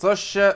coś 0.00 0.20
się, 0.20 0.54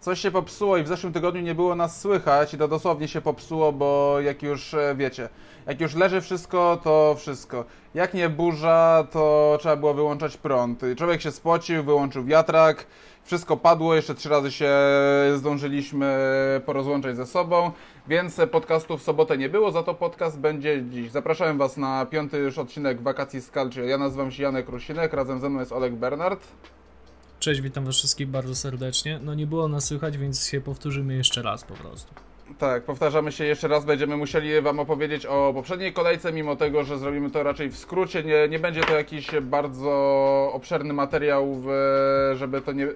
coś 0.00 0.20
się 0.20 0.30
popsuło 0.30 0.76
i 0.76 0.82
w 0.82 0.88
zeszłym 0.88 1.12
tygodniu 1.12 1.40
nie 1.40 1.54
było 1.54 1.74
nas 1.74 2.00
słychać 2.00 2.54
i 2.54 2.58
to 2.58 2.68
dosłownie 2.68 3.08
się 3.08 3.20
popsuło, 3.20 3.72
bo 3.72 4.20
jak 4.20 4.42
już 4.42 4.74
e, 4.74 4.94
wiecie, 4.96 5.28
jak 5.66 5.80
już 5.80 5.94
leży 5.94 6.20
wszystko, 6.20 6.80
to 6.84 7.14
wszystko. 7.18 7.64
Jak 7.94 8.14
nie 8.14 8.28
burza, 8.28 9.06
to 9.10 9.56
trzeba 9.60 9.76
było 9.76 9.94
wyłączać 9.94 10.36
prąd. 10.36 10.80
Człowiek 10.96 11.20
się 11.20 11.30
spocił, 11.30 11.84
wyłączył 11.84 12.24
wiatrak, 12.24 12.86
wszystko 13.24 13.56
padło, 13.56 13.94
jeszcze 13.94 14.14
trzy 14.14 14.28
razy 14.28 14.52
się 14.52 14.70
zdążyliśmy 15.36 16.16
porozłączać 16.66 17.16
ze 17.16 17.26
sobą, 17.26 17.70
więc 18.08 18.40
podcastu 18.50 18.98
w 18.98 19.02
sobotę 19.02 19.38
nie 19.38 19.48
było, 19.48 19.70
za 19.70 19.82
to 19.82 19.94
podcast 19.94 20.38
będzie 20.38 20.82
dziś. 20.82 21.10
Zapraszam 21.10 21.58
Was 21.58 21.76
na 21.76 22.06
piąty 22.06 22.38
już 22.38 22.58
odcinek 22.58 23.02
Wakacji 23.02 23.40
z 23.40 23.50
Calcio. 23.50 23.82
Ja 23.82 23.98
nazywam 23.98 24.30
się 24.30 24.42
Janek 24.42 24.68
Rusinek, 24.68 25.12
razem 25.12 25.40
ze 25.40 25.50
mną 25.50 25.60
jest 25.60 25.72
Olek 25.72 25.94
Bernard. 25.94 26.46
Cześć, 27.44 27.60
witam 27.60 27.84
Was 27.84 27.96
wszystkich 27.96 28.28
bardzo 28.28 28.54
serdecznie. 28.54 29.20
No 29.22 29.34
nie 29.34 29.46
było 29.46 29.68
nas 29.68 29.84
słychać, 29.84 30.18
więc 30.18 30.48
się 30.48 30.60
powtórzymy 30.60 31.14
jeszcze 31.14 31.42
raz 31.42 31.64
po 31.64 31.74
prostu. 31.74 32.14
Tak, 32.58 32.84
powtarzamy 32.84 33.32
się 33.32 33.44
jeszcze 33.44 33.68
raz, 33.68 33.84
będziemy 33.84 34.16
musieli 34.16 34.60
Wam 34.60 34.80
opowiedzieć 34.80 35.26
o 35.26 35.52
poprzedniej 35.54 35.92
kolejce, 35.92 36.32
mimo 36.32 36.56
tego, 36.56 36.84
że 36.84 36.98
zrobimy 36.98 37.30
to 37.30 37.42
raczej 37.42 37.70
w 37.70 37.76
skrócie. 37.76 38.22
Nie, 38.22 38.48
nie 38.48 38.58
będzie 38.58 38.80
to 38.80 38.96
jakiś 38.96 39.30
bardzo 39.42 39.90
obszerny 40.52 40.94
materiał, 40.94 41.62
żeby 42.34 42.60
to 42.60 42.72
nie 42.72 42.88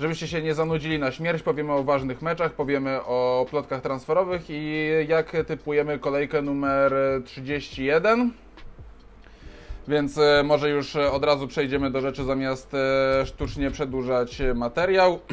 żebyście 0.00 0.28
się 0.28 0.42
nie 0.42 0.54
zanudzili 0.54 0.98
na 0.98 1.12
śmierć, 1.12 1.42
powiemy 1.42 1.72
o 1.72 1.84
ważnych 1.84 2.22
meczach, 2.22 2.52
powiemy 2.52 3.02
o 3.02 3.46
plotkach 3.50 3.82
transferowych 3.82 4.42
i 4.48 4.88
jak 5.08 5.36
typujemy 5.46 5.98
kolejkę 5.98 6.42
numer 6.42 6.94
31. 7.24 8.32
Więc 9.88 10.18
e, 10.18 10.42
może 10.44 10.70
już 10.70 10.96
od 10.96 11.24
razu 11.24 11.48
przejdziemy 11.48 11.90
do 11.90 12.00
rzeczy 12.00 12.24
zamiast 12.24 12.74
e, 12.74 13.26
sztucznie 13.26 13.70
przedłużać 13.70 14.42
materiał. 14.54 15.18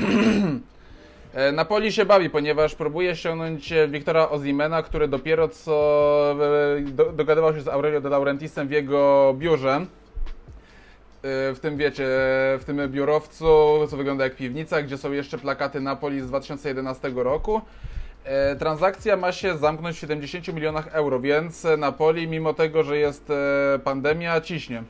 E, 1.34 1.52
Napoli 1.52 1.92
się 1.92 2.06
bawi, 2.06 2.30
ponieważ 2.30 2.76
próbuje 2.76 3.16
ściągnąć 3.16 3.74
Wiktora 3.90 4.30
Ozimena, 4.30 4.84
który 4.84 5.08
dopiero 5.08 5.48
co 5.48 6.36
dogadywał 7.14 7.56
się 7.56 7.62
z 7.62 7.68
Aurelio 7.68 8.02
de 8.02 8.10
Laurentisem 8.10 8.68
w 8.68 8.72
jego 8.72 9.34
biurze 9.38 9.86
w 11.24 11.58
tym 11.62 11.78
wiecie, 11.78 12.08
w 12.60 12.64
tym 12.66 12.92
biurowcu, 12.92 13.46
co 13.90 13.98
wygląda 13.98 14.24
jak 14.24 14.36
piwnica, 14.36 14.82
gdzie 14.82 14.98
są 14.98 15.12
jeszcze 15.12 15.38
plakaty 15.38 15.82
Napoli 15.82 16.22
z 16.22 16.28
2011 16.28 17.12
roku. 17.16 17.62
E, 18.24 18.56
transakcja 18.56 19.18
ma 19.18 19.32
się 19.32 19.58
zamknąć 19.58 19.96
w 19.98 20.00
70 20.00 20.48
milionach 20.48 20.88
euro, 20.88 21.20
więc 21.20 21.68
Napoli, 21.78 22.28
mimo 22.28 22.54
tego, 22.54 22.84
że 22.84 22.98
jest 22.98 23.30
e, 23.30 23.80
pandemia, 23.84 24.42
ciśnie. 24.42 24.84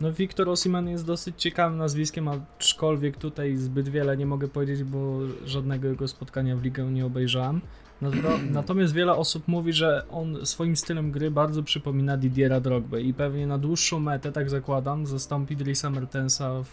No, 0.00 0.12
Wiktor 0.12 0.48
Osiman 0.48 0.88
jest 0.88 1.06
dosyć 1.06 1.42
ciekawym 1.42 1.78
nazwiskiem, 1.78 2.28
aczkolwiek 2.28 3.16
tutaj 3.16 3.56
zbyt 3.56 3.88
wiele 3.88 4.16
nie 4.16 4.26
mogę 4.26 4.48
powiedzieć, 4.48 4.84
bo 4.84 5.18
żadnego 5.44 5.88
jego 5.88 6.08
spotkania 6.08 6.56
w 6.56 6.62
ligę 6.62 6.84
nie 6.84 7.06
obejrzałem. 7.06 7.60
Natomiast 8.50 8.94
wiele 8.94 9.12
osób 9.12 9.48
mówi, 9.48 9.72
że 9.72 10.06
on 10.10 10.46
swoim 10.46 10.76
stylem 10.76 11.10
gry 11.10 11.30
bardzo 11.30 11.62
przypomina 11.62 12.16
Didiera 12.16 12.60
Drogba 12.60 12.98
i 12.98 13.14
pewnie 13.14 13.46
na 13.46 13.58
dłuższą 13.58 14.00
metę, 14.00 14.32
tak 14.32 14.50
zakładam, 14.50 15.06
zastąpi 15.06 15.56
Drisa 15.56 15.90
Mertensa 15.90 16.62
w, 16.62 16.68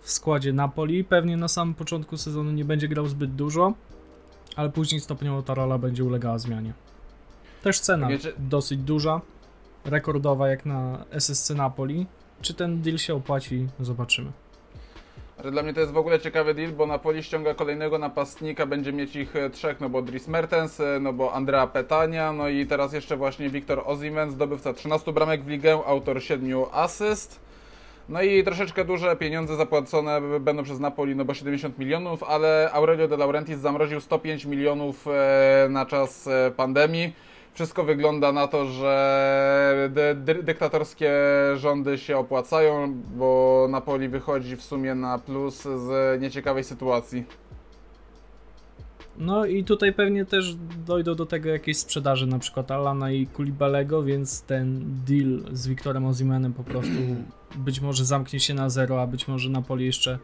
w 0.00 0.10
składzie 0.10 0.52
Napoli. 0.52 1.04
Pewnie 1.04 1.36
na 1.36 1.48
samym 1.48 1.74
początku 1.74 2.16
sezonu 2.16 2.50
nie 2.50 2.64
będzie 2.64 2.88
grał 2.88 3.06
zbyt 3.06 3.34
dużo, 3.34 3.74
ale 4.56 4.70
później 4.70 5.00
stopniowo 5.00 5.42
ta 5.42 5.54
rola 5.54 5.78
będzie 5.78 6.04
ulegała 6.04 6.38
zmianie. 6.38 6.72
Też 7.62 7.80
cena 7.80 8.08
Wiecie... 8.08 8.32
dosyć 8.38 8.78
duża, 8.78 9.20
rekordowa 9.84 10.48
jak 10.48 10.66
na 10.66 11.04
SSC 11.10 11.50
Napoli. 11.50 12.06
Czy 12.42 12.54
ten 12.54 12.82
deal 12.82 12.98
się 12.98 13.14
opłaci? 13.14 13.68
Zobaczymy. 13.80 14.32
Ale 15.38 15.50
dla 15.50 15.62
mnie 15.62 15.74
to 15.74 15.80
jest 15.80 15.92
w 15.92 15.96
ogóle 15.96 16.20
ciekawy 16.20 16.54
deal, 16.54 16.72
bo 16.72 16.86
Napoli 16.86 17.22
ściąga 17.22 17.54
kolejnego 17.54 17.98
napastnika, 17.98 18.66
będzie 18.66 18.92
mieć 18.92 19.16
ich 19.16 19.36
e, 19.36 19.50
trzech, 19.50 19.80
no 19.80 19.88
bo 19.88 20.02
Dries 20.02 20.28
Mertens, 20.28 20.80
e, 20.80 20.98
no 21.00 21.12
bo 21.12 21.32
Andrea 21.32 21.66
Petania, 21.66 22.32
no 22.32 22.48
i 22.48 22.66
teraz 22.66 22.92
jeszcze 22.92 23.16
właśnie 23.16 23.50
Wiktor 23.50 23.82
Ozimen, 23.86 24.30
zdobywca 24.30 24.72
13 24.72 25.12
bramek 25.12 25.44
w 25.44 25.48
ligę, 25.48 25.80
autor 25.86 26.22
7 26.22 26.64
asyst. 26.72 27.45
No 28.08 28.22
i 28.22 28.44
troszeczkę 28.44 28.84
duże 28.84 29.16
pieniądze 29.16 29.56
zapłacone 29.56 30.20
będą 30.40 30.62
przez 30.62 30.80
Napoli, 30.80 31.16
no 31.16 31.24
bo 31.24 31.34
70 31.34 31.78
milionów, 31.78 32.22
ale 32.22 32.70
Aurelio 32.72 33.08
de 33.08 33.16
Laurentiis 33.16 33.58
zamroził 33.58 34.00
105 34.00 34.44
milionów 34.44 35.06
e, 35.08 35.66
na 35.70 35.86
czas 35.86 36.28
pandemii 36.56 37.12
wszystko 37.56 37.84
wygląda 37.84 38.32
na 38.32 38.48
to, 38.48 38.66
że 38.66 39.90
dy, 39.90 40.14
dy, 40.14 40.42
dyktatorskie 40.42 41.12
rządy 41.54 41.98
się 41.98 42.18
opłacają, 42.18 42.94
bo 43.16 43.66
Napoli 43.70 44.08
wychodzi 44.08 44.56
w 44.56 44.62
sumie 44.62 44.94
na 44.94 45.18
plus 45.18 45.62
z 45.62 46.20
nieciekawej 46.20 46.64
sytuacji. 46.64 47.24
No 49.18 49.46
i 49.46 49.64
tutaj 49.64 49.92
pewnie 49.92 50.24
też 50.24 50.56
dojdą 50.86 51.14
do 51.14 51.26
tego 51.26 51.48
jakieś 51.48 51.76
sprzedaży, 51.76 52.26
na 52.26 52.38
przykład 52.38 52.70
Alana 52.70 53.10
i 53.10 53.26
Kulibalego, 53.26 54.02
więc 54.02 54.42
ten 54.42 54.84
deal 55.06 55.42
z 55.52 55.66
Wiktorem 55.66 56.06
Ozimenem 56.06 56.52
po 56.52 56.64
prostu 56.64 56.92
być 57.56 57.80
może 57.80 58.04
zamknie 58.04 58.40
się 58.40 58.54
na 58.54 58.70
zero, 58.70 59.02
a 59.02 59.06
być 59.06 59.28
może 59.28 59.50
Napoli 59.50 59.86
jeszcze, 59.86 60.18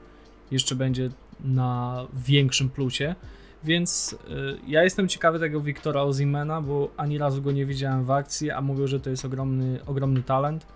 jeszcze 0.51 0.75
będzie 0.75 1.11
na 1.45 2.07
większym 2.27 2.71
plusie. 2.71 3.15
Więc 3.65 4.13
y, 4.13 4.17
ja 4.69 4.85
jestem 4.85 5.09
ciekawy 5.09 5.39
tego 5.39 5.61
Wiktora 5.61 6.03
Ozimena, 6.03 6.61
bo 6.61 6.91
ani 6.97 7.19
razu 7.19 7.43
go 7.43 7.53
nie 7.53 7.67
widziałem 7.67 8.05
w 8.05 8.11
akcji, 8.11 8.51
a 8.51 8.61
mówią, 8.61 8.87
że 8.87 9.01
to 9.01 9.11
jest 9.11 9.25
ogromny, 9.25 9.81
ogromny 9.87 10.23
talent. 10.23 10.67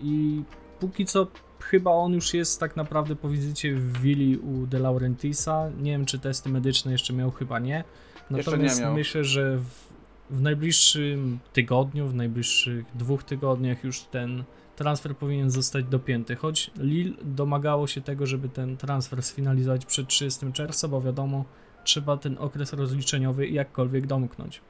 I 0.00 0.42
póki 0.80 1.06
co 1.06 1.26
chyba 1.60 1.90
on 1.90 2.12
już 2.12 2.34
jest 2.34 2.60
tak 2.60 2.76
naprawdę 2.76 3.16
po 3.16 3.28
wizycie 3.28 3.74
w 3.74 4.00
willi 4.00 4.36
u 4.36 4.66
De 4.66 4.78
Laurentisa. 4.78 5.70
Nie 5.80 5.90
wiem, 5.90 6.06
czy 6.06 6.18
testy 6.18 6.48
medyczne 6.48 6.92
jeszcze 6.92 7.12
miał, 7.12 7.30
chyba 7.30 7.58
nie. 7.58 7.84
Natomiast 8.30 8.80
nie 8.80 8.90
myślę, 8.90 9.24
że 9.24 9.58
w, 9.58 9.88
w 10.30 10.40
najbliższym 10.42 11.38
tygodniu, 11.52 12.08
w 12.08 12.14
najbliższych 12.14 12.84
dwóch 12.94 13.24
tygodniach 13.24 13.84
już 13.84 14.00
ten 14.00 14.44
transfer 14.76 15.16
powinien 15.16 15.50
zostać 15.50 15.84
dopięty. 15.84 16.36
Choć 16.36 16.70
Lille 16.76 17.14
domagało 17.22 17.86
się 17.86 18.00
tego, 18.00 18.26
żeby 18.26 18.48
ten 18.48 18.76
transfer 18.76 19.22
sfinalizować 19.22 19.86
przed 19.86 20.08
30 20.08 20.52
czerwca, 20.52 20.88
bo 20.88 21.00
wiadomo, 21.00 21.44
trzeba 21.84 22.16
ten 22.16 22.36
okres 22.38 22.72
rozliczeniowy 22.72 23.48
jakkolwiek 23.48 24.06
domknąć. 24.06 24.60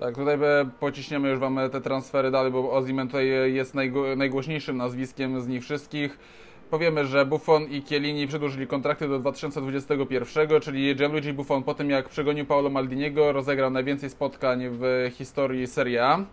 Tak, 0.00 0.14
tutaj 0.14 0.38
pociśniemy 0.80 1.28
już 1.28 1.38
Wam 1.38 1.58
te 1.72 1.80
transfery 1.80 2.30
dalej, 2.30 2.52
bo 2.52 2.72
Ozimen 2.72 3.06
tutaj 3.06 3.52
jest 3.52 3.74
najgłośniejszym 4.16 4.76
nazwiskiem 4.76 5.40
z 5.40 5.48
nich 5.48 5.62
wszystkich. 5.62 6.18
Powiemy, 6.70 7.06
że 7.06 7.26
Buffon 7.26 7.64
i 7.64 7.82
Chiellini 7.82 8.26
przedłużyli 8.26 8.66
kontrakty 8.66 9.08
do 9.08 9.18
2021, 9.18 10.60
czyli 10.60 10.96
Gianluigi 10.96 11.32
Buffon 11.32 11.62
po 11.62 11.74
tym 11.74 11.90
jak 11.90 12.08
przegonił 12.08 12.46
Paolo 12.46 12.70
Maldiniego 12.70 13.32
rozegrał 13.32 13.70
najwięcej 13.70 14.10
spotkań 14.10 14.68
w 14.70 15.10
historii 15.14 15.66
Serie 15.66 16.04
A. 16.04 16.24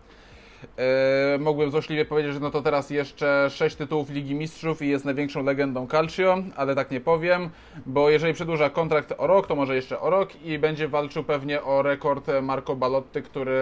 E, 0.78 1.38
mogłem 1.40 1.72
złośliwie 1.72 2.06
powiedzieć, 2.06 2.34
że 2.34 2.40
no 2.40 2.52
to 2.52 2.62
teraz 2.62 2.90
jeszcze 2.90 3.50
6 3.50 3.76
tytułów 3.76 4.10
Ligi 4.10 4.36
Mistrzów 4.36 4.82
i 4.82 4.88
jest 4.88 5.06
największą 5.06 5.44
legendą 5.44 5.88
Calcio, 5.88 6.38
ale 6.56 6.76
tak 6.76 6.92
nie 6.92 7.02
powiem, 7.02 7.50
bo 7.86 8.10
jeżeli 8.10 8.34
przedłuża 8.34 8.70
kontrakt 8.70 9.14
o 9.18 9.28
rok, 9.28 9.48
to 9.48 9.56
może 9.56 9.76
jeszcze 9.76 10.00
o 10.00 10.10
rok 10.10 10.42
i 10.44 10.60
będzie 10.60 10.88
walczył 10.88 11.24
pewnie 11.24 11.64
o 11.64 11.82
rekord 11.82 12.28
Marco 12.42 12.76
Balotty, 12.76 13.22
który 13.22 13.56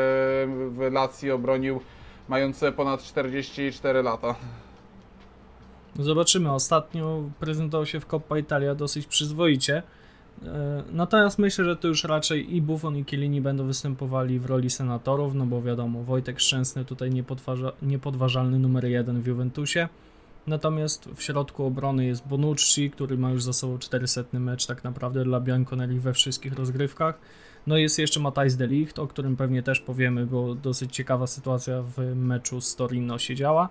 w 0.48 0.90
Lazio 0.92 1.38
bronił 1.38 1.82
mając 2.30 2.62
ponad 2.76 3.04
44 3.04 4.04
lata. 4.04 4.36
Zobaczymy. 6.00 6.54
Ostatnio 6.54 7.24
prezentował 7.40 7.86
się 7.86 8.00
w 8.00 8.06
Coppa 8.06 8.38
Italia 8.38 8.76
dosyć 8.76 9.08
przyzwoicie. 9.08 9.84
E, 10.44 10.84
natomiast 10.92 11.40
myślę, 11.40 11.66
że 11.66 11.76
to 11.76 11.88
już 11.88 12.04
raczej 12.04 12.56
i 12.56 12.62
Buffon 12.62 12.98
i 12.98 13.06
Kielini 13.06 13.42
będą 13.42 13.68
występowali 13.68 14.40
w 14.40 14.46
roli 14.46 14.70
senatorów, 14.70 15.36
no 15.36 15.46
bo 15.46 15.62
wiadomo, 15.62 16.04
Wojtek 16.04 16.40
Szczęsny 16.40 16.86
tutaj 16.86 17.10
niepodważa, 17.10 17.72
niepodważalny 17.82 18.60
numer 18.60 18.86
jeden 18.86 19.22
w 19.22 19.28
Juventusie. 19.28 19.90
Natomiast 20.48 21.10
w 21.16 21.22
środku 21.22 21.66
obrony 21.66 22.06
jest 22.06 22.28
Bonucci, 22.28 22.92
który 22.92 23.18
ma 23.18 23.32
już 23.32 23.44
za 23.44 23.54
sobą 23.54 23.78
400 23.78 24.24
mecz 24.34 24.66
tak 24.66 24.84
naprawdę 24.84 25.24
dla 25.24 25.40
Bianconeri 25.40 26.00
we 26.00 26.14
wszystkich 26.14 26.54
rozgrywkach. 26.54 27.20
No 27.68 27.78
jest 27.78 28.00
jeszcze 28.00 28.20
Matthijs 28.20 28.56
de 28.56 28.68
Ligt, 28.68 29.00
o 29.00 29.08
którym 29.08 29.36
pewnie 29.36 29.64
też 29.64 29.80
powiemy, 29.80 30.26
bo 30.26 30.56
dosyć 30.56 30.96
ciekawa 30.96 31.28
sytuacja 31.28 31.82
w 31.82 32.16
meczu 32.16 32.62
z 32.62 32.76
Torino 32.76 33.18
się 33.18 33.36
działa. 33.36 33.70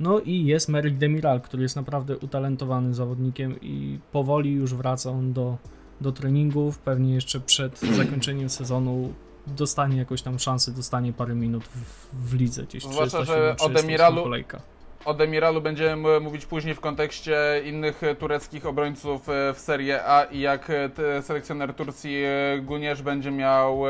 No 0.00 0.20
i 0.20 0.44
jest 0.44 0.68
Merrick 0.68 0.98
Demiral, 0.98 1.40
który 1.40 1.62
jest 1.62 1.76
naprawdę 1.76 2.18
utalentowanym 2.18 2.94
zawodnikiem 2.94 3.60
i 3.60 3.98
powoli 4.12 4.52
już 4.52 4.74
wraca 4.74 5.10
on 5.10 5.32
do 5.32 5.58
do 6.00 6.12
treningów, 6.12 6.78
pewnie 6.78 7.14
jeszcze 7.14 7.40
przed 7.40 7.80
zakończeniem 8.02 8.50
sezonu 8.50 9.12
dostanie 9.46 9.96
jakąś 9.96 10.22
tam 10.22 10.38
szansę, 10.38 10.72
dostanie 10.72 11.12
parę 11.12 11.34
minut 11.34 11.64
w, 11.64 12.30
w 12.30 12.34
lidze 12.34 12.62
gdzieś. 12.62 12.82
Zwłaszcza, 12.82 13.24
że 13.24 13.56
o 13.60 13.68
Demiralu, 13.68 14.24
o 15.04 15.14
Demiralu 15.14 15.60
będziemy 15.60 16.20
mówić 16.20 16.46
później 16.46 16.74
w 16.74 16.80
kontekście 16.80 17.36
innych 17.64 18.00
tureckich 18.18 18.66
obrońców 18.66 19.28
e, 19.28 19.54
w 19.54 19.58
Serie 19.58 20.04
A 20.04 20.24
i 20.24 20.40
jak 20.40 20.70
e, 20.70 21.22
selekcjoner 21.22 21.74
Turcji 21.74 22.22
e, 22.24 22.58
Gunierz 22.58 23.02
będzie 23.02 23.30
miał 23.30 23.82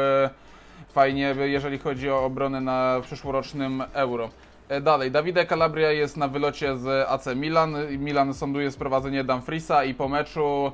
fajnie, 0.92 1.34
jeżeli 1.38 1.78
chodzi 1.78 2.10
o 2.10 2.24
obronę 2.24 2.60
na 2.60 3.00
przyszłorocznym 3.02 3.82
Euro. 3.92 4.30
Dalej, 4.82 5.10
Davide 5.10 5.46
Calabria 5.46 5.92
jest 5.92 6.16
na 6.16 6.28
wylocie 6.28 6.76
z 6.76 7.08
AC 7.08 7.26
Milan. 7.36 7.76
Milan 7.98 8.34
sąduje 8.34 8.70
sprowadzenie 8.70 9.24
Dumfriesa 9.24 9.84
i 9.84 9.94
po 9.94 10.08
meczu 10.08 10.72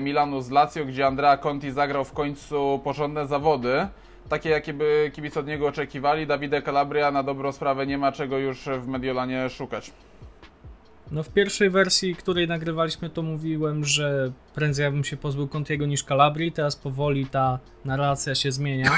Milanu 0.00 0.40
z 0.40 0.50
Lazio, 0.50 0.84
gdzie 0.84 1.06
Andrea 1.06 1.36
Conti 1.36 1.72
zagrał 1.72 2.04
w 2.04 2.12
końcu 2.12 2.80
porządne 2.84 3.26
zawody, 3.26 3.88
takie 4.28 4.50
jakie 4.50 4.72
by 4.72 5.10
kibice 5.14 5.40
od 5.40 5.46
niego 5.46 5.66
oczekiwali, 5.66 6.26
Davide 6.26 6.62
Calabria 6.62 7.10
na 7.10 7.22
dobrą 7.22 7.52
sprawę 7.52 7.86
nie 7.86 7.98
ma 7.98 8.12
czego 8.12 8.38
już 8.38 8.68
w 8.82 8.86
Mediolanie 8.86 9.50
szukać. 9.50 9.92
No 11.10 11.22
w 11.22 11.28
pierwszej 11.28 11.70
wersji, 11.70 12.16
której 12.16 12.48
nagrywaliśmy, 12.48 13.10
to 13.10 13.22
mówiłem, 13.22 13.84
że 13.84 14.32
prędzej 14.54 14.84
ja 14.84 14.90
bym 14.90 15.04
się 15.04 15.16
pozbył 15.16 15.48
Contiego 15.48 15.86
niż 15.86 16.04
Calabrii, 16.04 16.52
teraz 16.52 16.76
powoli 16.76 17.26
ta 17.26 17.58
narracja 17.84 18.34
się 18.34 18.52
zmienia. 18.52 18.90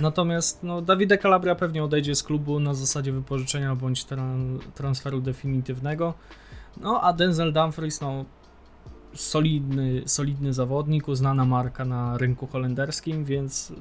Natomiast 0.00 0.62
no, 0.62 0.82
Davide 0.82 1.18
Calabria 1.18 1.54
pewnie 1.54 1.84
odejdzie 1.84 2.14
z 2.14 2.22
klubu 2.22 2.60
na 2.60 2.74
zasadzie 2.74 3.12
wypożyczenia 3.12 3.74
bądź 3.74 4.04
tran 4.04 4.58
transferu 4.74 5.20
definitywnego. 5.20 6.14
No 6.76 7.00
a 7.02 7.12
Denzel 7.12 7.52
Dumfries, 7.52 8.00
no 8.00 8.24
solidny, 9.14 10.02
solidny 10.06 10.52
zawodnik, 10.52 11.08
uznana 11.08 11.44
marka 11.44 11.84
na 11.84 12.18
rynku 12.18 12.46
holenderskim, 12.46 13.24
więc 13.24 13.72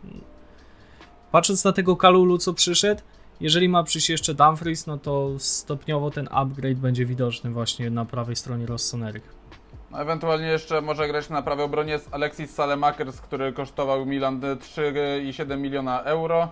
patrząc 1.31 1.63
na 1.63 1.71
tego 1.73 1.95
Kalulu, 1.95 2.37
co 2.37 2.53
przyszedł, 2.53 3.01
jeżeli 3.41 3.69
ma 3.69 3.83
przyjść 3.83 4.09
jeszcze 4.09 4.33
Dumfries, 4.33 4.87
no 4.87 4.97
to 4.97 5.29
stopniowo 5.37 6.11
ten 6.11 6.27
upgrade 6.31 6.77
będzie 6.77 7.05
widoczny 7.05 7.49
właśnie 7.51 7.89
na 7.89 8.05
prawej 8.05 8.35
stronie 8.35 8.65
Rossonerych. 8.65 9.43
No, 9.91 10.01
ewentualnie 10.01 10.47
jeszcze 10.47 10.81
może 10.81 11.07
grać 11.07 11.29
na 11.29 11.41
prawej 11.41 11.65
obronie 11.65 11.99
z 11.99 12.07
Alexis 12.11 12.51
Salemakers, 12.53 13.21
który 13.21 13.53
kosztował 13.53 14.05
Milan 14.05 14.39
3,7 14.39 15.57
miliona 15.57 16.01
euro. 16.03 16.47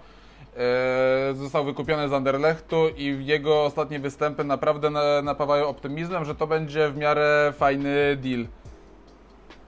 Eee, 0.58 1.36
Został 1.36 1.66
wykupiony 1.66 2.10
z 2.10 2.14
Anderlechtu 2.14 2.76
i 2.98 3.26
jego 3.26 3.66
ostatnie 3.66 4.00
występy 4.00 4.44
naprawdę 4.44 4.90
na- 4.90 5.22
napawają 5.22 5.68
optymizmem, 5.68 6.26
że 6.26 6.36
to 6.36 6.48
będzie 6.48 6.90
w 6.90 6.98
miarę 6.98 7.54
fajny 7.58 8.18
deal. 8.22 8.46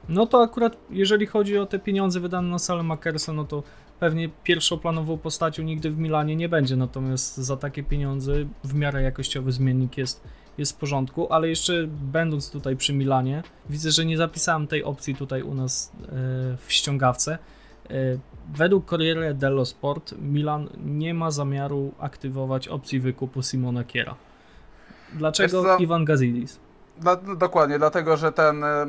No 0.09 0.25
to 0.25 0.41
akurat 0.41 0.77
jeżeli 0.89 1.25
chodzi 1.25 1.57
o 1.57 1.65
te 1.65 1.79
pieniądze 1.79 2.19
wydane 2.19 2.50
na 2.50 2.59
Salemakersa, 2.59 3.33
no 3.33 3.45
to 3.45 3.63
pewnie 4.00 4.29
pierwszoplanową 4.44 5.17
postacią 5.17 5.63
nigdy 5.63 5.91
w 5.91 5.97
Milanie 5.97 6.35
nie 6.35 6.50
będzie, 6.50 6.75
natomiast 6.75 7.38
za 7.38 7.57
takie 7.57 7.83
pieniądze 7.83 8.33
w 8.63 8.73
miarę 8.73 9.01
jakościowy 9.01 9.51
zmiennik 9.51 9.97
jest, 9.97 10.23
jest 10.57 10.71
w 10.71 10.75
porządku, 10.75 11.33
ale 11.33 11.50
jeszcze 11.50 11.88
będąc 11.88 12.51
tutaj 12.51 12.75
przy 12.75 12.94
Milanie, 12.94 13.44
widzę, 13.69 13.91
że 13.91 14.05
nie 14.05 14.17
zapisałem 14.17 14.67
tej 14.67 14.83
opcji 14.83 15.15
tutaj 15.15 15.41
u 15.41 15.53
nas 15.53 15.91
e, 16.01 16.07
w 16.57 16.65
ściągawce. 16.67 17.38
E, 17.89 17.94
według 18.55 18.89
Corriere 18.89 19.33
dello 19.33 19.65
Sport 19.65 20.15
Milan 20.21 20.69
nie 20.85 21.13
ma 21.13 21.31
zamiaru 21.31 21.94
aktywować 22.00 22.67
opcji 22.67 23.00
wykupu 23.00 23.44
Simona 23.44 23.83
Kiera. 23.83 24.15
Dlaczego? 25.13 25.77
Iwan 25.77 26.05
Gazidis? 26.05 26.59
Dla, 26.97 27.15
dokładnie, 27.15 27.77
dlatego 27.79 28.17
że 28.17 28.31
ten. 28.31 28.63
e, 28.63 28.85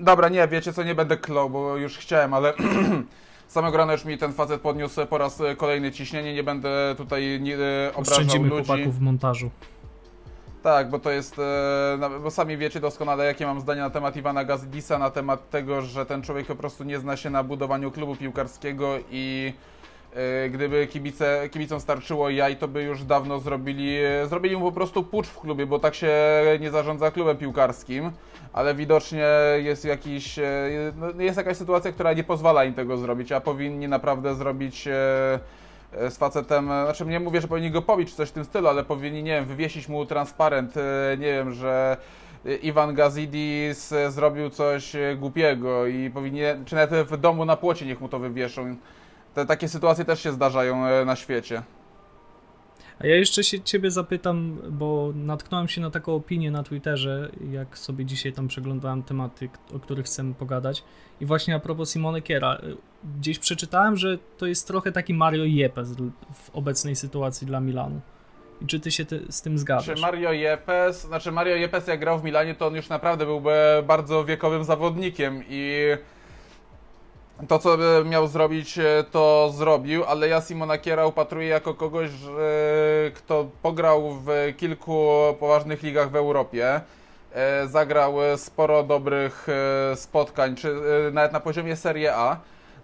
Dobra, 0.00 0.28
nie, 0.28 0.48
wiecie 0.48 0.72
co, 0.72 0.82
nie 0.82 0.94
będę 0.94 1.16
klął, 1.16 1.50
bo 1.50 1.76
już 1.76 1.98
chciałem, 1.98 2.34
ale 2.34 2.52
samego 3.48 3.76
rana 3.76 3.92
już 3.92 4.04
mi 4.04 4.18
ten 4.18 4.32
facet 4.32 4.60
podniósł 4.60 5.06
po 5.06 5.18
raz 5.18 5.42
kolejny 5.56 5.92
ciśnienie. 5.92 6.34
Nie 6.34 6.42
będę 6.42 6.94
tutaj 6.96 7.40
nie, 7.40 7.54
e, 7.56 7.58
obrażał 7.94 8.00
Oszczędzimy 8.02 8.48
ludzi. 8.48 8.66
chłopaków 8.66 8.98
w 8.98 9.00
montażu. 9.00 9.50
Tak, 10.62 10.90
bo 10.90 10.98
to 10.98 11.10
jest. 11.10 11.38
e, 11.38 12.20
Bo 12.22 12.30
sami 12.30 12.56
wiecie 12.56 12.80
doskonale, 12.80 13.24
jakie 13.24 13.46
mam 13.46 13.60
zdanie 13.60 13.80
na 13.80 13.90
temat 13.90 14.16
Iwana 14.16 14.44
Gazidisa, 14.44 14.98
na 14.98 15.10
temat 15.10 15.50
tego, 15.50 15.82
że 15.82 16.06
ten 16.06 16.22
człowiek 16.22 16.46
po 16.46 16.56
prostu 16.56 16.84
nie 16.84 16.98
zna 16.98 17.16
się 17.16 17.30
na 17.30 17.42
budowaniu 17.42 17.90
klubu 17.90 18.16
piłkarskiego 18.16 18.88
i 19.10 19.52
e, 19.54 19.77
gdyby 20.50 20.86
kibice, 20.86 21.48
kibicom 21.52 21.80
starczyło 21.80 22.30
jaj, 22.30 22.56
to 22.56 22.68
by 22.68 22.82
już 22.82 23.04
dawno 23.04 23.38
zrobili, 23.38 23.96
e, 24.04 24.26
zrobili 24.26 24.56
mu 24.56 24.64
po 24.64 24.72
prostu 24.72 25.02
pucz 25.02 25.26
w 25.26 25.40
klubie, 25.40 25.66
bo 25.66 25.78
tak 25.78 25.94
się 25.94 26.12
nie 26.60 26.70
zarządza 26.70 27.10
klubem 27.10 27.36
piłkarskim, 27.36 28.10
ale 28.52 28.74
widocznie 28.74 29.26
jest 29.56 29.84
jakiś, 29.84 30.38
e, 30.38 30.42
no, 30.96 31.22
jest 31.22 31.36
jakaś 31.36 31.56
sytuacja, 31.56 31.92
która 31.92 32.12
nie 32.12 32.24
pozwala 32.24 32.64
im 32.64 32.74
tego 32.74 32.96
zrobić, 32.96 33.32
a 33.32 33.40
powinni 33.40 33.88
naprawdę 33.88 34.34
zrobić 34.34 34.88
e, 34.88 34.92
e, 35.92 36.10
z 36.10 36.16
facetem, 36.16 36.70
e, 36.70 36.84
znaczy 36.84 37.06
nie 37.06 37.20
mówię, 37.20 37.40
że 37.40 37.48
powinni 37.48 37.70
go 37.70 37.82
pobić 37.82 38.10
czy 38.10 38.16
coś 38.16 38.28
w 38.28 38.32
tym 38.32 38.44
stylu, 38.44 38.68
ale 38.68 38.84
powinni, 38.84 39.22
nie 39.22 39.32
wiem, 39.32 39.44
wywiesić 39.44 39.88
mu 39.88 40.06
transparent, 40.06 40.76
e, 40.76 41.16
nie 41.18 41.32
wiem, 41.32 41.52
że 41.52 41.96
e, 42.46 42.54
Iwan 42.54 42.94
Gazidis 42.94 43.92
e, 43.92 44.10
zrobił 44.10 44.50
coś 44.50 44.94
e, 44.94 45.16
głupiego 45.16 45.86
i 45.86 46.10
powinni, 46.10 46.40
czy 46.64 46.74
nawet 46.74 47.08
w 47.08 47.16
domu 47.16 47.44
na 47.44 47.56
płocie 47.56 47.86
niech 47.86 48.00
mu 48.00 48.08
to 48.08 48.18
wywieszą. 48.18 48.76
Te, 49.34 49.46
takie 49.46 49.68
sytuacje 49.68 50.04
też 50.04 50.22
się 50.22 50.32
zdarzają 50.32 50.86
e, 50.86 51.04
na 51.04 51.16
świecie. 51.16 51.62
A 53.00 53.06
ja 53.06 53.16
jeszcze 53.16 53.44
się 53.44 53.60
ciebie 53.60 53.90
zapytam, 53.90 54.58
bo 54.70 55.12
natknąłem 55.14 55.68
się 55.68 55.80
na 55.80 55.90
taką 55.90 56.14
opinię 56.14 56.50
na 56.50 56.62
Twitterze, 56.62 57.30
jak 57.50 57.78
sobie 57.78 58.04
dzisiaj 58.04 58.32
tam 58.32 58.48
przeglądałem 58.48 59.02
tematy, 59.02 59.48
o 59.74 59.78
których 59.78 60.06
chcę 60.06 60.34
pogadać. 60.34 60.84
I 61.20 61.26
właśnie 61.26 61.54
a 61.54 61.58
propos 61.58 61.90
Simone 61.90 62.22
Kiera, 62.22 62.58
y, 62.62 62.76
gdzieś 63.18 63.38
przeczytałem, 63.38 63.96
że 63.96 64.18
to 64.38 64.46
jest 64.46 64.66
trochę 64.66 64.92
taki 64.92 65.14
Mario 65.14 65.44
Yepes 65.44 65.94
w 66.34 66.50
obecnej 66.50 66.96
sytuacji 66.96 67.46
dla 67.46 67.60
Milanu. 67.60 68.00
I 68.62 68.66
czy 68.66 68.80
ty 68.80 68.90
się 68.90 69.04
ty, 69.04 69.24
z 69.30 69.42
tym 69.42 69.52
Czy 69.52 69.58
zgadzasz? 69.58 70.00
Mario 70.00 70.30
Yepes, 70.32 71.06
znaczy 71.06 71.32
Mario 71.32 71.56
Yepes 71.56 71.86
jak 71.86 72.00
grał 72.00 72.18
w 72.18 72.24
Milanie, 72.24 72.54
to 72.54 72.66
on 72.66 72.74
już 72.74 72.88
naprawdę 72.88 73.26
byłby 73.26 73.82
bardzo 73.86 74.24
wiekowym 74.24 74.64
zawodnikiem 74.64 75.42
i 75.48 75.86
to, 77.48 77.58
co 77.58 77.76
miał 78.04 78.26
zrobić, 78.26 78.78
e, 78.78 79.04
to 79.10 79.50
zrobił, 79.54 80.04
ale 80.04 80.28
ja 80.28 80.40
Simona 80.40 80.78
Kiera 80.78 81.06
upatruję 81.06 81.48
jako 81.48 81.74
kogoś, 81.74 82.10
że- 82.10 83.10
kto 83.14 83.46
pograł 83.62 84.10
w 84.24 84.54
kilku 84.56 85.08
poważnych 85.40 85.82
ligach 85.82 86.10
w 86.10 86.16
Europie. 86.16 86.80
E, 87.32 87.66
Zagrał 87.66 88.22
e, 88.24 88.38
sporo 88.38 88.82
dobrych 88.82 89.46
e, 89.92 89.96
spotkań, 89.96 90.56
czy 90.56 90.68
e, 91.08 91.10
nawet 91.10 91.32
na 91.32 91.40
poziomie 91.40 91.76
Serie 91.76 92.14
A. 92.16 92.36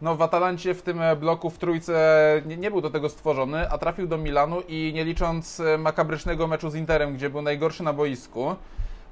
No 0.03 0.17
w 0.17 0.23
Atalancie 0.23 0.75
w 0.75 0.83
tym 0.83 1.03
e, 1.03 1.17
bloku 1.17 1.51
w 1.51 1.59
trójce 1.59 2.43
nie, 2.47 2.57
nie 2.57 2.71
był 2.71 2.81
do 2.81 2.91
tego 2.91 3.09
stworzony, 3.09 3.71
a 3.71 3.79
trafił 3.79 4.07
do 4.07 4.19
Milanu 4.19 4.61
i 4.69 4.93
nie 4.95 5.05
licząc 5.05 5.61
e, 5.61 5.79
makabrycznego 5.79 6.47
meczu 6.47 6.71
z 6.71 6.75
Interem, 6.75 7.15
gdzie 7.15 7.31
był 7.31 7.43
najgorszy 7.43 7.83
na 7.83 7.93
boisku, 7.93 8.57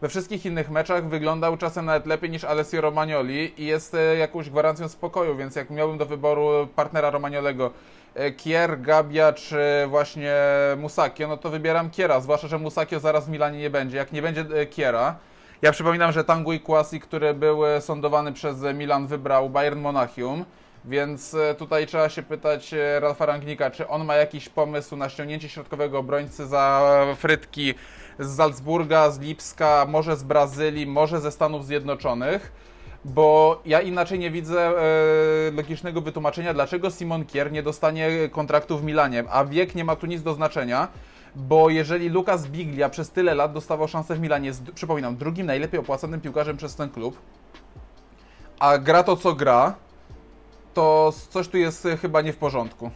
we 0.03 0.09
wszystkich 0.09 0.47
innych 0.47 0.71
meczach 0.71 1.09
wyglądał 1.09 1.57
czasem 1.57 1.85
nawet 1.87 2.07
lepiej 2.07 2.31
niż 2.31 2.45
Alessio 2.45 2.81
Romagnoli 2.81 3.63
i 3.63 3.67
jest 3.67 3.95
e, 3.95 4.17
jakąś 4.17 4.51
gwarancją 4.51 4.89
spokoju, 4.89 5.37
więc 5.37 5.57
jak 5.57 5.71
miałbym 5.71 5.99
do 5.99 6.07
wyboru 6.07 6.69
partnera 6.77 7.11
Romagnolego 7.11 7.71
e, 8.15 8.33
Kier, 8.33 8.81
Gabia 8.81 9.33
czy 9.33 9.59
właśnie 9.89 10.35
Musakio, 10.77 11.29
no 11.29 11.37
to 11.37 11.51
wybieram 11.51 11.91
Kiera, 11.91 12.21
zwłaszcza, 12.21 12.49
że 12.49 12.59
Musakio 12.59 13.01
zaraz 13.01 13.27
w 13.27 13.29
Milanie 13.29 13.59
nie 13.59 13.71
będzie. 13.71 13.97
Jak 13.97 14.13
nie 14.13 14.23
będzie 14.23 14.41
e, 14.41 14.67
Kiera, 14.67 15.17
ja 15.63 15.73
przypominam, 15.73 16.13
że 16.13 16.25
Tanguy 16.25 16.61
Kouassi, 16.61 17.01
który 17.01 17.35
był 17.35 17.61
sądowany 17.81 18.33
przez 18.33 18.63
Milan, 18.75 19.07
wybrał 19.07 19.51
Bayern 19.51 19.81
Monachium, 19.81 20.45
więc 20.85 21.37
tutaj 21.59 21.87
trzeba 21.87 22.09
się 22.09 22.23
pytać 22.23 22.75
Ralfa 23.01 23.27
Rangnika, 23.27 23.71
czy 23.71 23.89
on 23.89 24.05
ma 24.05 24.15
jakiś 24.15 24.49
pomysł 24.49 24.97
na 24.97 25.09
ściągnięcie 25.09 25.49
środkowego 25.49 25.99
obrońcy 25.99 26.47
za 26.47 26.93
frytki 27.17 27.75
z 28.19 28.37
Salzburga, 28.37 29.11
z 29.11 29.21
Lipska, 29.21 29.87
może 29.89 30.17
z 30.17 30.23
Brazylii, 30.23 30.87
może 30.87 31.21
ze 31.21 31.31
Stanów 31.31 31.67
Zjednoczonych, 31.67 32.53
bo 33.05 33.61
ja 33.67 33.81
inaczej 33.81 34.19
nie 34.19 34.31
widzę 34.31 34.61
e, 34.61 35.51
logicznego 35.51 36.01
wytłumaczenia, 36.01 36.55
dlaczego 36.55 36.91
Simon 36.91 37.25
Kier 37.25 37.53
nie 37.53 37.63
dostanie 37.63 38.29
kontraktu 38.33 38.79
w 38.79 38.85
Milanie, 38.85 39.25
a 39.31 39.45
wiek 39.45 39.75
nie 39.75 39.85
ma 39.85 39.97
tu 39.97 40.07
nic 40.07 40.23
do 40.23 40.35
znaczenia, 40.35 40.89
bo 41.37 41.71
jeżeli 41.71 42.09
Lukas 42.09 42.47
Biglia 42.47 42.89
przez 42.89 43.11
tyle 43.11 43.35
lat 43.35 43.53
dostawał 43.53 43.89
szansę 43.89 44.15
w 44.15 44.21
Milanie, 44.21 44.47
jest, 44.47 44.63
przypominam, 44.75 45.17
drugim 45.17 45.47
najlepiej 45.47 45.81
opłacanym 45.81 46.21
piłkarzem 46.21 46.57
przez 46.57 46.77
ten 46.77 46.91
klub, 46.91 47.19
a 48.59 48.79
gra 48.79 49.03
to 49.03 49.17
co 49.17 49.35
gra, 49.35 49.75
to 50.75 51.13
coś 51.31 51.49
tu 51.49 51.57
jest 51.57 51.89
chyba 52.01 52.21
nie 52.21 52.33
w 52.33 52.37
porządku. 52.37 52.91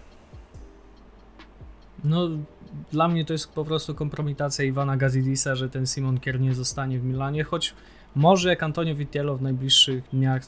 No, 2.05 2.29
dla 2.93 3.09
mnie 3.09 3.25
to 3.25 3.33
jest 3.33 3.53
po 3.53 3.65
prostu 3.65 3.95
kompromitacja 3.95 4.65
Iwana 4.65 4.97
Gazidisa, 4.97 5.55
że 5.55 5.69
ten 5.69 5.87
Simon 5.87 6.21
Kier 6.21 6.41
nie 6.41 6.55
zostanie 6.55 6.99
w 6.99 7.05
Milanie, 7.05 7.45
choć 7.45 7.75
może 8.15 8.49
jak 8.49 8.63
Antonio 8.63 8.95
Vitiello 8.95 9.37
w 9.37 9.43
najbliższych 9.43 10.05
dniach 10.13 10.43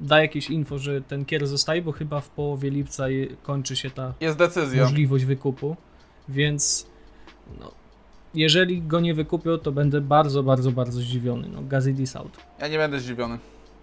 da 0.00 0.20
jakieś 0.22 0.50
info, 0.50 0.78
że 0.78 1.00
ten 1.00 1.24
Kier 1.24 1.46
zostaje, 1.46 1.82
bo 1.82 1.92
chyba 1.92 2.20
w 2.20 2.28
połowie 2.28 2.70
lipca 2.70 3.04
kończy 3.42 3.76
się 3.76 3.90
ta 3.90 4.14
Jest 4.20 4.38
decyzja. 4.38 4.82
możliwość 4.82 5.24
wykupu, 5.24 5.76
więc 6.28 6.86
no, 7.60 7.70
jeżeli 8.34 8.82
go 8.82 9.00
nie 9.00 9.14
wykupią, 9.14 9.58
to 9.58 9.72
będę 9.72 10.00
bardzo, 10.00 10.42
bardzo, 10.42 10.72
bardzo 10.72 11.00
zdziwiony. 11.00 11.48
No, 11.48 11.62
Gazidis 11.62 12.16
out. 12.16 12.36
Ja 12.60 12.68
nie 12.68 12.78
będę 12.78 13.00
zdziwiony. 13.00 13.38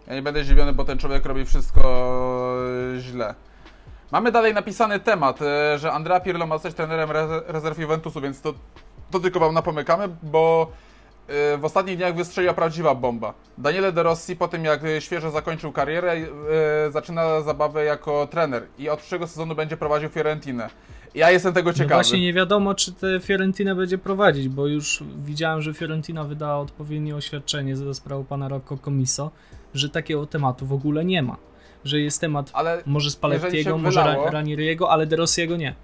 Ja 0.07 0.15
nie 0.15 0.21
będę 0.21 0.43
zdziwiony, 0.43 0.73
bo 0.73 0.85
ten 0.85 0.97
człowiek 0.97 1.25
robi 1.25 1.45
wszystko 1.45 1.81
źle. 2.99 3.35
Mamy 4.11 4.31
dalej 4.31 4.53
napisany 4.53 4.99
temat, 4.99 5.41
e, 5.41 5.77
że 5.77 5.91
Andrea 5.91 6.19
Pirlo 6.19 6.47
ma 6.47 6.55
zostać 6.55 6.73
trenerem 6.73 7.09
re- 7.11 7.41
rezerw 7.47 7.79
Juventusu, 7.79 8.21
więc 8.21 8.41
to, 8.41 8.53
to 9.11 9.19
tylko 9.19 9.39
wam 9.39 9.53
napomykamy, 9.53 10.09
bo 10.23 10.71
e, 11.27 11.57
w 11.57 11.65
ostatnich 11.65 11.97
dniach 11.97 12.15
wystrzeliła 12.15 12.53
prawdziwa 12.53 12.95
bomba. 12.95 13.33
Daniele 13.57 13.91
De 13.91 14.03
Rossi 14.03 14.35
po 14.35 14.47
tym 14.47 14.65
jak 14.65 14.81
świeżo 14.99 15.31
zakończył 15.31 15.71
karierę, 15.71 16.11
e, 16.13 16.27
zaczyna 16.91 17.41
zabawę 17.41 17.83
jako 17.85 18.27
trener 18.27 18.63
i 18.79 18.89
od 18.89 18.99
przyszłego 18.99 19.27
sezonu 19.27 19.55
będzie 19.55 19.77
prowadził 19.77 20.09
Fiorentinę. 20.09 20.69
Ja 21.15 21.31
jestem 21.31 21.53
tego 21.53 21.69
No 21.69 21.73
ciekawy. 21.73 21.93
właśnie 21.95 22.21
nie 22.21 22.33
wiadomo, 22.33 22.75
czy 22.75 22.93
te 22.93 23.19
Fiorentina 23.19 23.75
będzie 23.75 23.97
prowadzić, 23.97 24.49
bo 24.49 24.67
już 24.67 25.03
widziałem, 25.25 25.61
że 25.61 25.73
Fiorentina 25.73 26.23
wydała 26.23 26.57
odpowiednie 26.59 27.15
oświadczenie 27.15 27.75
ze 27.75 27.93
sprawą 27.93 28.25
pana 28.25 28.47
Rocco 28.47 28.77
Comiso, 28.77 29.31
że 29.73 29.89
takiego 29.89 30.25
tematu 30.25 30.65
w 30.65 30.73
ogóle 30.73 31.05
nie 31.05 31.23
ma. 31.23 31.37
Że 31.83 31.99
jest 31.99 32.21
temat 32.21 32.49
Ale, 32.53 32.83
może 32.85 33.11
Spallettiego, 33.11 33.77
może 33.77 33.99
wylało- 34.01 34.25
Ra- 34.25 34.31
Ranieriego, 34.31 34.91
ale 34.91 35.05
De 35.05 35.15
Rossiego 35.15 35.57
nie. 35.57 35.75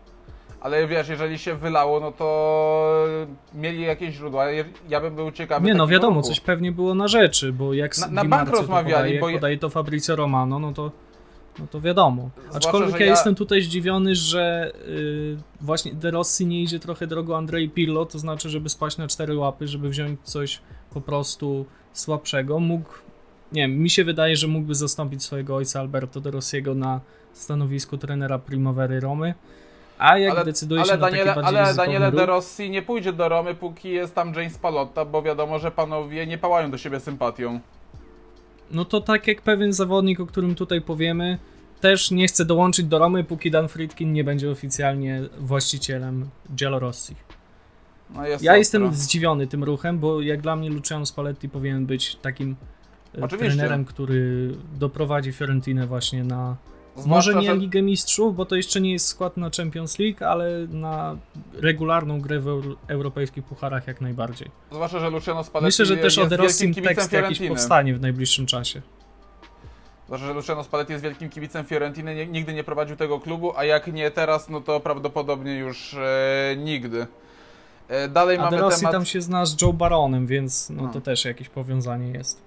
ale 0.62 0.88
wiesz, 0.88 1.08
jeżeli 1.10 1.40
się 1.40 1.56
wylało, 1.56 2.00
no 2.00 2.12
to 2.12 3.06
mieli 3.54 3.82
jakieś 3.82 4.16
źródła. 4.16 4.46
Ja 4.90 5.02
bym 5.02 5.16
był 5.16 5.32
ciekawy. 5.32 5.66
Nie 5.68 5.74
no, 5.74 5.88
wiadomo, 5.88 6.16
ruchu. 6.16 6.28
coś 6.28 6.40
pewnie 6.40 6.72
było 6.72 6.96
na 6.96 7.08
rzeczy, 7.08 7.54
bo 7.54 7.74
jak 7.74 7.98
Na- 7.98 8.08
na, 8.08 8.26
bank 8.26 8.50
rozmawiali, 8.50 9.14
podaje, 9.14 9.20
bo 9.20 9.38
podaje 9.40 9.58
to 9.58 9.70
Fabrizio 9.70 10.16
Romano, 10.16 10.60
no 10.60 10.74
to, 10.74 10.92
no 11.60 11.68
to 11.72 11.82
wiadomo. 11.82 12.30
Zwłaszcza, 12.38 12.58
Aczkolwiek 12.58 12.92
że 12.92 13.00
ja, 13.00 13.06
ja- 13.06 13.12
jestem 13.12 13.36
tutaj 13.36 13.62
zdziwiony, 13.62 14.16
że 14.16 14.72
y, 14.88 15.38
właśnie 15.62 15.94
De 15.94 16.12
Rossi 16.12 16.46
nie 16.48 16.62
idzie 16.62 16.80
trochę 16.80 17.08
drogą 17.08 17.36
Andrei 17.36 17.70
Pirlo, 17.70 18.06
to 18.06 18.20
znaczy, 18.20 18.50
żeby 18.50 18.70
spaść 18.70 18.98
na 18.98 19.08
cztery 19.08 19.38
łapy, 19.38 19.68
żeby 19.68 19.90
wziąć 19.90 20.20
coś 20.24 20.62
po 20.94 21.02
prostu 21.02 21.66
słabszego. 21.94 22.60
Mógł, 22.60 22.90
nie 23.52 23.62
wiem, 23.62 23.78
mi 23.78 23.90
się 23.90 24.04
wydaje, 24.04 24.36
że 24.36 24.48
mógłby 24.48 24.76
zastąpić 24.76 25.24
swojego 25.24 25.56
ojca 25.56 25.80
Alberto 25.80 26.22
De 26.22 26.32
Rossiego 26.32 26.76
na 26.76 27.02
stanowisku 27.34 27.98
trenera 27.98 28.40
Primavery 28.40 29.00
Romy. 29.00 29.34
A 29.98 30.18
jak 30.18 30.36
ale, 30.36 30.46
decyduje 30.46 30.82
ale 30.82 30.90
się 30.90 30.98
na 30.98 31.10
Daniele, 31.10 31.36
bardziej 31.36 31.60
ale 31.60 31.74
Daniele 31.74 32.12
De 32.12 32.26
Rossi 32.26 32.70
nie 32.70 32.82
pójdzie 32.82 33.14
do 33.14 33.30
Romy, 33.30 33.56
póki 33.56 33.90
jest 33.90 34.16
tam 34.16 34.34
James 34.34 34.58
Palotta, 34.58 35.06
bo 35.06 35.22
wiadomo, 35.22 35.60
że 35.60 35.72
panowie 35.72 36.28
nie 36.28 36.38
pałają 36.38 36.72
do 36.72 36.78
siebie 36.78 37.00
sympatią. 37.00 37.60
No 38.72 38.86
to 38.86 39.02
tak 39.02 39.28
jak 39.28 39.42
pewien 39.42 39.74
zawodnik, 39.74 40.20
o 40.20 40.26
którym 40.26 40.56
tutaj 40.56 40.82
powiemy, 40.82 41.38
też 41.82 42.12
nie 42.12 42.28
chce 42.28 42.46
dołączyć 42.46 42.86
do 42.86 43.00
Romy, 43.00 43.24
póki 43.24 43.52
Dan 43.52 43.68
Friedkin 43.68 44.14
nie 44.14 44.24
będzie 44.24 44.52
oficjalnie 44.52 45.22
właścicielem 45.40 46.30
Giallorossi. 46.56 47.16
No 48.10 48.28
jest 48.28 48.44
Ja 48.44 48.52
ostro. 48.52 48.58
jestem 48.58 48.94
zdziwiony 48.94 49.48
tym 49.48 49.64
ruchem, 49.64 50.00
bo 50.00 50.22
jak 50.22 50.42
dla 50.42 50.56
mnie 50.56 50.70
Luciano 50.70 51.06
Spalletti 51.06 51.50
powinien 51.50 51.86
być 51.86 52.16
takim 52.16 52.56
Oczywiście. 53.22 53.56
trenerem, 53.58 53.86
który 53.86 54.52
doprowadzi 54.80 55.32
Fiorentinę 55.32 55.88
właśnie 55.88 56.24
na 56.24 56.56
Zwłaszcza, 56.98 57.10
może 57.10 57.36
nie 57.36 57.48
że- 57.48 57.58
Ligę 57.58 57.82
Mistrzów, 57.82 58.36
bo 58.36 58.46
to 58.46 58.56
jeszcze 58.56 58.82
nie 58.82 58.92
jest 58.94 59.08
skład 59.08 59.38
na 59.38 59.50
Champions 59.58 60.00
League, 60.00 60.26
ale 60.26 60.68
na 60.70 61.18
regularną 61.54 62.22
grę 62.22 62.40
w 62.40 62.48
euro- 62.48 62.76
europejskich 62.88 63.44
pucharach 63.44 63.88
jak 63.88 64.02
najbardziej. 64.02 64.52
Zwłaszcza, 64.72 65.00
że 65.00 65.10
Luciano 65.10 65.44
Spalletti 65.44 65.66
Myślę, 65.68 65.86
że 65.86 65.98
też 65.98 66.18
jest 66.18 66.28
o 66.28 66.30
De 66.30 66.38
Rossim 66.38 66.68
wielkim 66.68 66.84
kibicem 66.84 66.96
tekst 66.96 67.12
jakiś 67.12 67.50
powstanie 67.50 67.94
w 67.94 68.02
najbliższym 68.02 68.46
czasie. 68.46 68.82
Zwłaszcza, 70.06 70.28
że 70.28 70.34
Luciano 70.34 70.64
Spalletti 70.64 70.92
jest 70.92 71.04
wielkim 71.04 71.30
kibicem 71.30 71.66
Fiorentiny, 71.66 72.28
nigdy 72.28 72.54
nie 72.54 72.64
prowadził 72.64 72.96
tego 72.96 73.20
klubu, 73.20 73.58
a 73.58 73.64
jak 73.66 73.94
nie 73.94 74.12
teraz, 74.12 74.50
no 74.50 74.62
to 74.62 74.80
prawdopodobnie 74.80 75.58
już 75.58 75.94
e, 75.94 76.56
nigdy. 76.58 77.08
E, 77.88 78.08
dalej 78.08 78.38
A 78.38 78.42
mamy 78.42 78.58
temat... 78.58 78.92
tam 78.92 79.06
się 79.06 79.22
zna 79.22 79.46
z 79.46 79.62
Joe 79.62 79.74
Baronem, 79.74 80.28
więc 80.28 80.70
no, 80.70 80.84
No. 80.84 80.94
to 80.94 81.02
też 81.02 81.26
jakieś 81.26 81.50
powiązanie 81.50 82.12
jest. 82.12 82.45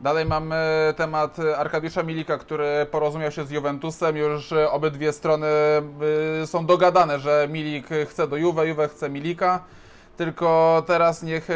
Dalej 0.00 0.26
mamy 0.26 0.56
temat 0.96 1.36
Arkadiusza 1.56 2.02
Milika, 2.02 2.38
który 2.38 2.86
porozumiał 2.90 3.30
się 3.30 3.44
z 3.44 3.50
Juventusem. 3.50 4.16
Już 4.16 4.52
e, 4.52 4.70
obydwie 4.70 5.12
strony 5.12 5.46
e, 6.42 6.46
są 6.46 6.66
dogadane, 6.66 7.18
że 7.18 7.48
Milik 7.50 7.88
chce 8.08 8.28
do 8.28 8.36
Juve, 8.36 8.66
Juve 8.66 8.88
chce 8.88 9.10
Milika. 9.10 9.64
Tylko 10.16 10.82
teraz 10.86 11.22
niech 11.22 11.50
e, 11.50 11.54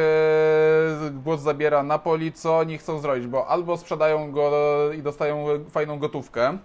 głos 1.13 1.41
zabiera 1.41 1.83
Napoli, 1.83 2.33
co 2.33 2.59
oni 2.59 2.79
chcą 2.79 2.99
zrobić, 2.99 3.27
bo 3.27 3.47
albo 3.47 3.77
sprzedają 3.77 4.33
go 4.33 4.53
i 4.93 5.03
dostają 5.03 5.47
fajną 5.71 5.99
gotówkę, 5.99 6.59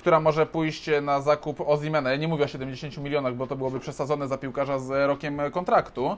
która 0.00 0.20
może 0.20 0.46
pójść 0.46 0.90
na 1.02 1.20
zakup 1.20 1.60
Ozimena. 1.60 2.10
Ja 2.10 2.16
nie 2.16 2.28
mówię 2.28 2.44
o 2.44 2.48
70 2.48 2.98
milionach, 2.98 3.34
bo 3.34 3.46
to 3.46 3.56
byłoby 3.56 3.80
przesadzone 3.80 4.28
za 4.28 4.38
piłkarza 4.38 4.78
z 4.78 5.08
rokiem 5.08 5.40
kontraktu, 5.52 6.16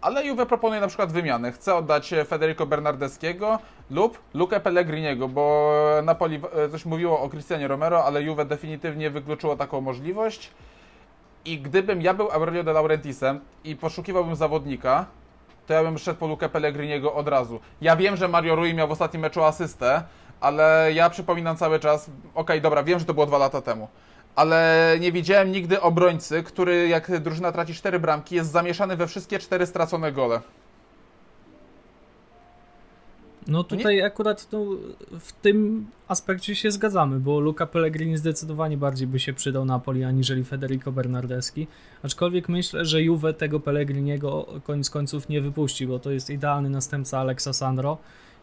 ale 0.00 0.26
Juve 0.26 0.46
proponuje 0.46 0.80
na 0.80 0.86
przykład 0.86 1.12
wymianę. 1.12 1.52
Chce 1.52 1.74
oddać 1.74 2.14
Federico 2.26 2.66
Bernardeschiego 2.66 3.58
lub 3.90 4.18
Lukę 4.34 4.60
Pellegriniego, 4.60 5.28
bo 5.28 5.72
Napoli 6.02 6.40
e, 6.64 6.68
coś 6.68 6.84
mówiło 6.84 7.20
o 7.20 7.28
Cristianie 7.28 7.68
Romero, 7.68 8.04
ale 8.04 8.22
Juve 8.22 8.44
definitywnie 8.44 9.10
wykluczyło 9.10 9.56
taką 9.56 9.80
możliwość. 9.80 10.50
I 11.44 11.58
gdybym 11.58 12.02
ja 12.02 12.14
był 12.14 12.30
Aurelio 12.30 12.64
de 12.64 12.72
Laurentisem 12.72 13.40
i 13.64 13.76
poszukiwałbym 13.76 14.36
zawodnika, 14.36 15.06
to 15.66 15.74
ja 15.74 15.82
bym 15.82 15.98
szedł 15.98 16.18
po 16.18 16.26
Lukę 16.26 16.48
Pellegriniego 16.48 17.14
od 17.14 17.28
razu. 17.28 17.60
Ja 17.80 17.96
wiem, 17.96 18.16
że 18.16 18.28
Mario 18.28 18.56
Rui 18.56 18.74
miał 18.74 18.88
w 18.88 18.92
ostatnim 18.92 19.22
meczu 19.22 19.44
asystę, 19.44 20.02
ale 20.44 20.90
ja 20.94 21.10
przypominam 21.10 21.56
cały 21.56 21.80
czas, 21.80 22.10
okej, 22.34 22.60
dobra, 22.60 22.82
wiem, 22.82 22.98
że 22.98 23.04
to 23.04 23.14
było 23.14 23.26
dwa 23.26 23.38
lata 23.38 23.60
temu, 23.60 23.88
ale 24.36 24.96
nie 25.00 25.12
widziałem 25.12 25.52
nigdy 25.52 25.80
obrońcy, 25.80 26.42
który 26.42 26.88
jak 26.88 27.20
drużyna 27.20 27.52
traci 27.52 27.74
cztery 27.74 28.00
bramki, 28.00 28.34
jest 28.34 28.50
zamieszany 28.50 28.96
we 28.96 29.06
wszystkie 29.06 29.38
cztery 29.38 29.66
stracone 29.66 30.12
gole. 30.12 30.40
No 33.46 33.64
tutaj 33.64 34.02
akurat 34.02 34.48
no, 34.52 34.64
w 35.20 35.32
tym 35.32 35.86
aspekcie 36.08 36.56
się 36.56 36.70
zgadzamy, 36.70 37.20
bo 37.20 37.40
Luca 37.40 37.66
Pellegrini 37.66 38.16
zdecydowanie 38.16 38.76
bardziej 38.76 39.06
by 39.06 39.20
się 39.20 39.32
przydał 39.32 39.64
Napoli 39.64 40.04
aniżeli 40.04 40.44
Federico 40.44 40.92
Bernardeschi. 40.92 41.66
Aczkolwiek 42.02 42.48
myślę, 42.48 42.84
że 42.84 43.02
Juve 43.02 43.34
tego 43.38 43.60
Pellegriniego 43.60 44.46
koniec 44.64 44.90
końców 44.90 45.28
nie 45.28 45.40
wypuści, 45.40 45.86
bo 45.86 45.98
to 45.98 46.10
jest 46.10 46.30
idealny 46.30 46.70
następca 46.70 47.18
Alexa 47.18 47.52
Sandro. 47.52 47.98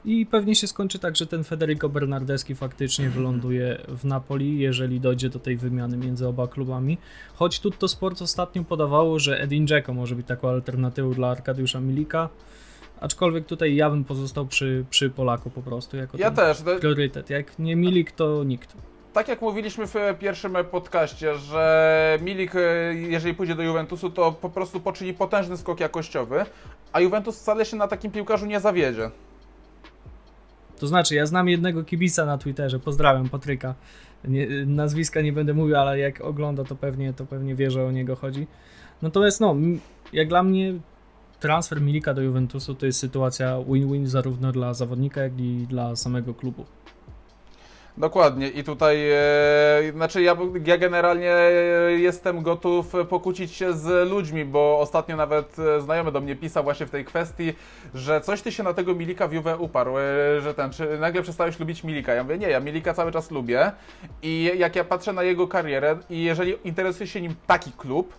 I 0.05 0.25
pewnie 0.25 0.55
się 0.55 0.67
skończy 0.67 0.99
tak, 0.99 1.15
że 1.15 1.27
ten 1.27 1.43
Federico 1.43 1.89
Bernardeschi 1.89 2.55
faktycznie 2.55 3.09
wyląduje 3.09 3.77
w 3.87 4.05
Napoli, 4.05 4.59
jeżeli 4.59 4.99
dojdzie 4.99 5.29
do 5.29 5.39
tej 5.39 5.57
wymiany 5.57 5.97
między 5.97 6.27
oba 6.27 6.47
klubami. 6.47 6.97
Choć 7.35 7.59
Tutto 7.59 7.87
Sport 7.87 8.21
ostatnio 8.21 8.63
podawało, 8.63 9.19
że 9.19 9.41
Edin 9.41 9.67
Dzeko 9.67 9.93
może 9.93 10.15
być 10.15 10.27
taką 10.27 10.49
alternatywą 10.49 11.13
dla 11.13 11.27
Arkadiusza 11.29 11.79
Milika. 11.79 12.29
Aczkolwiek 13.01 13.45
tutaj 13.45 13.75
ja 13.75 13.89
bym 13.89 14.03
pozostał 14.03 14.45
przy, 14.45 14.85
przy 14.89 15.09
Polaku 15.09 15.49
po 15.49 15.61
prostu, 15.61 15.97
jako 15.97 16.17
Ja 16.17 16.31
też. 16.31 16.61
To- 16.61 16.75
priorytet. 16.79 17.29
Jak 17.29 17.59
nie 17.59 17.75
Milik, 17.75 18.11
to 18.11 18.43
nikt. 18.43 18.77
Tak 19.13 19.27
jak 19.27 19.41
mówiliśmy 19.41 19.87
w 19.87 19.95
pierwszym 20.19 20.57
podcaście, 20.71 21.35
że 21.35 22.19
Milik, 22.21 22.55
e, 22.55 22.59
jeżeli 22.95 23.35
pójdzie 23.35 23.55
do 23.55 23.63
Juventusu, 23.63 24.09
to 24.09 24.31
po 24.31 24.49
prostu 24.49 24.79
poczyni 24.79 25.13
potężny 25.13 25.57
skok 25.57 25.79
jakościowy, 25.79 26.45
a 26.93 26.99
Juventus 26.99 27.39
wcale 27.39 27.65
się 27.65 27.77
na 27.77 27.87
takim 27.87 28.11
piłkarzu 28.11 28.45
nie 28.45 28.59
zawiedzie. 28.59 29.11
To 30.81 30.87
znaczy, 30.87 31.15
ja 31.15 31.25
znam 31.25 31.49
jednego 31.49 31.83
kibica 31.83 32.25
na 32.25 32.37
Twitterze, 32.37 32.79
pozdrawiam 32.79 33.29
Patryka. 33.29 33.75
Nie, 34.23 34.47
nazwiska 34.65 35.21
nie 35.21 35.33
będę 35.33 35.53
mówił, 35.53 35.75
ale 35.75 35.99
jak 35.99 36.21
ogląda, 36.21 36.63
to 36.63 36.75
pewnie, 36.75 37.13
to 37.13 37.25
pewnie 37.25 37.55
wie, 37.55 37.71
że 37.71 37.85
o 37.85 37.91
niego 37.91 38.15
chodzi. 38.15 38.47
Natomiast 39.01 39.41
no, 39.41 39.55
jak 40.13 40.27
dla 40.27 40.43
mnie 40.43 40.73
transfer 41.39 41.81
Milika 41.81 42.13
do 42.13 42.21
Juventusu 42.21 42.75
to 42.75 42.85
jest 42.85 42.99
sytuacja 42.99 43.57
win-win 43.57 44.05
zarówno 44.05 44.51
dla 44.51 44.73
zawodnika, 44.73 45.21
jak 45.21 45.39
i 45.39 45.67
dla 45.69 45.95
samego 45.95 46.33
klubu. 46.33 46.65
Dokładnie 47.97 48.47
i 48.47 48.63
tutaj, 48.63 49.11
e, 49.11 49.91
znaczy 49.91 50.21
ja, 50.21 50.37
ja 50.65 50.77
generalnie 50.77 51.35
jestem 51.97 52.41
gotów 52.41 52.93
pokłócić 53.09 53.51
się 53.51 53.73
z 53.73 54.09
ludźmi, 54.09 54.45
bo 54.45 54.79
ostatnio 54.79 55.15
nawet 55.15 55.59
e, 55.59 55.81
znajomy 55.81 56.11
do 56.11 56.21
mnie 56.21 56.35
pisał 56.35 56.63
właśnie 56.63 56.85
w 56.85 56.89
tej 56.89 57.05
kwestii, 57.05 57.53
że 57.93 58.21
coś 58.21 58.41
ty 58.41 58.51
się 58.51 58.63
na 58.63 58.73
tego 58.73 58.95
Milika 58.95 59.27
w 59.27 59.33
Juve 59.33 59.55
uparł, 59.59 59.97
e, 59.97 60.01
że 60.41 60.53
ten, 60.53 60.71
czy 60.71 60.99
nagle 60.99 61.21
przestałeś 61.21 61.59
lubić 61.59 61.83
Milika. 61.83 62.13
Ja 62.13 62.23
mówię, 62.23 62.37
nie, 62.37 62.49
ja 62.49 62.59
Milika 62.59 62.93
cały 62.93 63.11
czas 63.11 63.31
lubię 63.31 63.71
i 64.21 64.51
jak 64.57 64.75
ja 64.75 64.83
patrzę 64.83 65.13
na 65.13 65.23
jego 65.23 65.47
karierę 65.47 65.97
i 66.09 66.23
jeżeli 66.23 66.55
interesuje 66.63 67.07
się 67.07 67.21
nim 67.21 67.35
taki 67.47 67.71
klub, 67.71 68.13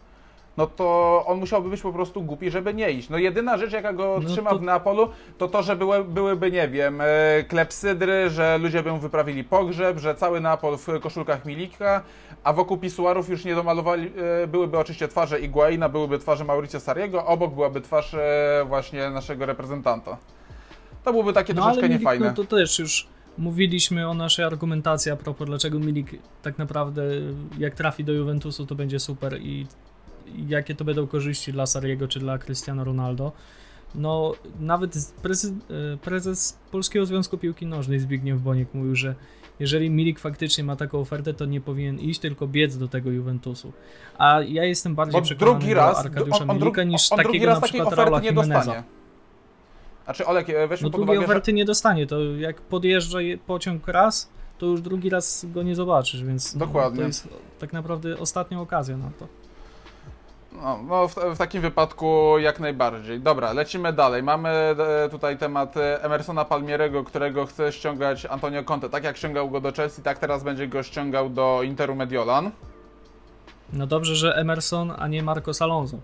no 0.56 0.66
to 0.66 1.25
on 1.26 1.38
musiałby 1.38 1.71
być 1.71 1.80
po 1.82 1.92
prostu 1.92 2.23
głupi, 2.23 2.50
żeby 2.50 2.75
nie 2.75 2.90
iść. 2.90 3.09
No 3.09 3.18
jedyna 3.18 3.59
rzecz, 3.59 3.73
jaka 3.73 3.92
go 3.92 4.18
No 4.23 4.28
trzyma 4.28 4.50
to- 4.50 4.59
w 4.59 4.62
Neapolu, 4.62 5.09
to 5.38 5.49
to, 5.49 5.62
że 5.62 5.76
były, 5.76 6.04
byłyby, 6.04 6.50
nie 6.50 6.68
wiem, 6.68 7.00
e, 7.00 7.04
klepsydry, 7.49 8.30
że 8.30 8.59
ludzie 8.59 8.82
by 8.82 8.92
mu 8.92 8.99
wyprawili 8.99 9.44
pogrzeb, 9.44 9.99
że 9.99 10.14
cały 10.14 10.40
Neapol 10.40 10.76
w 10.78 11.00
koszulkach 11.00 11.44
Milika, 11.44 12.02
a 12.44 12.52
wokół 12.52 12.76
pisuarów 12.78 13.28
już 13.28 13.44
nie 13.44 13.54
domalowali, 13.54 14.11
e, 14.42 14.47
byłyby 14.47 14.78
oczywiście 14.78 15.09
twarze 15.09 15.40
Iguaina, 15.40 15.88
byłyby 15.88 16.18
twarze 16.18 16.44
Mauricio 16.44 16.80
Sariego, 16.80 17.26
obok 17.26 17.54
byłaby 17.54 17.80
twarz 17.80 18.14
e, 18.14 18.64
właśnie 18.68 19.11
naszego 19.11 19.47
reprezentanta. 19.47 20.16
To 21.04 21.11
byłoby 21.12 21.32
takie 21.32 21.54
No 21.54 21.62
troszeczkę 21.62 21.88
Milik, 21.88 22.00
niefajne. 22.00 22.26
no 22.26 22.35
to 22.35 22.44
też 22.44 22.78
już 22.78 23.06
mówiliśmy 23.38 24.09
o 24.09 24.14
naszej 24.14 24.44
argumentacji 24.44 25.12
a 25.12 25.16
propos 25.16 25.47
dlaczego 25.47 25.78
Milik 25.78 26.11
tak 26.42 26.59
naprawdę 26.59 27.02
jak 27.59 27.75
trafi 27.75 28.04
do 28.04 28.12
Juventusu 28.12 28.66
to 28.66 28.75
będzie 28.75 29.00
super 29.00 29.38
i 29.40 29.66
jakie 30.48 30.74
to 30.74 30.84
będą 30.84 31.06
korzyści 31.06 31.52
dla 31.52 31.66
Sariego 31.66 32.08
czy 32.08 32.20
dla 32.20 32.38
Cristiano 32.38 32.84
Ronaldo. 32.84 33.32
No 33.94 34.32
nawet 34.60 35.12
prezes, 35.22 35.52
prezes 36.02 36.58
Polskiego 36.70 37.06
Związku 37.06 37.38
Piłki 37.38 37.66
Nożnej 37.66 38.00
Zbigniew 38.00 38.40
Boniek 38.40 38.74
mówił, 38.74 38.96
że 38.96 39.14
jeżeli 39.60 39.90
Milik 39.90 40.18
faktycznie 40.18 40.64
ma 40.64 40.76
taką 40.76 40.98
ofertę, 40.98 41.34
to 41.34 41.44
nie 41.44 41.60
powinien 41.60 42.00
iść, 42.00 42.20
tylko 42.20 42.46
biec 42.46 42.76
do 42.78 42.88
tego 42.88 43.10
Juventusu. 43.10 43.72
A 44.18 44.40
ja 44.40 44.64
jestem 44.64 44.94
bardziej 44.94 45.20
Bo 45.20 45.24
przekonany 45.24 45.58
drugi 45.58 45.74
raz, 45.74 45.98
Arkadiusza 45.98 46.42
on, 46.44 46.50
on, 46.50 46.58
Milika 46.58 46.82
niż 46.84 47.12
on 47.12 47.18
drugi 47.18 47.38
takiego 47.38 47.54
na 47.54 47.60
przykład 47.60 47.92
Raula 47.92 48.20
nie 48.20 48.28
Jimeneza. 48.28 48.54
dostanie. 48.54 48.82
Znaczy 50.04 50.26
Olek, 50.26 50.50
e, 50.50 50.68
weźmy 50.68 50.84
No 50.86 50.90
pod 50.90 51.00
uwagę, 51.00 51.20
że 51.20 51.24
oferty 51.26 51.52
nie 51.52 51.64
dostanie, 51.64 52.06
to 52.06 52.22
jak 52.24 52.60
podjeżdża 52.60 53.20
je- 53.20 53.38
pociąg 53.38 53.88
raz, 53.88 54.30
to 54.58 54.66
już 54.66 54.80
drugi 54.80 55.10
raz 55.10 55.46
go 55.54 55.62
nie 55.62 55.74
zobaczysz, 55.74 56.24
więc 56.24 56.54
no, 56.54 56.66
Dokładnie. 56.66 57.00
to 57.00 57.06
jest 57.06 57.28
tak 57.58 57.72
naprawdę 57.72 58.18
ostatnia 58.18 58.60
okazja 58.60 58.96
na 58.96 59.10
to. 59.18 59.28
No, 60.52 60.78
no 60.88 61.09
w, 61.09 61.14
w, 61.14 61.38
takim 61.38 61.62
wypadku 61.62 62.38
jak 62.38 62.61
najbardziej. 62.61 63.21
Dobra, 63.21 63.52
lecimy 63.52 63.92
dalej. 63.92 64.23
Mamy 64.23 64.49
e, 64.49 65.09
tutaj 65.11 65.38
temat 65.38 65.76
e, 65.76 66.02
Emersona 66.02 66.44
Palmierego, 66.44 67.04
którego 67.04 67.47
chce 67.47 67.73
ściągać 67.73 68.26
Antonio 68.26 68.64
Conte. 68.64 68.88
Tak 68.88 69.04
jak 69.04 69.16
ściągał 69.16 69.50
go 69.50 69.61
do 69.61 69.73
Chelsea, 69.73 70.02
tak 70.02 70.18
teraz 70.18 70.44
będzie 70.44 70.68
go 70.68 70.82
ściągał 70.82 71.30
do 71.30 71.61
Interu 71.62 71.94
Mediolan. 71.94 72.50
No 73.73 73.87
dobrze, 73.87 74.16
że 74.16 74.37
Emerson, 74.37 74.92
a 74.99 75.09
nie 75.09 75.23
Marcos 75.23 75.62
Alonso. 75.62 75.99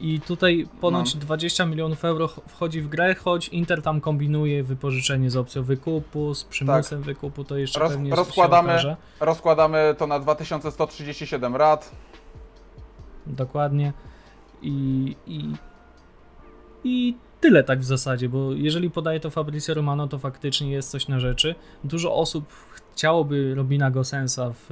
I 0.00 0.20
tutaj 0.20 0.68
ponoć 0.80 1.14
no. 1.14 1.20
20 1.20 1.66
milionów 1.66 2.04
euro 2.04 2.28
wchodzi 2.28 2.80
w 2.80 2.88
grę, 2.88 3.14
choć 3.14 3.48
Inter 3.48 3.82
tam 3.82 4.00
kombinuje 4.00 4.62
wypożyczenie 4.62 5.30
z 5.30 5.36
opcją 5.36 5.62
wykupu, 5.62 6.34
z 6.34 6.44
przymusem 6.44 6.98
tak. 6.98 7.06
wykupu, 7.06 7.44
to 7.44 7.56
jeszcze 7.56 7.80
Roz, 7.80 7.92
pewnie 7.92 8.14
rozkładamy, 8.14 8.96
rozkładamy 9.20 9.94
to 9.98 10.06
na 10.06 10.18
2137 10.18 11.56
rat. 11.56 11.90
Dokładnie. 13.26 13.92
I, 14.62 15.16
i, 15.26 15.52
I 16.84 17.14
tyle 17.40 17.64
tak 17.64 17.80
w 17.80 17.84
zasadzie, 17.84 18.28
bo 18.28 18.52
jeżeli 18.52 18.90
podaje 18.90 19.20
to 19.20 19.30
Fabrizio 19.30 19.74
Romano, 19.74 20.08
to 20.08 20.18
faktycznie 20.18 20.70
jest 20.70 20.90
coś 20.90 21.08
na 21.08 21.20
rzeczy. 21.20 21.54
Dużo 21.84 22.14
osób 22.14 22.52
chciałoby 22.92 23.54
Robina 23.54 23.90
Gosensa 23.90 24.50
w, 24.52 24.66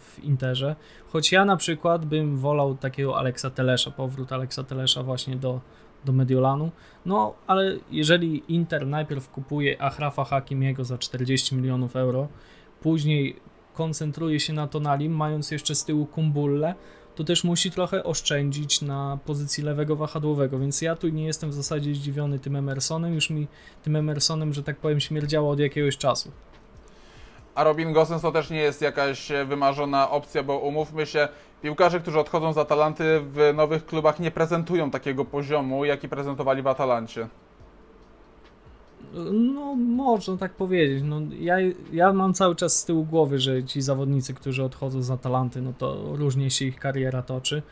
w 0.00 0.24
Interze, 0.24 0.76
choć 1.12 1.32
ja 1.32 1.44
na 1.44 1.56
przykład 1.56 2.04
bym 2.04 2.36
wolał 2.36 2.74
takiego 2.74 3.18
Aleksa 3.18 3.50
Telesza, 3.50 3.90
powrót 3.90 4.32
Aleksa 4.32 4.64
Telesza 4.64 5.02
właśnie 5.02 5.36
do, 5.36 5.60
do 6.04 6.12
Mediolanu. 6.12 6.70
No, 7.06 7.34
ale 7.46 7.76
jeżeli 7.90 8.42
Inter 8.48 8.86
najpierw 8.86 9.28
kupuje 9.28 9.82
Achrafa 9.82 10.24
Hakimiego 10.24 10.84
za 10.84 10.98
40 10.98 11.56
milionów 11.56 11.96
euro, 11.96 12.28
później 12.80 13.36
koncentruje 13.74 14.40
się 14.40 14.52
na 14.52 14.66
Tonalim, 14.66 15.12
mając 15.12 15.50
jeszcze 15.50 15.74
z 15.74 15.84
tyłu 15.84 16.06
Kumbulle, 16.06 16.74
to 17.20 17.24
też 17.24 17.44
musi 17.44 17.70
trochę 17.70 18.04
oszczędzić 18.04 18.82
na 18.82 19.18
pozycji 19.24 19.64
lewego 19.64 19.96
wahadłowego, 19.96 20.58
więc 20.58 20.82
ja 20.82 20.96
tu 20.96 21.08
nie 21.08 21.24
jestem 21.24 21.50
w 21.50 21.54
zasadzie 21.54 21.94
zdziwiony 21.94 22.38
tym 22.38 22.56
Emersonem, 22.56 23.14
już 23.14 23.30
mi 23.30 23.46
tym 23.82 23.96
Emersonem, 23.96 24.52
że 24.52 24.62
tak 24.62 24.76
powiem, 24.76 25.00
śmierdziało 25.00 25.50
od 25.50 25.60
jakiegoś 25.60 25.96
czasu. 25.98 26.30
A 27.54 27.64
Robin 27.64 27.92
Gosens 27.92 28.22
to 28.22 28.32
też 28.32 28.50
nie 28.50 28.60
jest 28.60 28.82
jakaś 28.82 29.28
wymarzona 29.46 30.10
opcja, 30.10 30.42
bo 30.42 30.58
umówmy 30.58 31.06
się, 31.06 31.28
piłkarze, 31.62 32.00
którzy 32.00 32.20
odchodzą 32.20 32.52
z 32.52 32.58
Atalanty 32.58 33.20
w 33.20 33.52
nowych 33.54 33.86
klubach 33.86 34.20
nie 34.20 34.30
prezentują 34.30 34.90
takiego 34.90 35.24
poziomu, 35.24 35.84
jaki 35.84 36.08
prezentowali 36.08 36.62
w 36.62 36.66
Atalancie. 36.66 37.28
No, 39.32 39.74
można 39.76 40.36
tak 40.36 40.52
powiedzieć. 40.52 41.02
No, 41.06 41.20
ja, 41.40 41.56
ja 41.92 42.12
mam 42.12 42.34
cały 42.34 42.56
czas 42.56 42.78
z 42.78 42.84
tyłu 42.84 43.04
głowy, 43.04 43.38
że 43.38 43.64
ci 43.64 43.82
zawodnicy, 43.82 44.34
którzy 44.34 44.64
odchodzą 44.64 45.02
z 45.02 45.10
Atalanty, 45.10 45.62
no 45.62 45.72
to 45.78 46.16
różnie 46.16 46.50
się 46.50 46.64
ich 46.64 46.78
kariera 46.78 47.22
toczy. 47.22 47.62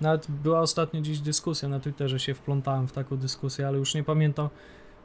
Nawet 0.00 0.26
była 0.30 0.60
ostatnio 0.60 1.00
dziś 1.00 1.20
dyskusja 1.20 1.68
na 1.68 1.80
Twitterze, 1.80 2.18
się 2.18 2.34
wplątałem 2.34 2.88
w 2.88 2.92
taką 2.92 3.16
dyskusję, 3.16 3.68
ale 3.68 3.78
już 3.78 3.94
nie 3.94 4.04
pamiętam. 4.04 4.48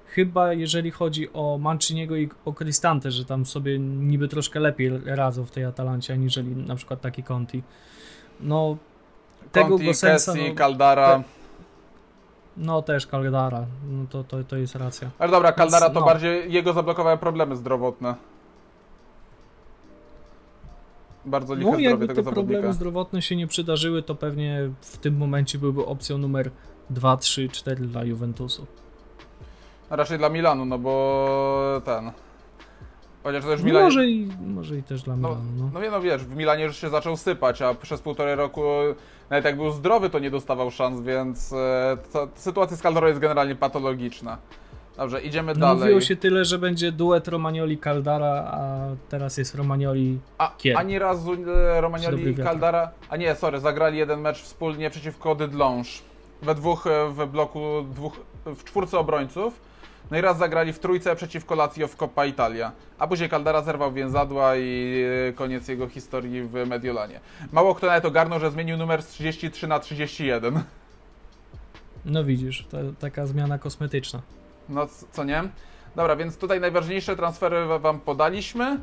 Chyba 0.05 0.53
jeżeli 0.53 0.91
chodzi 0.91 1.33
o 1.33 1.57
Manciniego 1.57 2.15
i 2.15 2.29
o 2.45 2.53
Cristante, 2.53 3.11
że 3.11 3.25
tam 3.25 3.45
sobie 3.45 3.79
niby 3.79 4.27
troszkę 4.27 4.59
lepiej 4.59 4.91
radzą 5.05 5.45
w 5.45 5.51
tej 5.51 5.65
Atalancie, 5.65 6.13
aniżeli 6.13 6.55
na 6.55 6.75
przykład 6.75 7.01
taki 7.01 7.23
Conti. 7.23 7.63
No, 8.39 8.77
tego 9.51 9.69
Conti, 9.69 9.85
Gosensa, 9.85 10.33
Kessi, 10.33 10.49
no, 10.49 10.55
Caldara. 10.55 11.17
Te, 11.17 11.38
no 12.59 12.81
też 12.81 13.07
Caldara, 13.07 13.65
no 13.89 14.05
to, 14.09 14.23
to, 14.23 14.43
to 14.43 14.57
jest 14.57 14.75
racja. 14.75 15.09
Ale 15.19 15.31
dobra, 15.31 15.51
Caldara 15.53 15.85
Więc, 15.85 15.93
to 15.93 15.99
no. 15.99 16.05
bardziej 16.05 16.53
jego 16.53 16.73
zablokowały 16.73 17.17
problemy 17.17 17.55
zdrowotne. 17.55 18.15
Bardzo 21.25 21.55
liche 21.55 21.71
no, 21.71 21.79
jakby 21.79 22.07
te 22.07 22.23
problemy 22.23 22.73
zdrowotne 22.73 23.21
się 23.21 23.35
nie 23.35 23.47
przydarzyły, 23.47 24.03
to 24.03 24.15
pewnie 24.15 24.69
w 24.81 24.97
tym 24.97 25.17
momencie 25.17 25.57
byłby 25.57 25.85
opcją 25.85 26.17
numer 26.17 26.51
2, 26.89 27.17
3, 27.17 27.49
4 27.49 27.85
dla 27.85 28.03
Juventusu. 28.03 28.65
A 29.89 29.95
raczej 29.95 30.17
dla 30.17 30.29
Milanu, 30.29 30.65
no 30.65 30.79
bo 30.79 31.81
ten... 31.85 32.11
Chociaż 33.23 33.61
Milanie... 33.63 33.85
Może 33.85 34.07
i, 34.07 34.29
może 34.47 34.77
i 34.77 34.83
też 34.83 35.01
dla 35.01 35.15
no, 35.15 35.29
Milanu. 35.29 35.43
No, 35.57 35.79
no, 35.79 35.91
no 35.91 36.01
wiesz, 36.01 36.23
w 36.23 36.35
Milanie 36.35 36.63
już 36.63 36.77
się 36.77 36.89
zaczął 36.89 37.17
sypać, 37.17 37.61
a 37.61 37.73
przez 37.73 38.01
półtorej 38.01 38.35
roku 38.35 38.61
nawet 39.29 39.45
jak 39.45 39.55
był 39.55 39.71
zdrowy, 39.71 40.09
to 40.09 40.19
nie 40.19 40.31
dostawał 40.31 40.71
szans, 40.71 41.01
więc 41.01 41.53
e, 41.53 41.97
to, 42.13 42.27
sytuacja 42.35 42.77
z 42.77 42.81
Caldoro 42.81 43.07
jest 43.07 43.19
generalnie 43.19 43.55
patologiczna. 43.55 44.37
Dobrze, 44.97 45.21
idziemy 45.21 45.53
no, 45.53 45.59
dalej. 45.59 45.81
Mówiło 45.81 46.01
się 46.01 46.15
tyle, 46.15 46.45
że 46.45 46.57
będzie 46.57 46.91
duet 46.91 47.27
Romagnoli-Caldara, 47.27 48.43
a 48.45 48.79
teraz 49.09 49.37
jest 49.37 49.55
Romagnoli 49.55 50.19
a, 50.37 50.51
Ani 50.75 50.99
razu 50.99 51.33
e, 51.33 51.81
Romagnoli 51.81 52.29
i 52.31 52.35
Caldara... 52.35 52.91
A 53.09 53.17
nie, 53.17 53.35
sorry, 53.35 53.59
zagrali 53.59 53.97
jeden 53.97 54.21
mecz 54.21 54.41
wspólnie 54.41 54.89
przeciwko 54.89 55.35
Dydlonge. 55.35 55.89
We 56.41 56.55
dwóch 56.55 56.87
e, 56.87 57.09
w 57.09 57.27
bloku, 57.27 57.59
dwóch, 57.93 58.19
w 58.45 58.63
czwórce 58.63 58.99
obrońców 58.99 59.68
no 60.11 60.17
i 60.17 60.21
raz 60.21 60.37
zagrali 60.37 60.73
w 60.73 60.79
trójce 60.79 61.15
przeciwko 61.15 61.55
Lazio 61.55 61.87
w 61.87 61.95
Coppa 61.95 62.25
Italia. 62.25 62.71
A 62.99 63.07
później 63.07 63.29
Caldara 63.29 63.61
zerwał 63.61 63.93
więzadła 63.93 64.55
i 64.55 65.01
e, 65.29 65.33
koniec 65.33 65.67
jego 65.67 65.87
historii 65.87 66.41
w 66.43 66.53
Mediolanie. 66.67 67.19
Mało 67.51 67.75
kto 67.75 67.87
nawet 67.87 68.05
ogarnął, 68.05 68.39
że 68.39 68.51
zmienił 68.51 68.77
numer 68.77 69.01
z 69.01 69.07
33 69.07 69.67
na 69.67 69.79
31. 69.79 70.63
No 72.05 72.23
widzisz, 72.23 72.67
taka 72.99 73.25
zmiana 73.25 73.59
kosmetyczna. 73.59 74.21
No 74.69 74.87
co 75.11 75.23
nie? 75.23 75.43
Dobra, 75.95 76.15
więc 76.15 76.37
tutaj 76.37 76.59
najważniejsze 76.59 77.15
transfery 77.15 77.79
wam 77.79 77.99
podaliśmy 77.99 78.79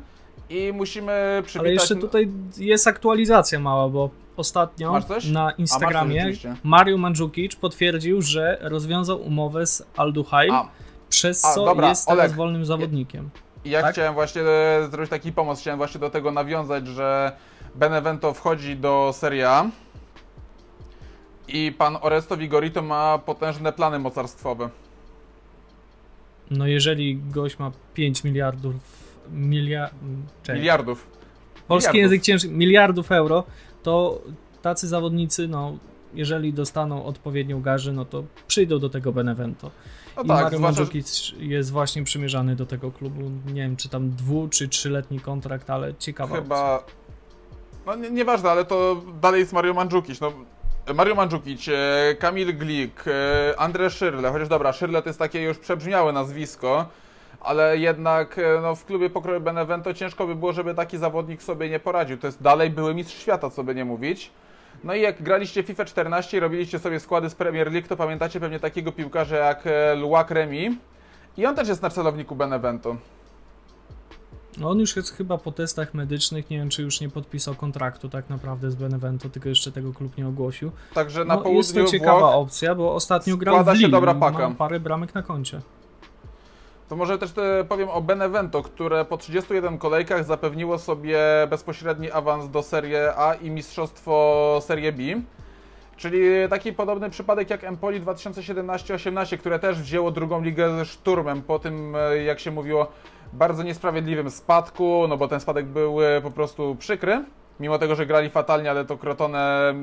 i 0.49 0.73
musimy 0.73 1.43
przywitać... 1.45 1.65
Ale 1.65 1.73
jeszcze 1.73 1.95
tutaj 1.95 2.29
jest 2.57 2.87
aktualizacja 2.87 3.59
mała, 3.59 3.89
bo 3.89 4.09
ostatnio 4.37 5.01
na 5.31 5.51
Instagramie 5.51 6.31
Mario 6.63 6.97
Mandzukic 6.97 7.55
potwierdził, 7.55 8.21
że 8.21 8.57
rozwiązał 8.61 9.21
umowę 9.21 9.67
z 9.67 9.83
Alduhail. 9.97 10.51
A 10.51 10.69
przez 11.09 11.45
A, 11.45 11.53
co 11.53 11.65
dobra, 11.65 11.89
jest 11.89 12.07
teraz 12.07 12.25
Olek, 12.25 12.37
wolnym 12.37 12.65
zawodnikiem. 12.65 13.29
I 13.65 13.69
ja 13.69 13.81
tak? 13.81 13.93
chciałem 13.93 14.13
właśnie 14.13 14.41
e, 14.41 14.87
zrobić 14.91 15.09
taki 15.09 15.31
pomoc, 15.31 15.59
chciałem 15.59 15.77
właśnie 15.77 15.99
do 15.99 16.09
tego 16.09 16.31
nawiązać, 16.31 16.87
że 16.87 17.31
Benevento 17.75 18.33
wchodzi 18.33 18.75
do 18.75 19.13
Serie 19.13 19.49
A 19.49 19.69
i 21.47 21.71
pan 21.77 21.97
Oresto 22.01 22.37
Vigorito 22.37 22.81
ma 22.81 23.17
potężne 23.17 23.73
plany 23.73 23.99
mocarstwowe. 23.99 24.69
No 26.51 26.67
jeżeli 26.67 27.17
gość 27.17 27.59
ma 27.59 27.71
5 27.93 28.23
miliardów 28.23 28.75
milia... 29.31 29.89
miliardów 30.49 31.07
polski 31.67 31.89
miliardów. 31.89 32.11
język 32.11 32.21
ciężki 32.21 32.49
miliardów 32.49 33.11
euro, 33.11 33.43
to 33.83 34.21
tacy 34.61 34.87
zawodnicy, 34.87 35.47
no 35.47 35.77
jeżeli 36.13 36.53
dostaną 36.53 37.05
odpowiednią 37.05 37.61
garzę, 37.61 37.93
no 37.93 38.05
to 38.05 38.23
przyjdą 38.47 38.79
do 38.79 38.89
tego 38.89 39.13
Benevento. 39.13 39.71
No 40.17 40.23
I 40.23 40.27
tak, 40.27 40.43
Mario 40.43 40.59
Mandzukic 40.59 41.33
jest 41.39 41.71
właśnie 41.71 42.03
przymierzany 42.03 42.55
do 42.55 42.65
tego 42.65 42.91
klubu. 42.91 43.21
Nie 43.45 43.61
wiem, 43.61 43.75
czy 43.75 43.89
tam 43.89 44.09
dwu, 44.09 44.47
czy 44.47 44.67
trzyletni 44.67 45.19
kontrakt, 45.19 45.69
ale 45.69 45.95
ciekawa 45.95 46.35
Chyba... 46.35 46.75
Opcja. 46.75 46.95
No 47.85 47.95
nie, 47.95 48.09
nieważne, 48.09 48.51
ale 48.51 48.65
to 48.65 49.01
dalej 49.21 49.39
jest 49.39 49.53
Mario 49.53 49.73
Mandzukic. 49.73 50.21
No, 50.21 50.31
Mario 50.93 51.15
Mandzukic, 51.15 51.67
e, 51.67 52.15
Kamil 52.15 52.57
Glik, 52.57 53.03
e, 53.07 53.59
Andre 53.59 53.89
Szyrle, 53.89 54.31
chociaż 54.31 54.47
dobra, 54.47 54.73
Szyrle 54.73 55.01
to 55.01 55.09
jest 55.09 55.19
takie 55.19 55.41
już 55.41 55.57
przebrzmiałe 55.57 56.13
nazwisko, 56.13 56.85
ale 57.41 57.77
jednak 57.77 58.39
e, 58.39 58.61
no, 58.61 58.75
w 58.75 58.85
klubie 58.85 59.09
pokroju 59.09 59.41
Benevento 59.41 59.93
ciężko 59.93 60.27
by 60.27 60.35
było, 60.35 60.53
żeby 60.53 60.75
taki 60.75 60.97
zawodnik 60.97 61.43
sobie 61.43 61.69
nie 61.69 61.79
poradził. 61.79 62.17
To 62.17 62.27
jest 62.27 62.41
dalej 62.41 62.69
były 62.69 62.95
mistrz 62.95 63.17
świata, 63.17 63.49
co 63.49 63.63
by 63.63 63.75
nie 63.75 63.85
mówić. 63.85 64.31
No 64.83 64.95
i 64.95 65.01
jak 65.01 65.23
graliście 65.23 65.63
FIFA 65.63 65.85
14 65.85 66.37
i 66.37 66.39
robiliście 66.39 66.79
sobie 66.79 66.99
składy 66.99 67.29
z 67.29 67.35
Premier 67.35 67.71
League, 67.71 67.87
to 67.87 67.97
pamiętacie 67.97 68.39
pewnie 68.39 68.59
takiego 68.59 68.91
piłkarza 68.91 69.35
jak 69.35 69.67
e, 69.67 69.95
Luak 69.95 70.31
Remi. 70.31 70.77
I 71.37 71.45
on 71.45 71.55
też 71.55 71.67
jest 71.67 71.81
na 71.81 71.89
celowniku 71.89 72.35
Benevento. 72.35 72.95
No 74.57 74.69
on 74.69 74.79
już 74.79 74.95
jest 74.95 75.15
chyba 75.15 75.37
po 75.37 75.51
testach 75.51 75.93
medycznych, 75.93 76.49
nie 76.49 76.57
wiem 76.57 76.69
czy 76.69 76.81
już 76.81 77.01
nie 77.01 77.09
podpisał 77.09 77.55
kontraktu 77.55 78.09
tak 78.09 78.29
naprawdę 78.29 78.71
z 78.71 78.75
Benevento, 78.75 79.29
tylko 79.29 79.49
jeszcze 79.49 79.71
tego 79.71 79.93
klub 79.93 80.17
nie 80.17 80.27
ogłosił. 80.27 80.71
Także 80.93 81.25
na 81.25 81.35
no, 81.35 81.41
południu 81.41 81.59
Jest 81.59 81.75
to 81.75 81.85
ciekawa 81.85 82.19
Włoch 82.19 82.35
opcja, 82.35 82.75
bo 82.75 82.95
ostatnio 82.95 83.37
grał 83.37 83.63
w 83.63 83.67
Lille, 83.67 83.79
się 83.79 83.89
dobra 83.89 84.13
paka. 84.13 84.49
ma 84.49 84.55
parę 84.55 84.79
bramek 84.79 85.15
na 85.15 85.23
koncie. 85.23 85.61
To 86.89 86.95
może 86.95 87.17
też 87.17 87.33
powiem 87.69 87.89
o 87.89 88.01
Benevento, 88.01 88.63
które 88.63 89.05
po 89.05 89.17
31 89.17 89.77
kolejkach 89.77 90.23
zapewniło 90.23 90.79
sobie 90.79 91.19
bezpośredni 91.49 92.11
awans 92.11 92.49
do 92.49 92.63
Serie 92.63 93.13
A 93.15 93.33
i 93.33 93.49
mistrzostwo 93.49 94.59
Serie 94.61 94.91
B. 94.91 95.03
Czyli 95.97 96.19
taki 96.49 96.73
podobny 96.73 97.09
przypadek 97.09 97.49
jak 97.49 97.63
Empoli 97.63 98.01
2017-18, 98.01 99.37
które 99.37 99.59
też 99.59 99.81
wzięło 99.81 100.11
drugą 100.11 100.41
ligę 100.41 100.85
szturmem 100.85 101.41
po 101.41 101.59
tym, 101.59 101.95
jak 102.25 102.39
się 102.39 102.51
mówiło, 102.51 102.87
bardzo 103.33 103.63
niesprawiedliwym 103.63 104.31
spadku, 104.31 105.05
no 105.09 105.17
bo 105.17 105.27
ten 105.27 105.39
spadek 105.39 105.65
był 105.65 105.97
po 106.23 106.31
prostu 106.31 106.75
przykry. 106.75 107.23
Mimo 107.59 107.79
tego, 107.79 107.95
że 107.95 108.05
grali 108.05 108.29
fatalnie, 108.29 108.71
ale 108.71 108.85
to 108.85 108.97
Crotone 108.97 109.73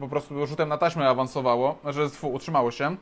po 0.00 0.08
prostu 0.08 0.46
rzutem 0.46 0.68
na 0.68 0.78
taśmę 0.78 1.08
awansowało, 1.08 1.78
że 1.90 2.08
utrzymało 2.22 2.70
się. 2.70 2.96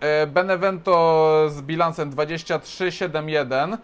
E, 0.00 0.26
Benevento 0.26 1.46
z 1.48 1.62
bilansem 1.62 2.10
23-7-1 2.10 3.72
e, 3.72 3.78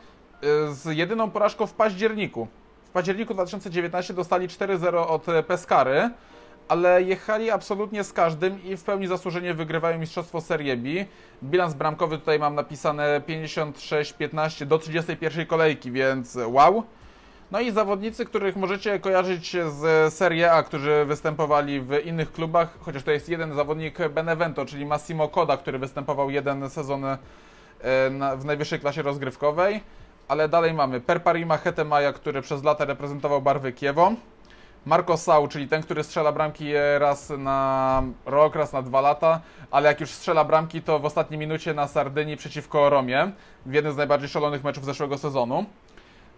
z 0.74 0.96
jedyną 0.96 1.30
porażką 1.30 1.66
w 1.66 1.72
październiku. 1.72 2.48
W 2.84 2.90
październiku 2.90 3.34
2019 3.34 4.14
dostali 4.14 4.48
4-0 4.48 4.96
od 4.96 5.26
Pescary, 5.46 6.10
ale 6.68 7.02
jechali 7.02 7.50
absolutnie 7.50 8.04
z 8.04 8.12
każdym 8.12 8.64
i 8.64 8.76
w 8.76 8.84
pełni 8.84 9.06
zasłużenie 9.06 9.54
wygrywają 9.54 9.98
Mistrzostwo 9.98 10.40
Serie 10.40 10.76
B. 10.76 10.88
Bilans 11.42 11.74
bramkowy 11.74 12.18
tutaj 12.18 12.38
mam 12.38 12.54
napisane 12.54 13.20
56-15 13.28 14.64
do 14.66 14.78
31 14.78 15.46
kolejki, 15.46 15.92
więc 15.92 16.38
wow. 16.46 16.84
No 17.54 17.60
i 17.60 17.70
zawodnicy, 17.70 18.24
których 18.24 18.56
możecie 18.56 19.00
kojarzyć 19.00 19.56
z 19.68 20.14
Serie 20.14 20.52
A, 20.52 20.62
którzy 20.62 21.04
występowali 21.04 21.80
w 21.80 21.92
innych 22.04 22.32
klubach, 22.32 22.78
chociaż 22.80 23.02
to 23.02 23.10
jest 23.10 23.28
jeden 23.28 23.54
zawodnik 23.54 24.08
Benevento, 24.08 24.66
czyli 24.66 24.86
Massimo 24.86 25.28
Coda, 25.28 25.56
który 25.56 25.78
występował 25.78 26.30
jeden 26.30 26.70
sezon 26.70 27.04
e, 27.04 27.18
w 28.36 28.44
najwyższej 28.44 28.80
klasie 28.80 29.02
rozgrywkowej. 29.02 29.80
Ale 30.28 30.48
dalej 30.48 30.74
mamy 30.74 31.00
Perparima 31.00 31.56
Hetemaja, 31.56 32.12
który 32.12 32.42
przez 32.42 32.64
lata 32.64 32.84
reprezentował 32.84 33.42
barwy 33.42 33.72
Kiewo. 33.72 34.12
Marco 34.86 35.16
Sau, 35.16 35.48
czyli 35.48 35.68
ten, 35.68 35.82
który 35.82 36.04
strzela 36.04 36.32
bramki 36.32 36.72
raz 36.98 37.30
na 37.38 38.02
rok, 38.26 38.54
raz 38.54 38.72
na 38.72 38.82
dwa 38.82 39.00
lata, 39.00 39.40
ale 39.70 39.88
jak 39.88 40.00
już 40.00 40.10
strzela 40.10 40.44
bramki, 40.44 40.82
to 40.82 40.98
w 40.98 41.04
ostatniej 41.04 41.40
minucie 41.40 41.74
na 41.74 41.88
Sardynii 41.88 42.36
przeciwko 42.36 42.90
Romie, 42.90 43.32
w 43.66 43.72
jednym 43.72 43.92
z 43.92 43.96
najbardziej 43.96 44.28
szalonych 44.28 44.64
meczów 44.64 44.84
zeszłego 44.84 45.18
sezonu. 45.18 45.64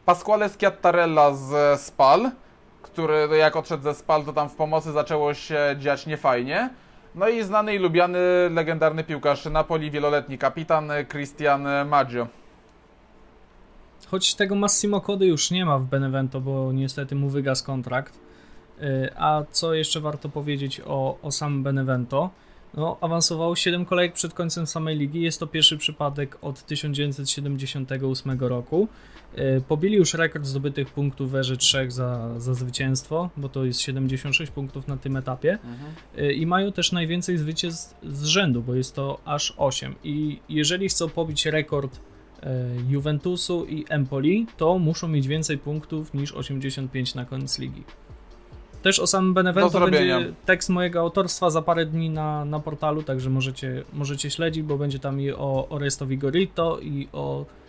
Pasquale 0.06 0.48
Schiattarella 0.48 1.34
z 1.34 1.80
Spal, 1.80 2.30
który 2.82 3.28
jak 3.38 3.56
odszedł 3.56 3.82
ze 3.82 3.94
Spal, 3.94 4.24
to 4.24 4.32
tam 4.32 4.48
w 4.48 4.54
pomocy 4.54 4.92
zaczęło 4.92 5.34
się 5.34 5.76
dziać 5.78 6.06
niefajnie. 6.06 6.70
No 7.14 7.28
i 7.28 7.42
znany 7.42 7.74
i 7.74 7.78
lubiany 7.78 8.18
legendarny 8.50 9.04
piłkarz 9.04 9.44
Napoli, 9.44 9.90
wieloletni 9.90 10.38
kapitan 10.38 10.90
Cristian 11.08 11.66
Maggio. 11.86 12.26
Choć 14.06 14.34
tego 14.34 14.54
Massimo 14.54 15.00
Kody 15.00 15.26
już 15.26 15.50
nie 15.50 15.64
ma 15.64 15.78
w 15.78 15.84
Benevento, 15.84 16.40
bo 16.40 16.72
niestety 16.72 17.14
mu 17.14 17.28
wygasł 17.28 17.66
kontrakt. 17.66 18.18
Y, 18.82 19.10
a 19.16 19.42
co 19.50 19.74
jeszcze 19.74 20.00
warto 20.00 20.28
powiedzieć 20.28 20.80
o, 20.86 21.18
o 21.22 21.32
samym 21.32 21.62
Benevento? 21.62 22.30
No, 22.74 22.96
awansowało 23.00 23.56
7 23.56 23.84
kolejek 23.84 24.12
przed 24.12 24.34
końcem 24.34 24.66
samej 24.66 24.96
ligi. 24.96 25.22
Jest 25.22 25.40
to 25.40 25.46
pierwszy 25.46 25.78
przypadek 25.78 26.38
od 26.42 26.62
1978 26.62 28.40
roku. 28.40 28.88
Y, 29.38 29.61
pobili 29.68 29.96
już 29.96 30.14
rekord 30.14 30.46
zdobytych 30.46 30.90
punktów 30.90 31.31
w 31.31 31.35
erze 31.35 31.57
3 31.57 31.90
za, 31.90 32.40
za 32.40 32.55
zwycięstwo, 32.55 33.31
bo 33.37 33.49
to 33.49 33.64
jest 33.64 33.81
76 33.81 34.53
punktów 34.53 34.88
na 34.88 34.96
tym 34.96 35.16
etapie. 35.16 35.53
Mhm. 35.53 35.92
Y, 36.18 36.33
I 36.33 36.46
mają 36.46 36.72
też 36.72 36.92
najwięcej 36.92 37.38
zwycięstw 37.38 37.96
z 38.03 38.25
rzędu, 38.25 38.62
bo 38.62 38.75
jest 38.75 38.94
to 38.94 39.18
aż 39.25 39.55
8. 39.57 39.94
I 40.05 40.40
jeżeli 40.49 40.88
chcą 40.88 41.09
pobić 41.09 41.46
rekord 41.46 42.01
Juventusu 42.88 43.64
i 43.64 43.85
Empoli, 43.88 44.46
to 44.57 44.79
muszą 44.79 45.09
mieć 45.09 45.29
więcej 45.29 45.59
punktów 45.59 46.14
niż 46.14 46.33
85 46.33 47.14
na 47.14 47.25
koniec 47.25 47.59
ligi. 47.59 47.85
Też 48.83 48.99
o 48.99 49.07
samym 49.07 49.35
Benevento 49.35 49.81
będzie 49.81 50.33
tekst 50.44 50.68
mojego 50.68 51.01
autorstwa 51.01 51.51
za 51.51 51.62
parę 51.62 51.87
dni 51.87 52.11
na, 52.11 52.44
na 52.44 52.61
portalu, 52.61 53.03
także 53.03 53.31
możecie, 53.31 53.83
możecie 53.92 54.31
śledzić, 54.31 54.62
bo 54.62 54.79
będzie 54.79 54.99
tam 54.99 55.20
i 55.20 55.31
o 55.31 55.66
Oresto 55.68 56.07
Vigorito 56.07 56.79
i 56.81 57.09
o 57.12 57.42
y, 57.42 57.65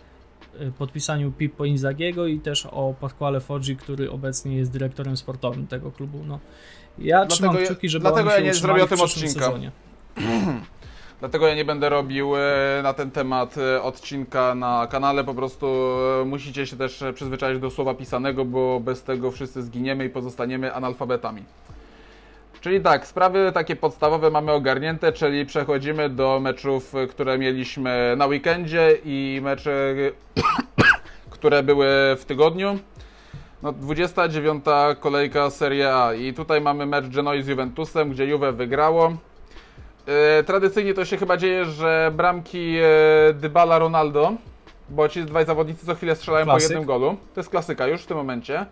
podpisaniu 0.78 1.32
Pippo 1.32 1.64
Inzagiego 1.64 2.26
i 2.26 2.40
też 2.40 2.66
o 2.66 2.94
Pasquale 3.00 3.40
Foggi, 3.40 3.76
który 3.76 4.10
obecnie 4.10 4.56
jest 4.56 4.70
dyrektorem 4.70 5.16
sportowym 5.16 5.66
tego 5.66 5.90
klubu. 5.90 6.18
No, 6.26 6.38
ja 6.98 7.26
dlatego 7.26 7.34
trzymam 7.34 7.56
kciuki, 7.56 7.88
żeby 7.88 8.02
dlatego 8.02 8.30
ja 8.30 8.40
nie 8.40 8.54
zrobię 8.54 8.84
o 8.84 8.86
tym 8.86 9.00
odcinka. 9.00 9.40
Sezonie. 9.40 9.70
Dlatego 11.20 11.46
ja 11.46 11.54
nie 11.54 11.64
będę 11.64 11.88
robił 11.88 12.36
e, 12.36 12.80
na 12.82 12.94
ten 12.94 13.10
temat 13.10 13.58
e, 13.58 13.82
odcinka 13.82 14.54
na 14.54 14.86
kanale. 14.90 15.24
Po 15.24 15.34
prostu 15.34 15.66
e, 16.22 16.24
musicie 16.24 16.66
się 16.66 16.76
też 16.76 17.04
przyzwyczaić 17.14 17.60
do 17.60 17.70
słowa 17.70 17.94
pisanego, 17.94 18.44
bo 18.44 18.80
bez 18.80 19.02
tego 19.02 19.30
wszyscy 19.30 19.62
zginiemy 19.62 20.04
i 20.04 20.10
pozostaniemy 20.10 20.74
analfabetami. 20.74 21.42
Czyli 22.60 22.80
tak, 22.80 23.06
sprawy 23.06 23.52
takie 23.54 23.76
podstawowe 23.76 24.30
mamy 24.30 24.52
ogarnięte, 24.52 25.12
czyli 25.12 25.46
przechodzimy 25.46 26.08
do 26.08 26.40
meczów, 26.40 26.94
które 27.10 27.38
mieliśmy 27.38 28.14
na 28.16 28.26
weekendzie 28.26 28.98
i 29.04 29.40
mecze, 29.42 29.94
które 31.30 31.62
były 31.62 31.86
w 32.18 32.24
tygodniu. 32.24 32.78
No, 33.62 33.72
29. 33.72 34.64
kolejka 35.00 35.50
Serie 35.50 35.94
A 35.94 36.14
i 36.14 36.32
tutaj 36.34 36.60
mamy 36.60 36.86
mecz 36.86 37.08
Genoi 37.08 37.42
z 37.42 37.46
Juventusem, 37.46 38.10
gdzie 38.10 38.26
Juve 38.26 38.52
wygrało. 38.52 39.12
E, 40.06 40.42
tradycyjnie 40.42 40.94
to 40.94 41.04
się 41.04 41.16
chyba 41.16 41.36
dzieje, 41.36 41.64
że 41.64 42.12
bramki 42.14 42.76
e, 42.78 43.32
Dybala 43.34 43.78
Ronaldo, 43.78 44.32
bo 44.88 45.08
ci 45.08 45.24
dwaj 45.24 45.46
zawodnicy 45.46 45.86
co 45.86 45.94
chwilę 45.94 46.16
strzelają 46.16 46.44
Klasyk. 46.44 46.68
po 46.68 46.72
jednym 46.72 46.86
golu. 46.86 47.16
To 47.34 47.40
jest 47.40 47.50
klasyka 47.50 47.86
już 47.86 48.02
w 48.02 48.06
tym 48.06 48.16
momencie. 48.16 48.66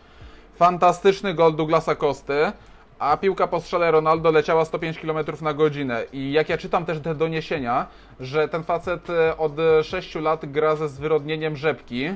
Fantastyczny 0.56 1.34
gol 1.34 1.56
Douglasa 1.56 1.94
Kosty, 1.94 2.52
a 2.98 3.16
piłka 3.16 3.46
po 3.46 3.60
strzele 3.60 3.90
Ronaldo 3.90 4.30
leciała 4.30 4.64
105 4.64 4.98
km 4.98 5.26
na 5.42 5.54
godzinę. 5.54 6.04
I 6.12 6.32
jak 6.32 6.48
ja 6.48 6.58
czytam 6.58 6.84
też 6.84 7.00
te 7.00 7.14
doniesienia, 7.14 7.86
że 8.20 8.48
ten 8.48 8.62
facet 8.62 9.10
e, 9.10 9.36
od 9.36 9.52
6 9.82 10.14
lat 10.14 10.46
gra 10.52 10.76
ze 10.76 10.88
zwyrodnieniem 10.88 11.56
rzepki, 11.56 12.08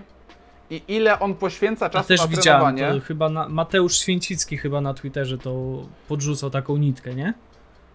i 0.71 0.83
ile 0.89 1.21
on 1.21 1.35
poświęca 1.35 1.91
czasu 1.91 2.13
ja 2.13 2.19
też 2.19 2.31
na 2.31 2.37
widziałem, 2.37 2.77
trenowanie. 2.77 3.01
To 3.01 3.07
chyba 3.07 3.29
na, 3.29 3.49
Mateusz 3.49 3.99
Święcicki 3.99 4.59
chyba 4.59 4.81
na 4.81 4.95
Twitterze 4.95 5.39
to 5.39 5.83
podrzucał 6.09 6.51
taką 6.51 6.77
nitkę, 6.77 7.15
nie? 7.15 7.35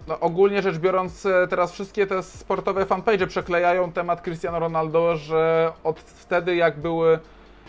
No, 0.08 0.20
ogólnie 0.20 0.62
rzecz 0.62 0.78
biorąc, 0.78 1.26
e, 1.26 1.48
teraz 1.50 1.72
wszystkie 1.72 2.08
te 2.08 2.24
sportowe 2.24 2.86
fanpage 2.86 3.28
przeklejają 3.28 3.92
temat 3.92 4.22
Cristiano 4.22 4.60
Ronaldo, 4.60 5.18
że 5.18 5.72
od 5.84 6.00
wtedy 6.00 6.56
jak 6.56 6.80
były, 6.80 7.20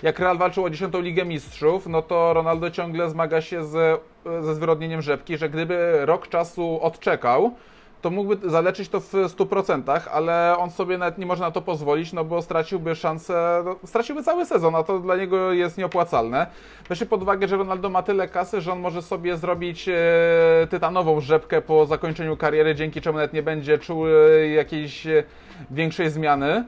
jak 0.03 0.19
Real 0.19 0.39
walczył 0.39 0.65
o 0.65 0.71
10 0.71 0.95
Ligę 0.95 1.25
Mistrzów, 1.25 1.87
no 1.87 2.03
to 2.03 2.35
Ronaldo 2.35 2.71
ciągle 2.71 3.11
zmaga 3.11 3.41
się 3.41 3.65
z, 3.65 4.01
ze 4.41 4.55
zwyrodnieniem 4.55 5.03
rzepki, 5.03 5.37
że 5.37 5.49
gdyby 5.49 6.07
rok 6.07 6.29
czasu 6.29 6.79
odczekał, 6.83 7.55
to 8.03 8.11
mógłby 8.11 8.51
zaleczyć 8.51 8.89
to 8.89 9.01
w 9.01 9.13
100%, 9.13 10.01
ale 10.13 10.57
on 10.59 10.71
sobie 10.71 10.99
nawet 10.99 11.19
nie 11.19 11.27
może 11.27 11.45
na 11.45 11.51
to 11.51 11.63
pozwolić, 11.63 12.13
no 12.13 12.25
bo 12.25 12.43
straciłby 12.43 12.95
szansę, 12.95 13.63
no, 13.65 13.77
straciłby 13.85 14.23
cały 14.23 14.47
sezon, 14.47 14.75
a 14.75 14.83
to 14.83 14.99
dla 14.99 15.17
niego 15.17 15.53
jest 15.53 15.79
nieopłacalne. 15.79 16.47
Weźmy 16.89 17.07
pod 17.07 17.23
uwagę, 17.23 17.49
że 17.49 17.57
Ronaldo 17.57 17.91
ma 17.91 18.03
tyle 18.03 18.29
kasy, 18.29 18.61
że 18.61 18.73
on 18.73 18.81
może 18.81 19.03
sobie 19.03 19.37
zrobić 19.37 19.89
e, 19.89 19.95
tytanową 20.71 21.21
rzepkę 21.21 21.63
po 21.63 21.87
zakończeniu 21.87 22.37
kariery, 22.37 22.75
dzięki 22.75 23.01
czemu 23.01 23.17
nawet 23.17 23.33
nie 23.33 23.43
będzie 23.43 23.79
czuł 23.79 24.07
e, 24.07 24.49
jakiejś 24.49 25.07
e, 25.07 25.25
większej 25.71 26.11
zmiany. 26.11 26.65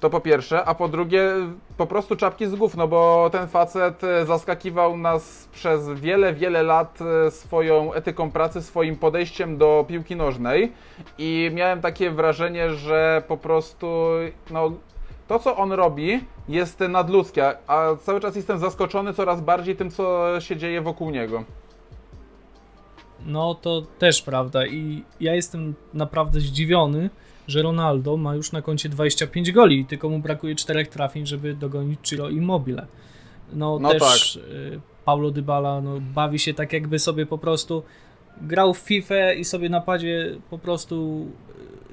To 0.00 0.10
po 0.10 0.20
pierwsze, 0.20 0.64
a 0.64 0.74
po 0.74 0.88
drugie, 0.88 1.30
po 1.76 1.86
prostu 1.86 2.16
czapki 2.16 2.46
z 2.46 2.54
głów, 2.54 2.76
no 2.76 2.88
bo 2.88 3.30
ten 3.32 3.48
facet 3.48 4.04
e, 4.04 4.26
zaskakiwał 4.26 4.96
nas 4.96 5.48
przez 5.52 5.90
wiele, 5.90 6.34
wiele 6.34 6.62
lat 6.62 6.98
e, 7.26 7.30
swoją 7.30 7.92
etyką 7.92 8.30
pracy, 8.30 8.62
swoim 8.62 8.96
podejściem 8.96 9.58
do 9.58 9.84
piłki 9.88 10.16
nożnej 10.16 10.72
i 11.18 11.50
miałem 11.54 11.80
takie 11.80 12.10
wrażenie, 12.10 12.70
że 12.70 13.22
po 13.28 13.36
prostu, 13.36 14.06
no, 14.50 14.72
to 15.28 15.38
co 15.38 15.56
on 15.56 15.72
robi 15.72 16.24
jest 16.48 16.80
nadludzkie, 16.80 17.56
a 17.66 17.96
cały 18.02 18.20
czas 18.20 18.36
jestem 18.36 18.58
zaskoczony 18.58 19.14
coraz 19.14 19.40
bardziej 19.40 19.76
tym, 19.76 19.90
co 19.90 20.26
się 20.40 20.56
dzieje 20.56 20.80
wokół 20.80 21.10
niego. 21.10 21.44
No 23.26 23.54
to 23.54 23.82
też 23.98 24.22
prawda 24.22 24.66
i 24.66 25.04
ja 25.20 25.34
jestem 25.34 25.74
naprawdę 25.94 26.40
zdziwiony, 26.40 27.10
że 27.50 27.62
Ronaldo 27.62 28.16
ma 28.16 28.34
już 28.34 28.52
na 28.52 28.62
koncie 28.62 28.88
25 28.88 29.52
goli, 29.52 29.84
tylko 29.84 30.08
mu 30.08 30.18
brakuje 30.18 30.54
4 30.54 30.86
trafień, 30.86 31.26
żeby 31.26 31.54
dogonić 31.54 31.98
Ciro 32.02 32.30
Immobile. 32.30 32.86
No, 33.52 33.78
no 33.78 33.90
też 33.90 34.34
tak. 34.34 34.44
Y, 34.52 34.80
Paulo 35.04 35.30
Dybala 35.30 35.80
no, 35.80 36.00
bawi 36.14 36.38
się 36.38 36.54
tak 36.54 36.72
jakby 36.72 36.98
sobie 36.98 37.26
po 37.26 37.38
prostu 37.38 37.82
grał 38.42 38.74
w 38.74 38.78
FIFA 38.78 39.32
i 39.32 39.44
sobie 39.44 39.68
na 39.68 39.80
padzie 39.80 40.36
po 40.50 40.58
prostu 40.58 41.26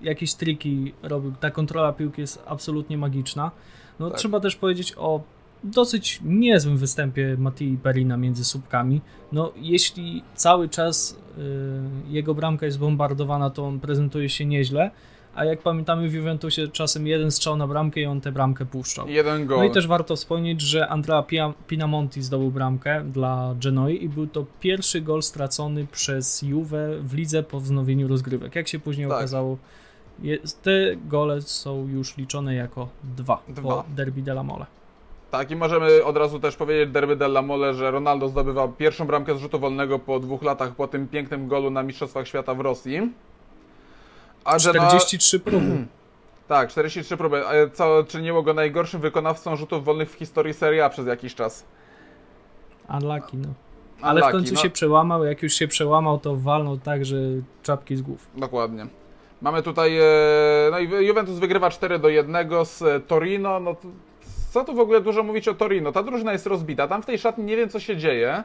y, 0.01 0.05
jakieś 0.05 0.33
triki 0.33 0.93
robił. 1.03 1.33
Ta 1.39 1.51
kontrola 1.51 1.93
piłki 1.93 2.21
jest 2.21 2.43
absolutnie 2.47 2.97
magiczna. 2.97 3.51
No, 3.99 4.09
tak. 4.09 4.19
Trzeba 4.19 4.39
też 4.39 4.55
powiedzieć 4.55 4.93
o 4.97 5.21
dosyć 5.63 6.19
niezłym 6.23 6.77
występie 6.77 7.35
Mattii 7.37 7.77
Perina 7.83 8.17
między 8.17 8.45
słupkami. 8.45 9.01
No, 9.31 9.51
jeśli 9.55 10.23
cały 10.35 10.69
czas 10.69 11.17
y, 11.37 11.41
jego 12.07 12.33
bramka 12.33 12.65
jest 12.65 12.79
bombardowana, 12.79 13.49
to 13.49 13.65
on 13.65 13.79
prezentuje 13.79 14.29
się 14.29 14.45
nieźle 14.45 14.91
a 15.37 15.45
jak 15.45 15.59
pamiętamy 15.59 16.09
w 16.09 16.13
Juventusie 16.13 16.67
czasem 16.67 17.07
jeden 17.07 17.31
strzał 17.31 17.57
na 17.57 17.67
bramkę 17.67 17.99
i 17.99 18.05
on 18.05 18.21
tę 18.21 18.31
bramkę 18.31 18.65
puszczał. 18.65 19.09
Jeden 19.09 19.45
gol. 19.45 19.57
No 19.57 19.63
i 19.63 19.71
też 19.71 19.87
warto 19.87 20.15
wspomnieć, 20.15 20.61
że 20.61 20.87
Andrea 20.87 21.23
Pinamonti 21.67 22.21
zdobył 22.21 22.51
bramkę 22.51 23.03
dla 23.03 23.55
Genoi 23.63 24.03
i 24.03 24.09
był 24.09 24.27
to 24.27 24.45
pierwszy 24.59 25.01
gol 25.01 25.23
stracony 25.23 25.87
przez 25.91 26.41
Juve 26.41 26.99
w 27.01 27.13
lidze 27.13 27.43
po 27.43 27.59
wznowieniu 27.59 28.07
rozgrywek. 28.07 28.55
Jak 28.55 28.67
się 28.67 28.79
później 28.79 29.07
tak. 29.07 29.17
okazało, 29.17 29.57
jest, 30.19 30.61
te 30.61 30.95
gole 30.95 31.41
są 31.41 31.87
już 31.87 32.17
liczone 32.17 32.55
jako 32.55 32.87
dwa, 33.03 33.43
dwa. 33.47 33.69
po 33.69 33.83
Derby 33.95 34.21
della 34.21 34.43
Mole. 34.43 34.65
Tak, 35.31 35.51
i 35.51 35.55
możemy 35.55 36.03
od 36.03 36.17
razu 36.17 36.39
też 36.39 36.55
powiedzieć 36.55 36.93
Derby 36.93 37.15
della 37.15 37.41
Mole, 37.41 37.73
że 37.73 37.91
Ronaldo 37.91 38.27
zdobywa 38.27 38.67
pierwszą 38.67 39.07
bramkę 39.07 39.35
z 39.37 39.39
rzutu 39.39 39.59
wolnego 39.59 39.99
po 39.99 40.19
dwóch 40.19 40.43
latach 40.43 40.75
po 40.75 40.87
tym 40.87 41.07
pięknym 41.07 41.47
golu 41.47 41.69
na 41.69 41.83
Mistrzostwach 41.83 42.27
Świata 42.27 42.53
w 42.53 42.59
Rosji. 42.59 43.11
A 44.47 44.59
43 44.59 45.39
próby. 45.39 45.85
Tak, 46.47 46.69
43 46.69 47.17
próby, 47.17 47.41
co 47.73 48.03
czyniło 48.07 48.43
go 48.43 48.53
najgorszym 48.53 49.01
wykonawcą 49.01 49.55
rzutów 49.55 49.85
wolnych 49.85 50.11
w 50.11 50.13
historii 50.13 50.53
Serie 50.53 50.85
A 50.85 50.89
przez 50.89 51.07
jakiś 51.07 51.35
czas. 51.35 51.65
Unlucky, 52.89 53.37
no. 53.37 53.47
Ale 54.01 54.21
w 54.21 54.23
Unlucky, 54.23 54.31
końcu 54.31 54.53
no. 54.53 54.61
się 54.61 54.69
przełamał, 54.69 55.25
jak 55.25 55.43
już 55.43 55.53
się 55.53 55.67
przełamał, 55.67 56.19
to 56.19 56.35
walnął 56.35 56.77
tak, 56.77 57.05
że 57.05 57.17
czapki 57.63 57.95
z 57.95 58.01
głów. 58.01 58.27
Dokładnie. 58.35 58.87
Mamy 59.41 59.63
tutaj, 59.63 59.97
e, 59.97 60.03
no 60.71 60.79
i 60.79 61.05
Juventus 61.07 61.39
wygrywa 61.39 61.69
4 61.69 61.99
do 61.99 62.09
1 62.09 62.65
z 62.65 62.81
e, 62.81 62.99
Torino, 62.99 63.59
no 63.59 63.75
to, 63.75 63.87
co 64.51 64.65
tu 64.65 64.75
w 64.75 64.79
ogóle 64.79 65.01
dużo 65.01 65.23
mówić 65.23 65.47
o 65.47 65.53
Torino, 65.53 65.91
ta 65.91 66.03
drużyna 66.03 66.31
jest 66.31 66.47
rozbita, 66.47 66.87
tam 66.87 67.01
w 67.01 67.05
tej 67.05 67.19
szatni 67.19 67.43
nie 67.43 67.57
wiem 67.57 67.69
co 67.69 67.79
się 67.79 67.97
dzieje, 67.97 68.43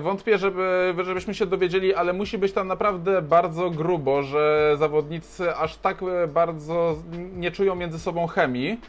wątpię, 0.00 0.38
żeby, 0.38 0.94
żebyśmy 1.04 1.34
się 1.34 1.46
dowiedzieli, 1.46 1.94
ale 1.94 2.12
musi 2.12 2.38
być 2.38 2.52
tam 2.52 2.68
naprawdę 2.68 3.22
bardzo 3.22 3.70
grubo, 3.70 4.22
że 4.22 4.74
zawodnicy 4.78 5.56
aż 5.56 5.76
tak 5.76 6.02
e, 6.02 6.26
bardzo 6.26 6.96
nie 7.36 7.50
czują 7.50 7.74
między 7.74 7.98
sobą 7.98 8.26
chemii. 8.26 8.80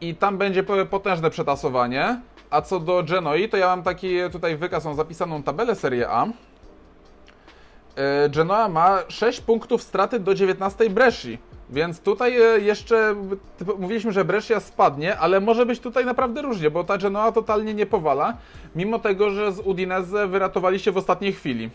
I 0.00 0.14
tam 0.14 0.38
będzie 0.38 0.62
po- 0.62 0.86
potężne 0.86 1.30
przetasowanie, 1.30 2.20
a 2.50 2.62
co 2.62 2.80
do 2.80 3.02
Genoi, 3.02 3.48
to 3.48 3.56
ja 3.56 3.66
mam 3.66 3.82
taki 3.82 4.16
tutaj 4.32 4.56
wykaz, 4.56 4.84
mam 4.84 4.94
zapisaną 4.94 5.42
tabelę 5.42 5.74
Serie 5.74 6.08
A, 6.10 6.26
E, 7.96 8.28
Genoa 8.28 8.68
ma 8.68 8.98
6 9.08 9.40
punktów 9.40 9.82
straty 9.82 10.20
do 10.20 10.34
19 10.34 10.90
Bresci. 10.90 11.38
Więc 11.70 12.00
tutaj 12.00 12.42
e, 12.42 12.60
jeszcze 12.60 13.14
mówiliśmy, 13.78 14.12
że 14.12 14.24
Brescia 14.24 14.60
spadnie, 14.60 15.16
ale 15.18 15.40
może 15.40 15.66
być 15.66 15.80
tutaj 15.80 16.04
naprawdę 16.04 16.42
różnie, 16.42 16.70
bo 16.70 16.84
ta 16.84 16.98
Genoa 16.98 17.32
totalnie 17.32 17.74
nie 17.74 17.86
powala, 17.86 18.36
mimo 18.76 18.98
tego, 18.98 19.30
że 19.30 19.52
z 19.52 19.58
Udinese 19.60 20.26
wyratowali 20.28 20.78
się 20.78 20.92
w 20.92 20.96
ostatniej 20.96 21.32
chwili. 21.32 21.70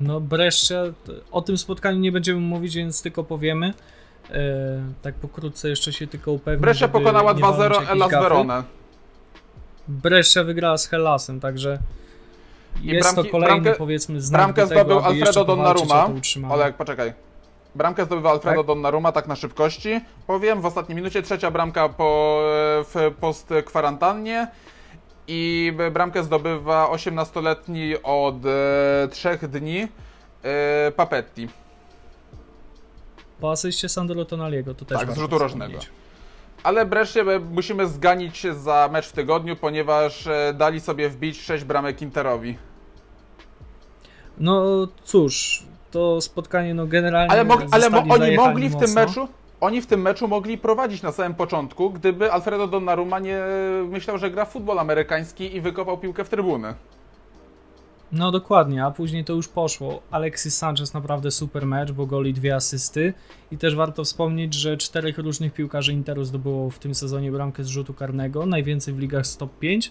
No 0.00 0.20
Brescia, 0.20 0.82
o 1.32 1.42
tym 1.42 1.58
spotkaniu 1.58 1.98
nie 1.98 2.12
będziemy 2.12 2.40
mówić, 2.40 2.74
więc 2.76 3.02
tylko 3.02 3.24
powiemy. 3.24 3.74
E, 4.30 4.42
tak 5.02 5.14
pokrótce 5.14 5.68
jeszcze 5.68 5.92
się 5.92 6.06
tylko 6.06 6.32
upewnię. 6.32 6.60
Brescia 6.60 6.88
pokonała 6.88 7.32
nie 7.32 7.40
walnąć 7.42 7.70
2-0 7.70 7.72
jakiejś 7.74 7.90
Elas 7.90 8.10
gafy. 8.10 8.22
Verone. 8.22 8.62
Brescia 9.88 10.44
wygrała 10.44 10.78
z 10.78 10.86
Hellasem, 10.86 11.40
także 11.40 11.78
I 12.82 12.86
jest 12.86 13.08
bramki- 13.08 13.24
to 13.24 13.30
kolejny 13.30 13.70
bramkę- 13.70 13.76
powiedzmy 13.78 14.20
znak 14.20 14.40
Bramkę 14.40 14.62
do 14.62 14.68
tego, 14.68 14.80
zdobył 14.80 14.98
Alfredo 14.98 15.44
Donnarumma. 15.44 16.08
Olek, 16.50 16.76
poczekaj. 16.76 17.12
Bramkę 17.74 18.04
zdobywa 18.04 18.30
Alfredo 18.30 18.56
Tak? 18.56 18.66
Donnarumma, 18.66 19.12
tak 19.12 19.28
na 19.28 19.36
szybkości. 19.36 20.00
Powiem, 20.26 20.60
w 20.60 20.66
ostatniej 20.66 20.96
minucie 20.96 21.22
trzecia 21.22 21.50
bramka 21.50 21.88
po, 21.88 22.40
w 22.84 23.12
post-kwarantannie. 23.20 24.48
I 25.28 25.72
bramkę 25.92 26.22
zdobywa 26.22 26.88
18-letni 26.92 28.02
od 28.02 28.34
e, 28.46 29.08
trzech 29.10 29.48
dni 29.48 29.88
e, 30.42 30.92
Papetti. 30.96 31.48
Po 33.40 33.50
asyście 33.50 33.88
Sandro 33.88 34.24
Tonaliego, 34.24 34.74
to 34.74 34.84
też 34.84 34.98
Tak, 34.98 35.12
z 35.12 35.18
rzutu 35.18 35.38
rożnego. 35.38 35.78
Ale 36.62 36.86
Brescia 36.86 37.20
e, 37.20 37.38
musimy 37.38 37.86
zganić 37.86 38.46
za 38.46 38.88
mecz 38.92 39.06
w 39.08 39.12
tygodniu, 39.12 39.56
ponieważ 39.56 40.26
e, 40.26 40.54
dali 40.56 40.80
sobie 40.80 41.08
wbić 41.08 41.40
6 41.40 41.64
bramek 41.64 42.02
Interowi. 42.02 42.58
No 44.38 44.88
cóż, 45.04 45.64
to 45.90 46.20
spotkanie 46.20 46.74
no 46.74 46.86
generalnie 46.86 47.32
Ale, 47.32 47.44
mog, 47.44 47.62
ale 47.70 47.90
mo, 47.90 48.04
oni 48.10 48.36
mogli 48.36 48.68
w 48.68 48.72
tym 48.72 48.80
mocno. 48.80 49.00
meczu. 49.00 49.28
Oni 49.60 49.80
w 49.82 49.86
tym 49.86 50.02
meczu 50.02 50.28
mogli 50.28 50.58
prowadzić 50.58 51.02
na 51.02 51.12
samym 51.12 51.34
początku, 51.34 51.90
gdyby 51.90 52.32
Alfredo 52.32 52.66
Donnarumma 52.66 53.18
nie 53.18 53.40
myślał, 53.88 54.18
że 54.18 54.30
gra 54.30 54.44
w 54.44 54.52
futbol 54.52 54.78
amerykański 54.78 55.56
i 55.56 55.60
wykopał 55.60 55.98
piłkę 55.98 56.24
w 56.24 56.28
trybuny. 56.28 56.74
No 58.12 58.30
dokładnie, 58.30 58.84
a 58.84 58.90
później 58.90 59.24
to 59.24 59.32
już 59.32 59.48
poszło. 59.48 60.02
Alexis 60.10 60.58
Sanchez 60.58 60.94
naprawdę 60.94 61.30
super 61.30 61.66
mecz, 61.66 61.92
bo 61.92 62.06
goli 62.06 62.34
dwie 62.34 62.54
asysty 62.54 63.14
i 63.52 63.58
też 63.58 63.74
warto 63.74 64.04
wspomnieć, 64.04 64.54
że 64.54 64.76
czterech 64.76 65.18
różnych 65.18 65.52
piłkarzy 65.52 65.92
Interu 65.92 66.24
zdobyło 66.24 66.70
w 66.70 66.78
tym 66.78 66.94
sezonie 66.94 67.32
bramkę 67.32 67.64
z 67.64 67.66
rzutu 67.66 67.94
karnego, 67.94 68.46
najwięcej 68.46 68.94
w 68.94 68.98
ligach 68.98 69.26
z 69.26 69.36
top 69.36 69.58
5 69.58 69.90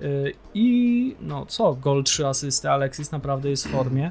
Yy, 0.00 0.32
i 0.54 1.16
no 1.20 1.46
co, 1.46 1.74
gol 1.74 2.04
3 2.04 2.26
asysty, 2.26 2.70
Alexis 2.70 3.12
naprawdę 3.12 3.50
jest 3.50 3.68
w 3.68 3.70
formie 3.70 4.10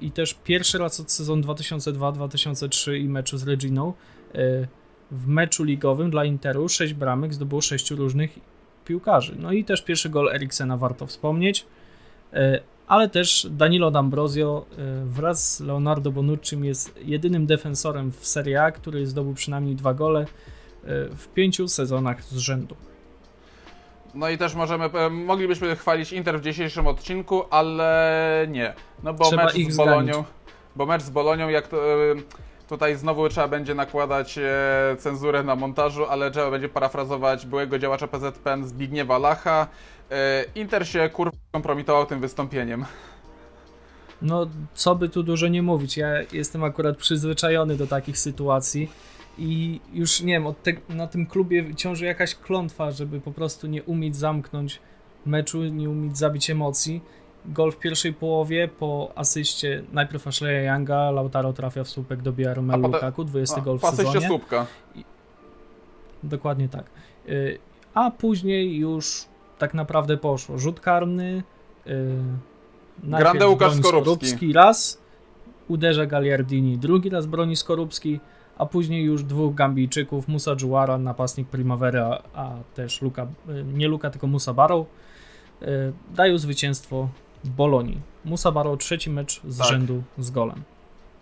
i 0.00 0.10
też 0.10 0.34
pierwszy 0.34 0.78
raz 0.78 1.00
od 1.00 1.12
sezonu 1.12 1.42
2002-2003 1.42 2.96
i 2.96 3.08
meczu 3.08 3.38
z 3.38 3.48
Reginą 3.48 3.92
yy, 4.34 4.68
w 5.12 5.26
meczu 5.26 5.64
ligowym 5.64 6.10
dla 6.10 6.24
Interu 6.24 6.68
6 6.68 6.94
bramek 6.94 7.34
zdobyło 7.34 7.60
6 7.60 7.90
różnych 7.90 8.38
piłkarzy. 8.84 9.36
No 9.38 9.52
i 9.52 9.64
też 9.64 9.82
pierwszy 9.82 10.10
gol 10.10 10.28
Eriksena 10.28 10.76
warto 10.76 11.06
wspomnieć. 11.06 11.66
E, 12.32 12.60
ale 12.86 13.08
też 13.08 13.46
Danilo 13.50 13.90
D'Ambrosio 13.90 14.62
e, 14.62 15.04
wraz 15.06 15.56
z 15.56 15.60
Leonardo 15.60 16.12
Bonucci 16.12 16.60
jest 16.60 16.98
jedynym 17.04 17.46
defensorem 17.46 18.12
w 18.12 18.26
Serie 18.26 18.62
A, 18.62 18.70
który 18.70 19.06
zdobył 19.06 19.34
przynajmniej 19.34 19.76
dwa 19.76 19.94
gole 19.94 20.20
e, 20.20 20.26
w 21.16 21.28
pięciu 21.34 21.68
sezonach 21.68 22.24
z 22.24 22.36
rzędu. 22.36 22.76
No 24.14 24.28
i 24.28 24.38
też 24.38 24.54
możemy, 24.54 24.84
e, 24.84 25.10
moglibyśmy 25.10 25.76
chwalić 25.76 26.12
Inter 26.12 26.38
w 26.40 26.42
dzisiejszym 26.42 26.86
odcinku, 26.86 27.42
ale 27.50 28.46
nie. 28.50 28.74
No 29.02 29.14
bo 29.14 29.24
Trzeba 29.24 29.44
mecz 29.44 29.54
z 29.54 29.76
Bolonią, 29.76 30.12
zganić. 30.12 30.30
bo 30.76 30.86
mecz 30.86 31.02
z 31.02 31.10
Bolonią, 31.10 31.48
jak 31.48 31.68
to, 31.68 31.76
e, 31.76 32.14
tutaj 32.68 32.96
znowu 32.96 33.28
trzeba 33.28 33.48
będzie 33.48 33.74
nakładać 33.74 34.38
e, 34.38 34.96
cenzurę 34.98 35.42
na 35.42 35.56
montażu, 35.56 36.06
ale 36.06 36.30
trzeba 36.30 36.50
będzie 36.50 36.68
parafrazować 36.68 37.46
byłego 37.46 37.78
działacza 37.78 38.08
PZPN 38.08 38.66
Zbigniewa 38.66 39.18
Lacha. 39.18 39.66
Inter 40.54 40.88
się 40.88 41.08
kurwa 41.08 41.36
kompromitował 41.52 42.06
tym 42.06 42.20
wystąpieniem. 42.20 42.84
No, 44.22 44.46
co 44.74 44.94
by 44.94 45.08
tu 45.08 45.22
dużo 45.22 45.48
nie 45.48 45.62
mówić, 45.62 45.96
ja 45.96 46.08
jestem 46.32 46.64
akurat 46.64 46.96
przyzwyczajony 46.96 47.76
do 47.76 47.86
takich 47.86 48.18
sytuacji 48.18 48.90
i 49.38 49.80
już 49.92 50.20
nie 50.20 50.32
wiem, 50.32 50.46
te, 50.62 50.72
na 50.88 51.06
tym 51.06 51.26
klubie 51.26 51.74
ciąży 51.74 52.04
jakaś 52.04 52.34
klątwa, 52.34 52.90
żeby 52.90 53.20
po 53.20 53.32
prostu 53.32 53.66
nie 53.66 53.82
umieć 53.82 54.16
zamknąć 54.16 54.80
meczu, 55.26 55.64
nie 55.64 55.90
umieć 55.90 56.18
zabić 56.18 56.50
emocji. 56.50 57.00
Gol 57.46 57.72
w 57.72 57.78
pierwszej 57.78 58.12
połowie 58.14 58.68
po 58.68 59.12
asyście 59.14 59.82
najpierw 59.92 60.26
Ashleya 60.26 60.66
Younga, 60.66 61.10
Lautaro 61.10 61.52
trafia 61.52 61.84
w 61.84 61.88
słupek, 61.88 62.22
dobija 62.22 62.54
Romelu 62.54 62.82
Lukaku, 62.82 63.24
20 63.24 63.60
gol 63.60 63.78
w 63.78 63.82
sezonie. 63.82 64.26
słupka. 64.28 64.66
Dokładnie 66.22 66.68
tak. 66.68 66.84
Y, 67.28 67.58
A 67.94 68.10
później 68.10 68.76
już 68.76 69.24
tak 69.58 69.74
naprawdę 69.74 70.16
poszło. 70.16 70.58
Rzut 70.58 70.80
karny. 70.80 71.42
y, 71.86 72.16
Grande 73.02 73.48
Łukasz 73.48 73.68
broni 73.80 73.84
Skorupski. 73.84 74.52
raz, 74.52 75.00
uderza 75.68 76.06
Gagliardini 76.06 76.78
drugi 76.78 77.08
raz 77.10 77.26
broni 77.26 77.56
Skorupski, 77.56 78.20
a 78.58 78.66
później 78.66 79.04
już 79.04 79.24
dwóch 79.24 79.54
Gambijczyków, 79.54 80.28
Musa 80.28 80.56
Dżuara, 80.56 80.98
napastnik 80.98 81.48
Primavera, 81.48 82.22
a 82.34 82.50
też 82.74 83.02
Luka, 83.02 83.22
y, 83.22 83.64
nie 83.74 83.88
Luka, 83.88 84.10
tylko 84.10 84.26
Musa 84.26 84.52
Barrow, 84.54 84.86
y, 85.62 85.66
dają 86.14 86.38
zwycięstwo 86.38 87.08
Bolonii. 87.44 88.00
Musa 88.24 88.52
Barrow 88.52 88.78
trzeci 88.78 89.10
mecz 89.10 89.40
z 89.48 89.58
Tak. 89.58 89.66
rzędu 89.66 90.02
z 90.18 90.30
golem. 90.30 90.62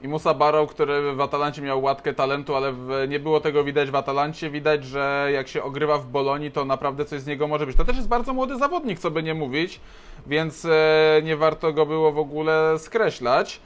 I 0.03 0.09
Musa 0.09 0.35
Barrow, 0.35 0.71
który 0.71 1.15
w 1.15 1.21
Atalancie 1.21 1.63
miał 1.63 1.83
łatkę 1.83 2.15
talentu, 2.15 2.55
ale 2.55 2.73
w, 2.73 2.89
nie 3.09 3.21
było 3.21 3.41
tego 3.41 3.65
widać 3.65 3.91
w 3.91 3.95
Atalancie. 3.95 4.51
Widać, 4.51 4.85
że 4.85 5.29
jak 5.33 5.49
się 5.49 5.63
ogrywa 5.63 5.99
w 5.99 6.07
Bolonii, 6.07 6.51
to 6.51 6.65
naprawdę 6.65 7.05
coś 7.05 7.21
z 7.21 7.27
niego 7.27 7.49
może 7.49 7.67
być. 7.67 7.77
To 7.77 7.85
też 7.85 7.97
jest 7.97 8.09
bardzo 8.09 8.33
młody 8.35 8.59
zawodnik, 8.59 8.99
co 8.99 9.11
by 9.11 9.23
nie 9.23 9.35
mówić, 9.35 9.81
więc 10.27 10.65
e, 10.65 11.21
nie 11.25 11.37
warto 11.37 11.73
go 11.73 11.87
było 11.87 12.13
w 12.13 12.19
ogóle 12.19 12.79
skreślać. 12.79 13.61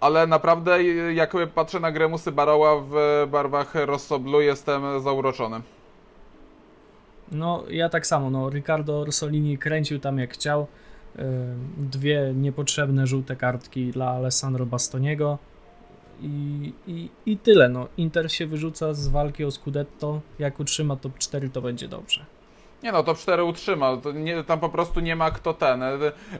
Ale 0.00 0.26
naprawdę, 0.26 0.74
e, 0.74 1.14
jak 1.14 1.32
patrzę 1.54 1.80
na 1.80 1.92
grę 1.92 2.08
Musy 2.08 2.32
Barrowa 2.32 2.76
w 2.90 3.26
barwach 3.30 3.74
Rosso 3.74 4.18
Blue, 4.18 4.44
jestem 4.44 5.00
zauroczony. 5.00 5.60
No, 7.32 7.64
ja 7.70 7.88
tak 7.88 8.06
samo. 8.06 8.30
No, 8.30 8.50
Ricardo 8.50 9.00
Orsolini 9.00 9.58
kręcił 9.58 9.98
tam 9.98 10.18
jak 10.18 10.32
chciał. 10.32 10.66
Yy, 11.16 11.24
Dwie 11.76 12.32
niepotrzebne 12.34 13.06
żółte 13.06 13.36
kartki 13.36 13.90
dla 13.90 14.08
Alessandro 14.10 14.66
Bastoniego. 14.66 15.38
I, 16.20 16.72
i, 16.86 17.10
I 17.26 17.36
tyle. 17.36 17.68
No. 17.68 17.88
Inter 17.96 18.32
się 18.32 18.46
wyrzuca 18.46 18.94
z 18.94 19.08
walki 19.08 19.44
o 19.44 19.50
Scudetto. 19.50 20.20
Jak 20.38 20.60
utrzyma 20.60 20.96
top 20.96 21.18
4, 21.18 21.50
to 21.50 21.62
będzie 21.62 21.88
dobrze. 21.88 22.26
Nie 22.82 22.92
no, 22.92 23.02
top 23.02 23.18
4 23.18 23.44
utrzyma, 23.44 23.96
nie, 24.14 24.44
tam 24.44 24.60
po 24.60 24.68
prostu 24.68 25.00
nie 25.00 25.16
ma 25.16 25.30
kto 25.30 25.54
ten. 25.54 25.82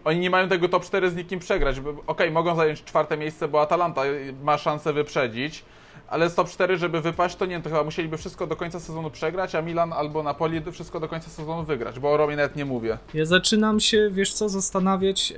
Oni 0.04 0.20
nie 0.20 0.30
mają 0.30 0.48
tego 0.48 0.68
top 0.68 0.84
4 0.84 1.10
z 1.10 1.16
nikim 1.16 1.40
przegrać. 1.40 1.76
Okej, 2.06 2.30
mogą 2.30 2.56
zająć 2.56 2.84
czwarte 2.84 3.16
miejsce, 3.16 3.48
bo 3.48 3.60
Atalanta 3.60 4.02
ma 4.42 4.58
szansę 4.58 4.92
wyprzedzić, 4.92 5.64
ale 6.08 6.30
z 6.30 6.34
top 6.34 6.48
4, 6.48 6.76
żeby 6.76 7.00
wypaść, 7.00 7.36
to 7.36 7.46
nie, 7.46 7.60
to 7.62 7.70
chyba 7.70 7.84
musieliby 7.84 8.16
wszystko 8.16 8.46
do 8.46 8.56
końca 8.56 8.80
sezonu 8.80 9.10
przegrać, 9.10 9.54
a 9.54 9.62
Milan 9.62 9.92
albo 9.92 10.22
Napoli 10.22 10.62
wszystko 10.72 11.00
do 11.00 11.08
końca 11.08 11.30
sezonu 11.30 11.64
wygrać, 11.64 11.98
bo 11.98 12.12
o 12.12 12.16
Romie 12.16 12.36
nawet 12.36 12.56
nie 12.56 12.64
mówię. 12.64 12.98
Ja 13.14 13.24
zaczynam 13.24 13.80
się, 13.80 14.10
wiesz 14.12 14.32
co, 14.32 14.48
zastanawiać, 14.48 15.30
yy, 15.30 15.36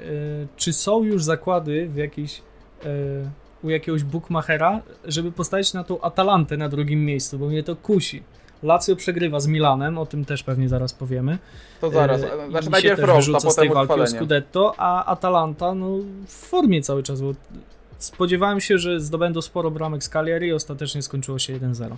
czy 0.56 0.72
są 0.72 1.02
już 1.02 1.24
zakłady 1.24 1.88
w 1.88 1.96
jakiejś, 1.96 2.42
yy, 2.84 2.90
u 3.62 3.70
jakiegoś 3.70 4.04
bookmachera, 4.04 4.80
żeby 5.04 5.32
postawić 5.32 5.72
na 5.72 5.84
tą 5.84 6.00
Atalantę 6.00 6.56
na 6.56 6.68
drugim 6.68 7.04
miejscu, 7.04 7.38
bo 7.38 7.46
mnie 7.46 7.62
to 7.62 7.76
kusi. 7.76 8.22
Lazio 8.62 8.96
przegrywa 8.96 9.40
z 9.40 9.46
Milanem, 9.46 9.99
o 9.99 10.07
tym 10.07 10.25
też 10.25 10.42
pewnie 10.42 10.68
zaraz 10.68 10.92
powiemy. 10.92 11.38
To 11.81 11.90
zaraz, 11.90 12.23
e, 12.23 12.27
i 12.49 12.51
znaczy 12.51 12.70
najpierw 12.70 12.96
też 12.96 13.07
roast, 13.09 13.29
a 13.29 13.33
wyrzuca 13.33 13.51
z 13.51 13.57
tej 13.57 13.68
potem 13.68 13.75
walki 13.75 13.90
o 13.90 13.94
uchwalenie. 13.94 14.18
Scudetto, 14.18 14.75
a 14.79 15.05
Atalanta 15.05 15.75
no, 15.75 15.87
w 16.27 16.33
formie 16.33 16.83
cały 16.83 17.03
czas, 17.03 17.20
bo 17.20 17.35
spodziewałem 17.99 18.61
się, 18.61 18.79
że 18.79 19.01
zdobędą 19.01 19.42
sporo 19.42 19.70
bramek 19.70 20.05
z 20.05 20.09
Cagliari 20.09 20.46
i 20.49 20.53
ostatecznie 20.53 21.03
skończyło 21.03 21.38
się 21.38 21.53
1-0. 21.53 21.96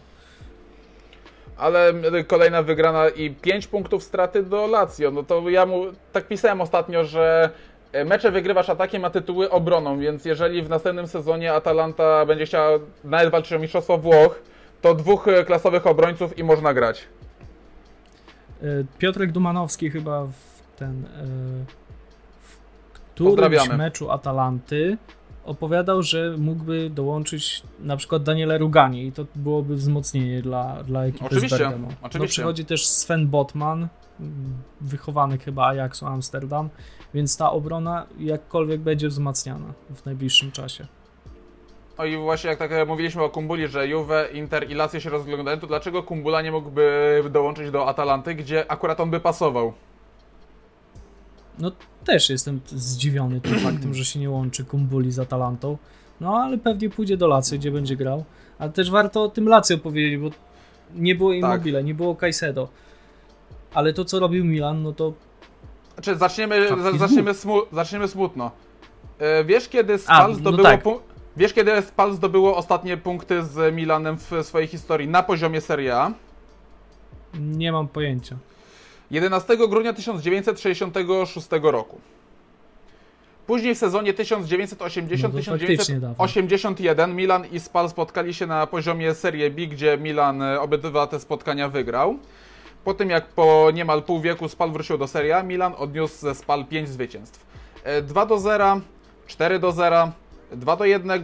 ale 1.56 1.92
kolejna 2.26 2.62
wygrana 2.62 3.08
i 3.08 3.30
5 3.30 3.66
punktów 3.66 4.02
straty 4.02 4.42
do 4.42 4.66
Lazio. 4.66 5.10
No 5.10 5.22
to 5.22 5.50
ja 5.50 5.66
mu 5.66 5.84
tak 6.12 6.28
pisałem 6.28 6.60
ostatnio, 6.60 7.04
że 7.04 7.50
e, 7.92 8.04
mecze 8.04 8.30
wygrywasz 8.30 8.70
atakiem, 8.70 9.04
a 9.04 9.10
tytuły 9.10 9.50
obroną, 9.50 9.98
więc 9.98 10.24
jeżeli 10.24 10.62
w 10.62 10.68
następnym 10.68 11.06
sezonie 11.06 11.52
Atalanta 11.52 12.26
będzie 12.26 12.46
chciała 12.46 12.78
nawet 13.04 13.30
walczyć 13.30 13.52
o 13.52 13.58
Mistrzostwo 13.58 13.98
Włoch, 13.98 14.42
to 14.82 14.94
dwóch 14.94 15.28
e, 15.28 15.44
klasowych 15.44 15.86
obrońców 15.86 16.38
i 16.38 16.44
można 16.44 16.74
grać. 16.74 17.08
E, 18.62 18.66
Piotrek 18.98 19.32
Dumanowski 19.32 19.90
chyba 19.90 20.26
w 20.26 20.76
ten 20.76 21.06
w 22.42 23.14
którymś 23.14 23.68
meczu 23.68 24.10
Atalanty 24.10 24.98
opowiadał, 25.44 26.02
że 26.02 26.34
mógłby 26.38 26.90
dołączyć 26.90 27.62
na 27.80 27.96
przykład 27.96 28.22
Daniele 28.22 28.58
Rugani 28.58 29.06
i 29.06 29.12
to 29.12 29.26
byłoby 29.34 29.76
wzmocnienie 29.76 30.42
dla, 30.42 30.82
dla 30.82 31.04
ekipy 31.04 31.24
oczywiście, 31.24 31.56
z 31.56 31.60
Bergamo. 31.60 31.88
Oczywiście. 32.02 32.18
No, 32.18 32.26
przychodzi 32.26 32.64
też 32.64 32.86
Sven 32.86 33.28
Botman, 33.28 33.88
wychowany 34.80 35.38
chyba 35.38 35.66
Ajaxu 35.66 36.06
Amsterdam, 36.06 36.68
więc 37.14 37.36
ta 37.36 37.52
obrona 37.52 38.06
jakkolwiek 38.18 38.80
będzie 38.80 39.08
wzmacniana 39.08 39.72
w 39.94 40.06
najbliższym 40.06 40.52
czasie. 40.52 40.86
No 41.98 42.04
i 42.04 42.16
właśnie 42.16 42.50
jak 42.50 42.58
tak 42.58 42.70
mówiliśmy 42.88 43.22
o 43.22 43.30
Kumbuli, 43.30 43.68
że 43.68 43.88
Juve, 43.88 44.28
Inter 44.32 44.70
i 44.70 44.74
Lazio 44.74 45.00
się 45.00 45.10
rozglądają, 45.10 45.60
to 45.60 45.66
dlaczego 45.66 46.02
Kumbula 46.02 46.42
nie 46.42 46.52
mógłby 46.52 47.24
dołączyć 47.30 47.70
do 47.70 47.88
Atalanty, 47.88 48.34
gdzie 48.34 48.70
akurat 48.70 49.00
on 49.00 49.10
by 49.10 49.20
pasował? 49.20 49.72
No 51.58 51.72
też 52.04 52.30
jestem 52.30 52.60
zdziwiony 52.66 53.40
tym 53.40 53.58
faktem, 53.70 53.94
że 53.94 54.04
się 54.04 54.20
nie 54.20 54.30
łączy 54.30 54.64
Kumbuli 54.64 55.12
z 55.12 55.18
Atalantą. 55.18 55.76
No 56.20 56.36
ale 56.36 56.58
pewnie 56.58 56.90
pójdzie 56.90 57.16
do 57.16 57.26
Lazio, 57.26 57.58
gdzie 57.58 57.70
będzie 57.70 57.96
grał. 57.96 58.24
Ale 58.58 58.72
też 58.72 58.90
warto 58.90 59.22
o 59.22 59.28
tym 59.28 59.48
Lazio 59.48 59.78
powiedzieć, 59.78 60.20
bo 60.20 60.30
nie 60.94 61.14
było 61.14 61.32
Immobile, 61.32 61.78
tak. 61.78 61.86
nie 61.86 61.94
było 61.94 62.16
Caicedo. 62.16 62.68
Ale 63.74 63.92
to, 63.92 64.04
co 64.04 64.18
robił 64.18 64.44
Milan, 64.44 64.82
no 64.82 64.92
to... 64.92 65.12
Znaczy, 65.94 66.16
zaczniemy, 66.16 66.68
zaczniemy, 66.98 67.34
smu 67.34 67.62
zaczniemy 67.72 68.08
smutno. 68.08 68.50
E, 69.18 69.44
wiesz, 69.44 69.68
kiedy 69.68 69.98
Spal 69.98 70.30
no 70.30 70.34
zdobyło... 70.34 70.62
Tak. 70.62 70.82
Wiesz, 71.36 71.52
kiedy 71.52 71.82
Spal 71.82 72.14
zdobyło 72.14 72.56
ostatnie 72.56 72.96
punkty 72.96 73.42
z 73.42 73.74
Milanem 73.74 74.18
w 74.18 74.30
swojej 74.42 74.68
historii 74.68 75.08
na 75.08 75.22
poziomie 75.22 75.60
Serie 75.60 75.96
A? 75.96 76.12
Nie 77.34 77.72
mam 77.72 77.88
pojęcia. 77.88 78.36
11 79.10 79.56
grudnia 79.68 79.92
1966 79.92 81.48
roku. 81.62 82.00
Później 83.46 83.74
w 83.74 83.78
sezonie 83.78 84.14
1980-1981 84.14 87.08
no 87.08 87.14
Milan 87.14 87.46
i 87.52 87.60
Spal 87.60 87.90
spotkali 87.90 88.34
się 88.34 88.46
na 88.46 88.66
poziomie 88.66 89.14
Serie 89.14 89.50
B, 89.50 89.66
gdzie 89.66 89.98
Milan 89.98 90.42
e, 90.42 90.60
obydwa 90.60 91.06
te 91.06 91.20
spotkania 91.20 91.68
wygrał. 91.68 92.16
Po 92.84 92.94
tym 92.94 93.10
jak 93.10 93.26
po 93.26 93.70
niemal 93.74 94.02
pół 94.02 94.20
wieku 94.20 94.48
Spal 94.48 94.70
wrócił 94.70 94.98
do 94.98 95.06
Serie 95.06 95.36
A, 95.36 95.42
Milan 95.42 95.74
odniósł 95.78 96.18
ze 96.18 96.34
Spal 96.34 96.64
5 96.64 96.88
zwycięstw. 96.88 97.46
2 98.02 98.22
e, 98.22 98.26
do 98.26 98.38
0, 98.38 98.80
4 99.26 99.58
do 99.58 99.72
0, 99.72 100.12
2 100.52 100.76
do 100.76 100.84
1, 100.84 101.22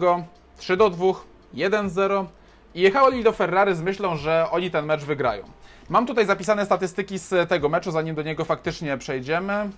3 0.57 0.77
do 0.77 0.91
2, 0.91 1.13
1 1.55 1.91
0 1.91 2.27
i 2.75 2.81
jechali 2.81 3.25
do 3.25 3.33
Ferrari 3.33 3.75
z 3.75 3.81
myślą, 3.81 4.17
że 4.17 4.47
oni 4.51 4.71
ten 4.71 4.87
mecz 4.87 5.05
wygrają. 5.05 5.45
Mam 5.89 6.07
tutaj 6.07 6.27
zapisane 6.27 6.67
statystyki 6.67 7.19
z 7.19 7.49
tego 7.49 7.69
meczu, 7.69 7.91
zanim 7.91 8.15
do 8.15 8.23
niego 8.23 8.45
faktycznie 8.45 8.99
przejdziemy. 8.99 9.71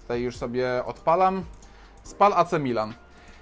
Tutaj 0.00 0.22
już 0.22 0.36
sobie 0.36 0.84
odpalam. 0.84 1.44
Spal 2.02 2.32
AC 2.32 2.52
Milan. 2.52 2.94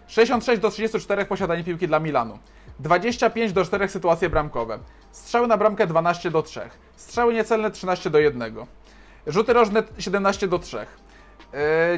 66 0.07 0.63
do 0.63 0.71
34 0.71 1.25
posiadanie 1.25 1.65
piłki 1.65 1.89
dla 1.89 1.99
Milanu. 2.01 2.39
25 2.79 3.53
do 3.53 3.65
4 3.65 3.89
sytuacje 3.89 4.31
bramkowe. 4.31 4.79
Strzały 5.13 5.47
na 5.47 5.57
bramkę 5.57 5.87
12 5.87 6.31
do 6.31 6.43
3. 6.43 6.61
Strzały 6.97 7.35
niecelne 7.35 7.71
13 7.71 8.11
do 8.11 8.19
1. 8.19 8.55
Rzuty 9.27 9.53
rożne 9.53 9.83
17 9.99 10.49
do 10.49 10.59
3. 10.59 10.87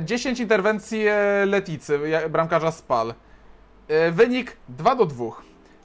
10 0.00 0.40
interwencji 0.40 1.06
e, 1.06 1.46
Leticy, 1.46 2.00
bramkarza 2.30 2.70
Spal. 2.70 3.14
E, 3.88 4.10
wynik 4.10 4.56
2 4.68 4.94
do 4.94 5.06
2. 5.06 5.24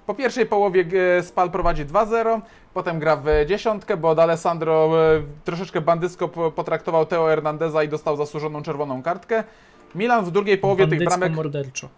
Po 0.05 0.13
pierwszej 0.13 0.45
połowie 0.45 0.85
e, 1.17 1.23
Spal 1.23 1.51
prowadzi 1.51 1.85
2-0, 1.85 2.41
potem 2.73 2.99
gra 2.99 3.15
w 3.15 3.25
dziesiątkę, 3.45 3.97
bo 3.97 4.15
D'Alessandro 4.15 4.97
e, 4.97 5.21
troszeczkę 5.43 5.81
bandycko 5.81 6.27
potraktował 6.29 7.05
Teo 7.05 7.27
Hernandeza 7.27 7.83
i 7.83 7.89
dostał 7.89 8.17
zasłużoną 8.17 8.63
czerwoną 8.63 9.03
kartkę. 9.03 9.43
Milan 9.95 10.25
w 10.25 10.31
drugiej 10.31 10.57
połowie 10.57 10.87
tych 10.87 11.03
bramek... 11.03 11.33
morderczo. 11.33 11.89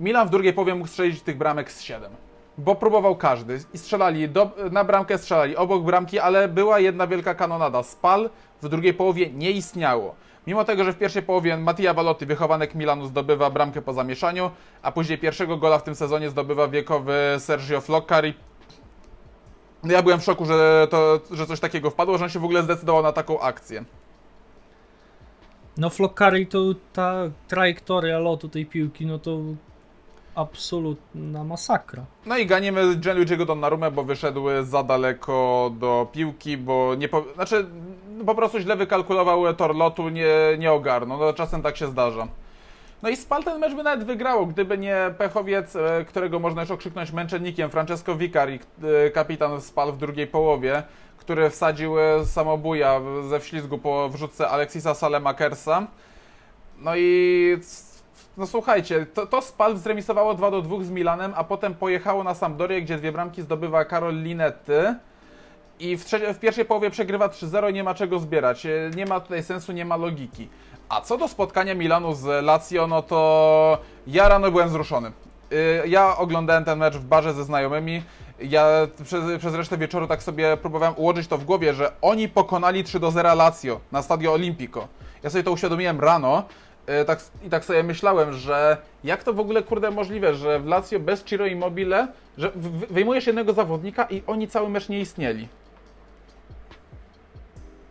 Milan 0.00 0.28
w 0.28 0.30
drugiej 0.30 0.52
połowie 0.52 0.74
mógł 0.74 0.88
strzelić 0.88 1.22
tych 1.22 1.38
bramek 1.38 1.72
z 1.72 1.82
7. 1.82 2.12
Bo 2.58 2.74
próbował 2.74 3.16
każdy 3.16 3.60
i 3.74 3.78
strzelali 3.78 4.28
do, 4.28 4.50
na 4.70 4.84
bramkę, 4.84 5.18
strzelali 5.18 5.56
obok 5.56 5.82
bramki, 5.82 6.18
ale 6.18 6.48
była 6.48 6.80
jedna 6.80 7.06
wielka 7.06 7.34
kanonada. 7.34 7.82
Spal 7.82 8.30
w 8.62 8.68
drugiej 8.68 8.94
połowie 8.94 9.30
nie 9.30 9.50
istniało. 9.50 10.14
Mimo 10.48 10.64
tego, 10.64 10.84
że 10.84 10.92
w 10.92 10.98
pierwszej 10.98 11.22
połowie 11.22 11.56
Mattia 11.56 11.94
Balotti, 11.94 12.26
wychowanek 12.26 12.74
Milanu, 12.74 13.06
zdobywa 13.06 13.50
bramkę 13.50 13.82
po 13.82 13.92
zamieszaniu, 13.92 14.50
a 14.82 14.92
później 14.92 15.18
pierwszego 15.18 15.56
gola 15.56 15.78
w 15.78 15.82
tym 15.82 15.94
sezonie 15.94 16.30
zdobywa 16.30 16.68
wiekowy 16.68 17.14
Sergio 17.38 17.80
Floccari. 17.80 18.34
No 19.82 19.92
ja 19.92 20.02
byłem 20.02 20.20
w 20.20 20.24
szoku, 20.24 20.44
że, 20.44 20.86
to, 20.90 21.20
że 21.30 21.46
coś 21.46 21.60
takiego 21.60 21.90
wpadło, 21.90 22.18
że 22.18 22.24
on 22.24 22.30
się 22.30 22.38
w 22.38 22.44
ogóle 22.44 22.62
zdecydował 22.62 23.02
na 23.02 23.12
taką 23.12 23.40
akcję. 23.40 23.84
No 25.76 25.90
Floccari 25.90 26.46
to 26.46 26.60
ta 26.92 27.14
trajektoria 27.48 28.18
lotu 28.18 28.48
tej 28.48 28.66
piłki, 28.66 29.06
no 29.06 29.18
to 29.18 29.38
absolutna 30.34 31.44
masakra. 31.44 32.04
No 32.26 32.38
i 32.38 32.46
ganimy 32.46 32.96
Gianluigi'ego 32.96 33.46
Donnarumę, 33.46 33.90
bo 33.90 34.04
wyszedł 34.04 34.42
za 34.62 34.82
daleko 34.82 35.70
do 35.78 36.08
piłki, 36.12 36.56
bo 36.56 36.94
nie 36.94 37.08
po... 37.08 37.24
Znaczy, 37.34 37.66
po 38.26 38.34
prostu 38.34 38.60
źle 38.60 38.76
wykalkulował 38.76 39.54
tor 39.54 39.76
lotu, 39.76 40.08
nie, 40.08 40.26
nie 40.58 40.72
ogarnął. 40.72 41.18
No 41.18 41.32
czasem 41.32 41.62
tak 41.62 41.76
się 41.76 41.86
zdarza. 41.86 42.28
No 43.02 43.08
i 43.08 43.16
Spal 43.16 43.44
ten 43.44 43.58
mecz 43.58 43.74
by 43.74 43.82
nawet 43.82 44.06
wygrało, 44.06 44.46
gdyby 44.46 44.78
nie 44.78 45.14
pechowiec, 45.18 45.76
e, 45.76 46.04
którego 46.08 46.38
można 46.38 46.62
już 46.62 46.70
okrzyknąć 46.70 47.12
męczennikiem, 47.12 47.70
Francesco 47.70 48.16
Vicari, 48.16 48.60
e, 49.06 49.10
kapitan 49.10 49.60
Spal 49.60 49.92
w 49.92 49.98
drugiej 49.98 50.26
połowie, 50.26 50.82
który 51.16 51.50
wsadził 51.50 52.00
e, 52.00 52.26
samobuja 52.26 53.00
ze 53.28 53.40
wślizgu 53.40 53.78
po 53.78 54.08
wrzutce 54.08 54.48
Alexisa 54.48 54.94
Salemakersa. 54.94 55.86
No 56.78 56.96
i 56.96 57.56
no 58.36 58.46
słuchajcie, 58.46 59.06
to, 59.14 59.26
to 59.26 59.42
Spal 59.42 59.76
zremisowało 59.76 60.34
2 60.34 60.50
do 60.50 60.62
2 60.62 60.84
z 60.84 60.90
Milanem, 60.90 61.32
a 61.36 61.44
potem 61.44 61.74
pojechało 61.74 62.24
na 62.24 62.34
Sampdorię, 62.34 62.82
gdzie 62.82 62.96
dwie 62.96 63.12
bramki 63.12 63.42
zdobywa 63.42 63.84
Karol 63.84 64.22
Linetti. 64.22 64.72
I 65.80 65.96
w, 65.96 66.04
w 66.34 66.38
pierwszej 66.38 66.64
połowie 66.64 66.90
przegrywa 66.90 67.28
3-0, 67.28 67.72
nie 67.72 67.84
ma 67.84 67.94
czego 67.94 68.18
zbierać. 68.18 68.66
E, 68.66 68.90
nie 68.96 69.06
ma 69.06 69.20
tutaj 69.20 69.42
sensu, 69.42 69.72
nie 69.72 69.84
ma 69.84 69.96
logiki. 69.96 70.48
A 70.88 71.00
co 71.00 71.18
do 71.18 71.28
spotkania 71.28 71.74
Milanu 71.74 72.14
z 72.14 72.44
Lazio, 72.44 72.86
no 72.86 73.02
to 73.02 73.78
ja 74.06 74.28
rano 74.28 74.50
byłem 74.50 74.68
wzruszony. 74.68 75.12
E, 75.52 75.88
ja 75.88 76.16
oglądałem 76.16 76.64
ten 76.64 76.78
mecz 76.78 76.94
w 76.94 77.04
barze 77.04 77.34
ze 77.34 77.44
znajomymi. 77.44 78.02
Ja 78.40 78.66
przez, 79.04 79.24
przez 79.38 79.54
resztę 79.54 79.78
wieczoru 79.78 80.06
tak 80.06 80.22
sobie 80.22 80.56
próbowałem 80.56 80.94
ułożyć 80.96 81.28
to 81.28 81.38
w 81.38 81.44
głowie, 81.44 81.74
że 81.74 81.92
oni 82.02 82.28
pokonali 82.28 82.84
3 82.84 83.00
do 83.00 83.10
0 83.10 83.34
Lazio 83.34 83.80
na 83.92 84.02
Stadio 84.02 84.32
Olimpico. 84.32 84.88
Ja 85.22 85.30
sobie 85.30 85.44
to 85.44 85.52
uświadomiłem 85.52 86.00
rano, 86.00 86.44
E, 86.88 87.04
tak, 87.04 87.20
i 87.46 87.50
tak 87.50 87.64
sobie 87.64 87.82
myślałem, 87.82 88.32
że 88.32 88.76
jak 89.04 89.24
to 89.24 89.32
w 89.32 89.40
ogóle 89.40 89.62
kurde 89.62 89.90
możliwe, 89.90 90.34
że 90.34 90.60
w 90.60 90.66
Lazio 90.66 91.00
bez 91.00 91.24
Ciro 91.24 91.46
Immobile, 91.46 92.08
że 92.38 92.52
wyjmujesz 92.90 93.26
jednego 93.26 93.52
zawodnika 93.52 94.04
i 94.10 94.22
oni 94.26 94.48
cały 94.48 94.68
mecz 94.68 94.88
nie 94.88 95.00
istnieli. 95.00 95.48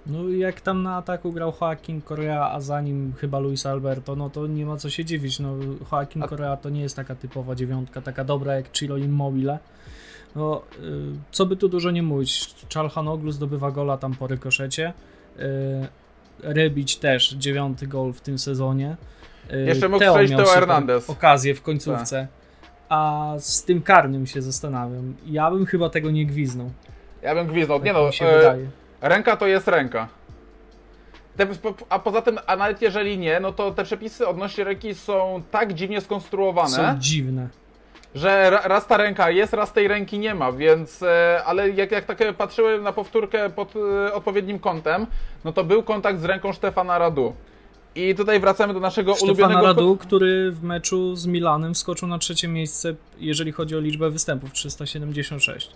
No 0.09 0.29
jak 0.29 0.61
tam 0.61 0.83
na 0.83 0.95
ataku 0.95 1.31
grał 1.31 1.53
Joaquin 1.61 2.01
Correa, 2.01 2.51
a 2.51 2.59
za 2.59 2.81
nim 2.81 3.13
chyba 3.21 3.39
Luis 3.39 3.65
Alberto, 3.65 4.15
no 4.15 4.29
to 4.29 4.47
nie 4.47 4.65
ma 4.65 4.77
co 4.77 4.89
się 4.89 5.05
dziwić. 5.05 5.39
No, 5.39 5.55
Joaquin 5.91 6.23
a... 6.23 6.27
Correa 6.27 6.57
to 6.57 6.69
nie 6.69 6.81
jest 6.81 6.95
taka 6.95 7.15
typowa 7.15 7.55
dziewiątka, 7.55 8.01
taka 8.01 8.23
dobra 8.23 8.55
jak 8.55 8.71
Ciro 8.71 8.97
Immobile. 8.97 9.59
No, 10.35 10.61
y, 10.83 11.11
co 11.31 11.45
by 11.45 11.55
tu 11.55 11.69
dużo 11.69 11.91
nie 11.91 12.03
mówić, 12.03 12.55
Czalhanoglu 12.69 13.31
zdobywa 13.31 13.71
gola 13.71 13.97
tam 13.97 14.15
po 14.15 14.27
rykoszecie. 14.27 14.93
Y, 15.39 15.43
Rebić 16.43 16.97
też 16.97 17.33
dziewiąty 17.33 17.87
gol 17.87 18.13
w 18.13 18.21
tym 18.21 18.39
sezonie. 18.39 18.97
Y, 19.53 19.65
Jeszcze 19.65 19.89
mógł 19.89 20.05
przejść 20.13 20.35
Teo 20.35 20.45
Hernandez. 20.45 21.09
Okazję 21.09 21.55
w 21.55 21.61
końcówce. 21.61 22.21
Tak. 22.21 22.37
A 22.89 23.33
z 23.39 23.63
tym 23.63 23.81
karnym 23.81 24.27
się 24.27 24.41
zastanawiam. 24.41 25.13
Ja 25.25 25.51
bym 25.51 25.65
chyba 25.65 25.89
tego 25.89 26.11
nie 26.11 26.25
gwiznął. 26.25 26.71
Ja 27.21 27.35
bym 27.35 27.47
gwiznął. 27.47 27.79
Tak 27.79 27.85
nie 27.85 27.93
no, 27.93 28.09
e, 28.21 28.57
ręka 29.01 29.37
to 29.37 29.47
jest 29.47 29.67
ręka. 29.67 30.07
Te, 31.37 31.47
a 31.89 31.99
poza 31.99 32.21
tym, 32.21 32.39
a 32.47 32.55
nawet 32.55 32.81
jeżeli 32.81 33.17
nie, 33.17 33.39
no 33.39 33.51
to 33.51 33.71
te 33.71 33.83
przepisy 33.83 34.27
odnośnie 34.27 34.63
ręki 34.63 34.95
są 34.95 35.43
tak 35.51 35.73
dziwnie 35.73 36.01
skonstruowane. 36.01 36.69
Są 36.69 36.99
dziwne 36.99 37.49
że 38.15 38.59
raz 38.63 38.87
ta 38.87 38.97
ręka 38.97 39.31
jest, 39.31 39.53
raz 39.53 39.73
tej 39.73 39.87
ręki 39.87 40.19
nie 40.19 40.35
ma, 40.35 40.51
więc, 40.51 41.03
e, 41.03 41.41
ale 41.45 41.69
jak, 41.69 41.91
jak 41.91 42.05
tak 42.05 42.35
patrzyłem 42.37 42.83
na 42.83 42.93
powtórkę 42.93 43.49
pod 43.49 43.73
e, 43.75 44.13
odpowiednim 44.13 44.59
kątem, 44.59 45.07
no 45.45 45.53
to 45.53 45.63
był 45.63 45.83
kontakt 45.83 46.21
z 46.21 46.25
ręką 46.25 46.53
Stefana 46.53 46.97
Radu. 46.97 47.33
I 47.95 48.15
tutaj 48.15 48.39
wracamy 48.39 48.73
do 48.73 48.79
naszego 48.79 49.15
Stefana 49.15 49.31
ulubionego... 49.31 49.61
Radu, 49.61 49.97
który 49.97 50.51
w 50.51 50.63
meczu 50.63 51.15
z 51.15 51.25
Milanem 51.25 51.73
wskoczył 51.73 52.07
na 52.07 52.17
trzecie 52.17 52.47
miejsce, 52.47 52.95
jeżeli 53.19 53.51
chodzi 53.51 53.75
o 53.75 53.79
liczbę 53.79 54.09
występów, 54.09 54.53
376. 54.53 55.71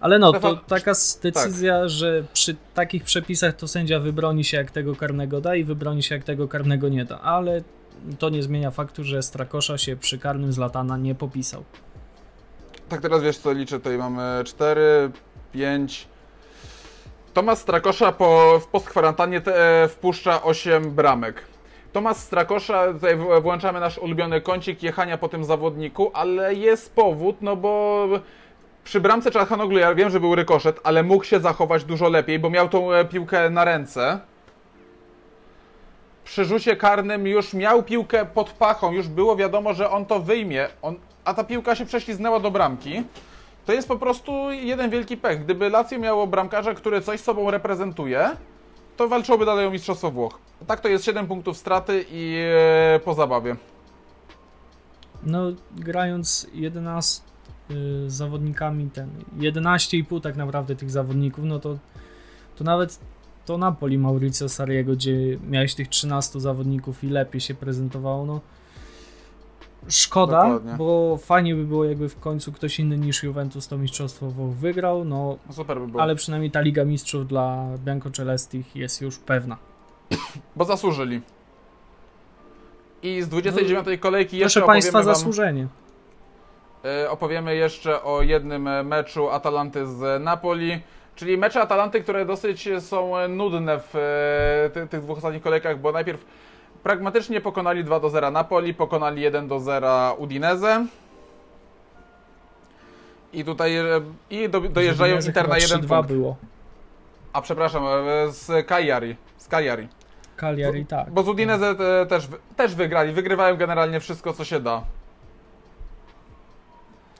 Ale 0.00 0.18
no, 0.18 0.32
to 0.32 0.56
taka 0.56 0.90
s- 0.90 1.20
decyzja, 1.22 1.88
że 1.88 2.24
przy 2.32 2.56
takich 2.74 3.04
przepisach 3.04 3.56
to 3.56 3.68
sędzia 3.68 4.00
wybroni 4.00 4.44
się 4.44 4.56
jak 4.56 4.70
tego 4.70 4.96
karnego 4.96 5.40
da 5.40 5.56
i 5.56 5.64
wybroni 5.64 6.02
się 6.02 6.14
jak 6.14 6.24
tego 6.24 6.48
karnego 6.48 6.88
nie 6.88 7.04
da, 7.04 7.20
ale 7.20 7.62
to 8.18 8.28
nie 8.28 8.42
zmienia 8.42 8.70
faktu, 8.70 9.04
że 9.04 9.22
Strakosza 9.22 9.78
się 9.78 9.96
przy 9.96 10.18
karnym 10.18 10.52
z 10.52 10.58
Latana 10.58 10.96
nie 10.96 11.14
popisał. 11.14 11.64
Tak 12.88 13.00
teraz 13.00 13.22
wiesz 13.22 13.38
co 13.38 13.52
liczę, 13.52 13.78
tutaj 13.78 13.98
mamy 13.98 14.42
4, 14.44 15.10
5. 15.52 16.08
Tomasz 17.34 17.58
Strakosza 17.58 18.12
po, 18.12 18.60
w 18.60 18.66
postkwarantannie 18.66 19.40
te, 19.40 19.82
e, 19.84 19.88
wpuszcza 19.88 20.42
8 20.42 20.90
bramek. 20.90 21.44
Tomasz 21.92 22.16
Strakosza, 22.16 22.92
tutaj 22.92 23.16
włączamy 23.42 23.80
nasz 23.80 23.98
ulubiony 23.98 24.40
kącik 24.40 24.82
jechania 24.82 25.18
po 25.18 25.28
tym 25.28 25.44
zawodniku, 25.44 26.10
ale 26.14 26.54
jest 26.54 26.94
powód, 26.94 27.36
no 27.40 27.56
bo 27.56 28.06
przy 28.84 29.00
bramce 29.00 29.30
Czarhanoglu 29.30 29.78
ja 29.78 29.94
wiem, 29.94 30.10
że 30.10 30.20
był 30.20 30.34
rykoszet, 30.34 30.80
ale 30.84 31.02
mógł 31.02 31.24
się 31.24 31.40
zachować 31.40 31.84
dużo 31.84 32.08
lepiej, 32.08 32.38
bo 32.38 32.50
miał 32.50 32.68
tą 32.68 32.92
e, 32.92 33.04
piłkę 33.04 33.50
na 33.50 33.64
ręce. 33.64 34.20
Przy 36.24 36.44
rzucie 36.44 36.76
karnym 36.76 37.26
już 37.26 37.54
miał 37.54 37.82
piłkę 37.82 38.26
pod 38.26 38.50
pachą, 38.50 38.92
już 38.92 39.08
było 39.08 39.36
wiadomo, 39.36 39.74
że 39.74 39.90
on 39.90 40.06
to 40.06 40.20
wyjmie, 40.20 40.68
on, 40.82 40.96
a 41.24 41.34
ta 41.34 41.44
piłka 41.44 41.74
się 41.74 41.86
prześliznęła 41.86 42.40
do 42.40 42.50
bramki. 42.50 43.02
To 43.66 43.72
jest 43.72 43.88
po 43.88 43.96
prostu 43.96 44.50
jeden 44.50 44.90
wielki 44.90 45.16
pech. 45.16 45.44
Gdyby 45.44 45.70
Lazio 45.70 45.98
miało 45.98 46.26
bramkarza, 46.26 46.74
który 46.74 47.00
coś 47.00 47.20
sobą 47.20 47.50
reprezentuje, 47.50 48.30
to 48.96 49.08
walczyłoby 49.08 49.46
dalej 49.46 49.66
o 49.66 49.70
Mistrzostwo 49.70 50.10
Włoch. 50.10 50.38
Tak 50.66 50.80
to 50.80 50.88
jest 50.88 51.04
7 51.04 51.26
punktów 51.26 51.56
straty 51.56 52.04
i 52.10 52.36
e, 52.96 53.00
po 53.00 53.14
zabawie. 53.14 53.56
No, 55.22 55.40
grając 55.76 56.46
11 56.52 57.33
y, 57.70 58.10
zawodnikami, 58.10 58.90
ten 58.90 59.10
11,5 59.38 60.20
tak 60.20 60.36
naprawdę 60.36 60.76
tych 60.76 60.90
zawodników, 60.90 61.44
no 61.44 61.58
to, 61.58 61.78
to 62.56 62.64
nawet 62.64 62.98
to 63.46 63.58
Napoli 63.58 63.98
Mauricio 63.98 64.48
Sariego, 64.48 64.92
gdzie 64.92 65.16
miałeś 65.50 65.74
tych 65.74 65.88
13 65.88 66.40
zawodników 66.40 67.04
i 67.04 67.08
lepiej 67.08 67.40
się 67.40 67.54
prezentowało, 67.54 68.26
no 68.26 68.40
szkoda, 69.88 70.42
Dokładnie. 70.42 70.74
bo 70.78 71.16
fajnie 71.22 71.54
by 71.54 71.64
było 71.64 71.84
jakby 71.84 72.08
w 72.08 72.20
końcu 72.20 72.52
ktoś 72.52 72.78
inny 72.80 72.98
niż 72.98 73.22
Juventus 73.22 73.68
to 73.68 73.78
mistrzostwo 73.78 74.30
wygrał, 74.60 75.04
no 75.04 75.38
No 75.46 75.52
super 75.52 75.80
by 75.80 75.86
było. 75.88 76.02
ale 76.02 76.14
przynajmniej 76.14 76.50
ta 76.50 76.60
Liga 76.60 76.84
Mistrzów 76.84 77.28
dla 77.28 77.66
Bianco 77.84 78.10
Celestich 78.10 78.76
jest 78.76 79.00
już 79.00 79.18
pewna. 79.18 79.56
Bo 80.56 80.64
zasłużyli. 80.64 81.20
I 83.02 83.22
z 83.22 83.28
29 83.28 83.86
kolejki 84.00 84.36
jeszcze 84.38 84.60
Proszę 84.60 84.66
Państwa, 84.66 84.92
wam, 85.02 85.04
zasłużenie. 85.04 85.66
E, 86.84 87.10
opowiemy 87.10 87.56
jeszcze 87.56 88.02
o 88.02 88.22
jednym 88.22 88.68
e, 88.68 88.82
meczu 88.82 89.30
Atalanty 89.30 89.86
z 89.86 90.22
Napoli. 90.22 90.80
Czyli 91.14 91.38
mecze 91.38 91.60
Atalanty, 91.60 92.00
które 92.00 92.24
dosyć 92.24 92.68
są 92.80 93.28
nudne 93.28 93.80
w 93.80 93.96
e, 93.96 94.70
ty, 94.70 94.86
tych 94.86 95.00
dwóch 95.00 95.16
ostatnich 95.16 95.42
kolejkach, 95.42 95.78
bo 95.78 95.92
najpierw 95.92 96.24
pragmatycznie 96.82 97.40
pokonali 97.40 97.84
2 97.84 98.00
do 98.00 98.10
0 98.10 98.30
Napoli, 98.30 98.74
pokonali 98.74 99.22
1 99.22 99.48
do 99.48 99.60
0 99.60 100.14
Udinese. 100.18 100.86
I 103.32 103.44
tutaj 103.44 103.72
i 104.30 104.48
do, 104.48 104.60
dojeżdżają 104.60 105.14
Udinese 105.14 105.28
Inter 105.28 105.48
na 105.48 105.54
chyba 105.54 105.74
1 105.74 105.80
3-2 105.80 105.88
punkt. 105.88 106.12
było. 106.12 106.36
A 107.32 107.42
przepraszam, 107.42 107.82
z 108.28 108.66
Cagliari. 108.66 109.16
Z 109.36 109.48
Cagliari. 109.48 109.88
Cagliari 110.36 110.86
tak. 110.86 111.10
Bo 111.10 111.22
z 111.22 111.28
Udinese 111.28 111.70
e, 111.70 112.06
też, 112.06 112.28
też 112.56 112.74
wygrali. 112.74 113.12
Wygrywają 113.12 113.56
generalnie 113.56 114.00
wszystko, 114.00 114.32
co 114.32 114.44
się 114.44 114.60
da. 114.60 114.82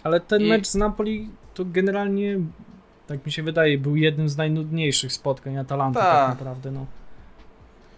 Ale 0.05 0.21
ten 0.21 0.43
I- 0.43 0.49
mecz 0.49 0.67
z 0.67 0.75
Napoli 0.75 1.29
to 1.55 1.65
generalnie, 1.65 2.41
tak 3.07 3.27
mi 3.27 3.33
się 3.33 3.43
wydaje, 3.43 3.79
był 3.79 3.97
jednym 3.97 4.29
z 4.29 4.37
najnudniejszych 4.37 5.13
spotkań 5.13 5.57
Atalanty 5.59 5.99
Tak. 5.99 6.13
tak 6.15 6.29
naprawdę, 6.29 6.71
no. 6.71 6.87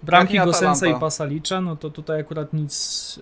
Bramki 0.02 0.34
nie 0.34 0.44
Gosensa 0.44 0.86
i. 0.86 1.00
Pasalicza, 1.00 1.60
no 1.60 1.76
to 1.76 1.90
tutaj 1.90 2.20
akurat 2.20 2.52
nic, 2.52 3.20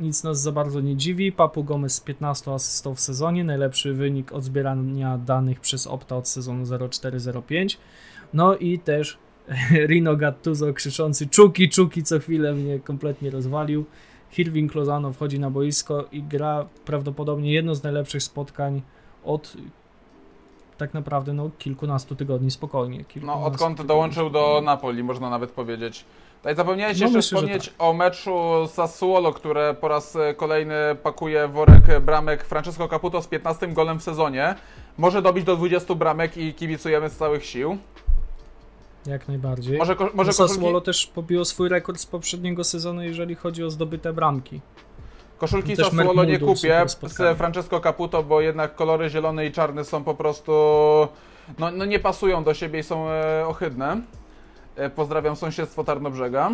nic 0.00 0.24
nas 0.24 0.40
za 0.42 0.52
bardzo 0.52 0.80
nie 0.80 0.96
dziwi. 0.96 1.32
Papu 1.32 1.64
Gomez 1.64 1.94
z 1.94 2.00
15 2.00 2.52
asystą 2.52 2.94
w 2.94 3.00
sezonie, 3.00 3.44
najlepszy 3.44 3.94
wynik 3.94 4.32
od 4.32 4.44
zbierania 4.44 5.18
danych 5.18 5.60
przez 5.60 5.86
Opta 5.86 6.16
od 6.16 6.28
sezonu 6.28 6.64
04-05. 6.64 7.76
No 8.34 8.56
i 8.56 8.78
też 8.78 9.18
Rino 9.88 10.16
Gattuso 10.16 10.72
krzyczący 10.72 11.26
czuki, 11.26 11.68
czuki, 11.68 12.02
co 12.02 12.18
chwilę 12.18 12.52
mnie 12.54 12.78
kompletnie 12.80 13.30
rozwalił. 13.30 13.84
Hirving 14.30 14.74
Lozano 14.74 15.12
wchodzi 15.12 15.38
na 15.38 15.50
boisko 15.50 16.04
i 16.12 16.22
gra 16.22 16.66
prawdopodobnie 16.84 17.52
jedno 17.52 17.74
z 17.74 17.82
najlepszych 17.82 18.22
spotkań 18.22 18.82
od 19.24 19.56
tak 20.76 20.94
naprawdę 20.94 21.32
no, 21.32 21.50
kilkunastu 21.58 22.16
tygodni 22.16 22.50
spokojnie. 22.50 22.98
No, 22.98 23.04
kilkunastu 23.04 23.44
odkąd 23.44 23.76
tygodni 23.76 23.88
dołączył 23.88 24.30
do. 24.30 24.60
Napoli, 24.64 25.02
można 25.02 25.30
nawet 25.30 25.50
powiedzieć. 25.50 26.04
Tutaj 26.38 26.56
zapomniałeś 26.56 27.00
No, 27.00 27.04
jeszcze 27.04 27.18
myślę, 27.18 27.38
wspomnieć 27.38 27.74
o 27.78 27.92
meczu 27.92 28.66
Sassuolo, 28.68 29.32
które 29.32 29.74
po 29.74 29.88
raz 29.88 30.16
e, 30.16 30.34
kolejny 30.34 30.74
pakuje 31.02 31.48
worek 31.48 32.00
bramek 32.00 32.44
Francesco 32.44 32.88
Caputo 32.88 33.22
z 33.22 33.26
15 33.26 33.68
golem 33.68 33.98
w 33.98 34.02
sezonie. 34.02 34.54
Może 34.98 35.22
dobić 35.22 35.44
do 35.44 35.56
20 35.56 35.94
bramek 35.94 36.36
i 36.36 36.54
kibicujemy 36.54 37.10
z 37.10 37.16
całych 37.16 37.44
sił. 37.44 37.78
Jak 39.06 39.28
najbardziej. 39.28 39.78
Może, 39.78 39.96
ko- 39.96 40.10
Może 40.14 40.30
koszulki, 40.30 40.52
Sassuolo 40.54 40.80
też 40.80 41.06
pobiło 41.06 41.44
swój 41.44 41.68
rekord 41.68 42.00
z 42.00 42.06
poprzedniego 42.06 42.64
sezonu, 42.64 43.02
jeżeli 43.02 43.34
chodzi 43.34 43.64
o 43.64 43.70
zdobyte 43.70 44.12
bramki. 44.12 44.60
koszulki 45.38 45.76
Sassuolo 45.76 46.24
nie 46.24 46.38
kupię 46.38 46.84
z 47.06 47.38
Francesco 47.38 47.80
Caputo, 47.80 48.22
bo 48.22 48.40
jednak 48.40 48.74
kolory 48.74 49.10
zielony 49.10 49.46
i 49.46 49.52
czarny 49.52 49.84
są 49.84 50.04
po 50.04 50.14
prostu... 50.14 50.52
No, 51.58 51.70
no 51.70 51.84
nie 51.84 51.98
pasują 51.98 52.44
do 52.44 52.54
siebie 52.54 52.78
i 52.80 52.82
są 52.82 53.10
e, 53.10 53.46
ohydne. 53.46 54.00
E, 54.76 54.90
pozdrawiam 54.90 55.36
sąsiedztwo 55.36 55.84
Tarnobrzega. 55.84 56.50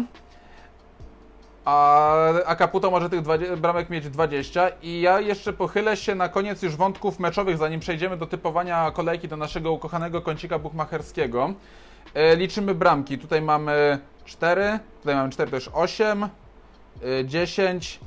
A, 1.64 2.14
a 2.46 2.56
Caputo 2.56 2.90
może 2.90 3.10
tych 3.10 3.22
20, 3.22 3.56
bramek 3.56 3.90
mieć 3.90 4.08
20 4.08 4.68
i 4.82 5.00
ja 5.00 5.20
jeszcze 5.20 5.52
pochylę 5.52 5.96
się 5.96 6.14
na 6.14 6.28
koniec 6.28 6.62
już 6.62 6.76
wątków 6.76 7.18
meczowych, 7.18 7.58
zanim 7.58 7.80
przejdziemy 7.80 8.16
do 8.16 8.26
typowania 8.26 8.90
kolejki 8.90 9.28
do 9.28 9.36
naszego 9.36 9.72
ukochanego 9.72 10.22
kącika 10.22 10.58
buchmacherskiego. 10.58 11.52
E, 12.14 12.36
liczymy 12.36 12.74
bramki. 12.74 13.18
Tutaj 13.18 13.42
mamy 13.42 13.98
4, 14.24 14.78
tutaj 14.98 15.14
mamy 15.14 15.30
4 15.30 15.50
to 15.50 15.56
już 15.56 15.70
8, 15.72 16.22
e, 16.22 16.28
10, 17.24 18.00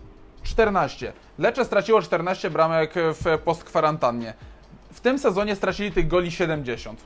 14. 0.44 1.14
Lecce 1.40 1.66
straciło 1.66 2.02
14 2.02 2.50
bramek 2.50 2.94
w 2.96 3.38
postkwarantannie. 3.44 4.34
W 4.94 5.00
tym 5.00 5.20
sezonie 5.20 5.56
stracili 5.56 5.92
tych 5.92 6.08
goli 6.08 6.32
70. 6.32 7.02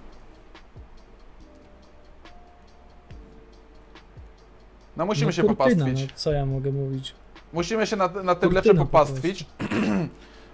No 4.97 5.05
musimy 5.05 5.25
no, 5.25 5.31
się 5.31 5.43
kurtyna, 5.43 5.69
popastwić. 5.69 6.01
No, 6.01 6.07
co 6.15 6.31
ja 6.31 6.45
mogę 6.45 6.71
mówić? 6.71 7.15
Musimy 7.53 7.87
się 7.87 7.95
na, 7.95 8.07
na 8.07 8.35
tym 8.35 8.49
Kurtyna 8.49 8.53
Lecce 8.53 8.73
po 8.73 8.85
popastwić. 8.85 9.45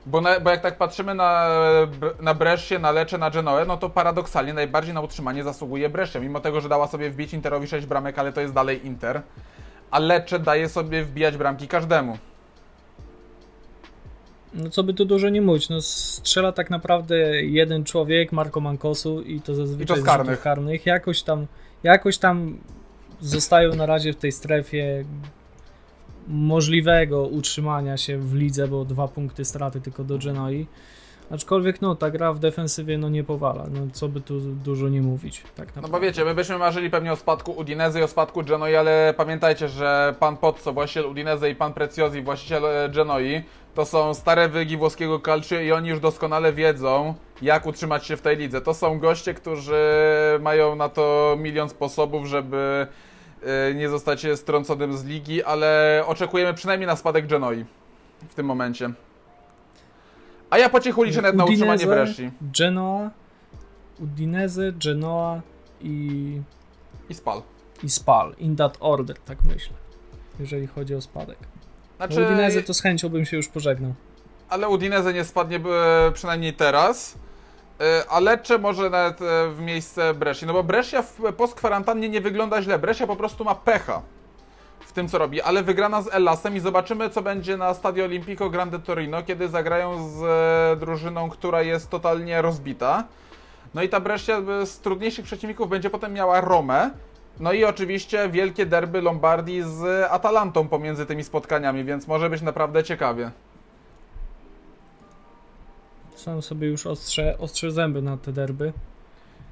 Bo, 0.05 0.21
na, 0.21 0.39
bo 0.39 0.49
jak 0.49 0.61
tak 0.61 0.77
patrzymy 0.77 1.15
na, 1.15 1.49
na 2.21 2.33
Brescie, 2.33 2.79
na 2.79 2.91
Lecce, 2.91 3.17
na 3.17 3.29
Genoę, 3.29 3.65
no 3.65 3.77
to 3.77 3.89
paradoksalnie 3.89 4.53
najbardziej 4.53 4.93
na 4.93 5.01
utrzymanie 5.01 5.43
zasługuje 5.43 5.89
Brescia. 5.89 6.19
Mimo 6.19 6.39
tego, 6.39 6.61
że 6.61 6.69
dała 6.69 6.87
sobie 6.87 7.09
wbić 7.09 7.33
Interowi 7.33 7.67
6 7.67 7.87
bramek, 7.87 8.19
ale 8.19 8.33
to 8.33 8.41
jest 8.41 8.53
dalej 8.53 8.85
Inter. 8.85 9.21
A 9.91 9.99
Lecce 9.99 10.39
daje 10.39 10.69
sobie 10.69 11.03
wbijać 11.03 11.37
bramki 11.37 11.67
każdemu. 11.67 12.17
No 14.53 14.69
co 14.69 14.83
by 14.83 14.93
tu 14.93 15.05
dużo 15.05 15.29
nie 15.29 15.41
mówić, 15.41 15.69
no 15.69 15.81
strzela 15.81 16.51
tak 16.51 16.69
naprawdę 16.69 17.17
jeden 17.41 17.83
człowiek, 17.83 18.31
Marco 18.31 18.59
Mancosu 18.59 19.21
i 19.21 19.41
to 19.41 19.55
zazwyczaj 19.55 19.97
I 19.97 19.99
to 19.99 20.03
z 20.03 20.05
karnych. 20.05 20.41
karnych. 20.41 20.85
Jakoś 20.85 21.23
tam, 21.23 21.47
jakoś 21.83 22.17
tam 22.17 22.57
zostają 23.21 23.75
na 23.75 23.85
razie 23.85 24.13
w 24.13 24.15
tej 24.15 24.31
strefie 24.31 25.03
możliwego 26.27 27.23
utrzymania 27.23 27.97
się 27.97 28.17
w 28.17 28.33
lidze, 28.33 28.67
bo 28.67 28.85
dwa 28.85 29.07
punkty 29.07 29.45
straty 29.45 29.81
tylko 29.81 30.03
do 30.03 30.17
Genoi. 30.17 30.67
Aczkolwiek 31.31 31.81
no, 31.81 31.95
ta 31.95 32.11
gra 32.11 32.33
w 32.33 32.39
defensywie 32.39 32.97
no 32.97 33.09
nie 33.09 33.23
powala, 33.23 33.65
no 33.71 33.79
co 33.93 34.07
by 34.07 34.21
tu 34.21 34.39
dużo 34.39 34.89
nie 34.89 35.01
mówić, 35.01 35.43
tak 35.55 35.75
No 35.75 35.87
bo 35.87 35.99
wiecie, 35.99 36.25
my 36.25 36.35
byśmy 36.35 36.57
marzyli 36.57 36.89
pewnie 36.89 37.11
o 37.11 37.15
spadku 37.15 37.51
Udinese 37.51 37.99
i 37.99 38.03
o 38.03 38.07
spadku 38.07 38.43
Genoi, 38.43 38.75
ale 38.75 39.13
pamiętajcie, 39.17 39.69
że 39.69 40.15
pan 40.19 40.37
Pozzo, 40.37 40.73
właściciel 40.73 41.05
Udinese 41.05 41.49
i 41.49 41.55
pan 41.55 41.73
Preziosi, 41.73 42.21
właściciel 42.21 42.65
e, 42.65 42.89
Genoi, 42.89 43.43
to 43.75 43.85
są 43.85 44.13
stare 44.13 44.49
wygi 44.49 44.77
włoskiego 44.77 45.19
calcio 45.19 45.59
i 45.59 45.71
oni 45.71 45.89
już 45.89 45.99
doskonale 45.99 46.53
wiedzą, 46.53 47.13
jak 47.41 47.65
utrzymać 47.65 48.05
się 48.05 48.17
w 48.17 48.21
tej 48.21 48.37
lidze. 48.37 48.61
To 48.61 48.73
są 48.73 48.99
goście, 48.99 49.33
którzy 49.33 49.83
mają 50.41 50.75
na 50.75 50.89
to 50.89 51.35
milion 51.39 51.69
sposobów, 51.69 52.25
żeby 52.25 52.87
nie 53.75 53.89
zostać 53.89 54.25
strąconym 54.35 54.97
z 54.97 55.03
ligi, 55.05 55.43
ale 55.43 56.03
oczekujemy 56.07 56.53
przynajmniej 56.53 56.87
na 56.87 56.95
spadek 56.95 57.27
Genoi 57.27 57.65
w 58.29 58.35
tym 58.35 58.45
momencie. 58.45 58.89
A 60.49 60.57
ja 60.57 60.69
po 60.69 60.79
cichu 60.79 61.03
liczę 61.03 61.21
nawet 61.21 61.35
na 61.35 61.45
utrzymanie 61.45 61.85
Bresci 61.85 62.31
Genoa, 62.59 63.09
Udinese, 63.99 64.71
Genoa 64.85 65.41
i, 65.81 66.41
i 67.09 67.13
Spal. 67.13 67.41
i 67.83 67.89
Spal. 67.89 68.35
In 68.37 68.55
that 68.55 68.77
order, 68.79 69.17
tak 69.17 69.37
myślę. 69.47 69.73
Jeżeli 70.39 70.67
chodzi 70.67 70.95
o 70.95 71.01
spadek. 71.01 71.37
Znaczy, 71.97 72.19
No, 72.19 72.27
Udinese 72.27 72.63
to 72.63 72.73
z 72.73 72.81
chęcią 72.81 73.09
bym 73.09 73.25
się 73.25 73.37
już 73.37 73.47
pożegnał. 73.47 73.93
ale 74.49 74.69
Udinese 74.69 75.13
nie 75.13 75.23
spadnie 75.23 75.57
e, 75.57 76.11
przynajmniej 76.11 76.53
teraz. 76.53 77.15
E, 77.79 78.05
A 78.09 78.19
Lecce 78.19 78.57
może 78.57 78.89
nawet 78.89 79.21
e, 79.21 79.49
w 79.49 79.61
miejsce 79.61 80.13
Brescia, 80.13 80.45
no 80.45 80.53
bo 80.53 80.63
Brescia 80.63 81.01
w 81.01 81.33
postkwarantannie 81.37 82.09
nie 82.09 82.21
wygląda 82.21 82.61
źle. 82.61 82.79
Brescia 82.79 83.07
po 83.07 83.15
prostu 83.15 83.43
ma 83.43 83.55
pecha 83.55 84.01
w 84.79 84.91
tym, 84.91 85.09
co 85.09 85.17
robi, 85.17 85.41
ale 85.41 85.63
wygrana 85.63 86.01
z 86.01 86.13
Elasem 86.13 86.55
i 86.55 86.59
zobaczymy, 86.59 87.09
co 87.09 87.21
będzie 87.21 87.57
na 87.57 87.73
Stadio 87.73 88.05
Olimpico 88.05 88.49
Grande 88.49 88.79
Torino, 88.79 89.23
kiedy 89.23 89.49
zagrają 89.49 90.09
z 90.09 90.23
e, 90.23 90.79
drużyną, 90.79 91.29
która 91.29 91.61
jest 91.61 91.89
totalnie 91.89 92.41
rozbita. 92.41 93.03
No 93.73 93.83
i 93.83 93.89
ta 93.89 93.99
Brescia 93.99 94.41
z 94.65 94.79
trudniejszych 94.79 95.25
przeciwników 95.25 95.69
będzie 95.69 95.89
potem 95.89 96.13
miała 96.13 96.41
Romę. 96.41 96.91
No 97.39 97.53
i 97.53 97.65
oczywiście 97.65 98.29
wielkie 98.29 98.65
derby 98.65 99.01
Lombardii 99.01 99.63
z 99.63 100.07
Atalantą 100.11 100.67
pomiędzy 100.67 101.05
tymi 101.05 101.23
spotkaniami, 101.23 101.83
więc 101.83 102.07
może 102.07 102.29
być 102.29 102.41
naprawdę 102.41 102.83
ciekawie. 102.83 103.31
Sam 106.25 106.41
sobie 106.41 106.67
już 106.67 106.85
ostrze, 106.85 107.37
ostrze 107.37 107.71
zęby 107.71 108.01
na 108.01 108.17
te 108.17 108.31
derby. 108.33 108.73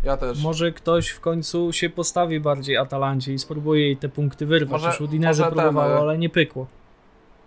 Ja 0.04 0.18
też. 0.18 0.44
Może 0.44 0.72
ktoś 0.72 1.10
w 1.10 1.20
końcu 1.20 1.74
się 1.74 1.90
postawi 1.90 2.40
bardziej 2.40 2.78
Atalancie 2.78 3.34
i 3.34 3.40
spróbuje 3.40 3.82
jej 3.86 3.98
te 3.98 4.10
punkty 4.10 4.46
wyrwać. 4.46 4.72
Może- 4.72 4.88
Już 4.88 5.02
Udinese 5.02 5.44
ten, 5.44 5.52
próbowało, 5.54 5.96
e, 5.96 6.00
ale 6.00 6.18
nie 6.18 6.30
pykło. 6.30 6.68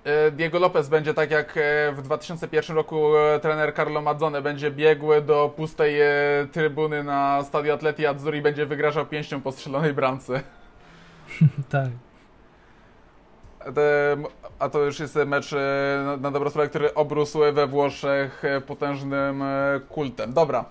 E, 0.05 0.31
Diego 0.31 0.59
Lopez 0.59 0.89
będzie 0.89 1.15
tak 1.15 1.31
jak 1.31 1.57
e, 1.57 1.93
w 1.93 2.03
2001 2.03 2.77
roku 2.77 3.03
trener 3.43 3.75
Carlo 3.75 4.01
Mazzone 4.03 4.43
będzie 4.43 4.71
biegł 4.71 5.07
do 5.27 5.53
pustej 5.57 5.95
trybuny 6.53 7.05
na 7.05 7.45
stadio 7.45 7.75
Atleti 7.75 8.07
Azzurri 8.07 8.39
i 8.39 8.43
będzie 8.43 8.67
wygrażał 8.67 9.07
pięścią 9.07 9.41
po 9.41 9.53
strzelonej 9.53 9.95
bramce. 9.95 10.43
Tak. 11.69 11.89
A 14.59 14.69
to 14.69 14.81
już 14.81 15.01
jest 15.01 15.15
mecz 15.27 15.53
e, 15.53 16.17
na- 16.21 16.31
dobrą 16.31 16.51
sprawę, 16.51 16.69
który 16.69 16.95
obrósł 16.95 17.39
we 17.53 17.67
Włoszech 17.67 18.45
e, 18.45 18.61
potężnym 18.61 19.43
e, 19.43 19.81
kultem. 19.89 20.33
Dobra. 20.33 20.65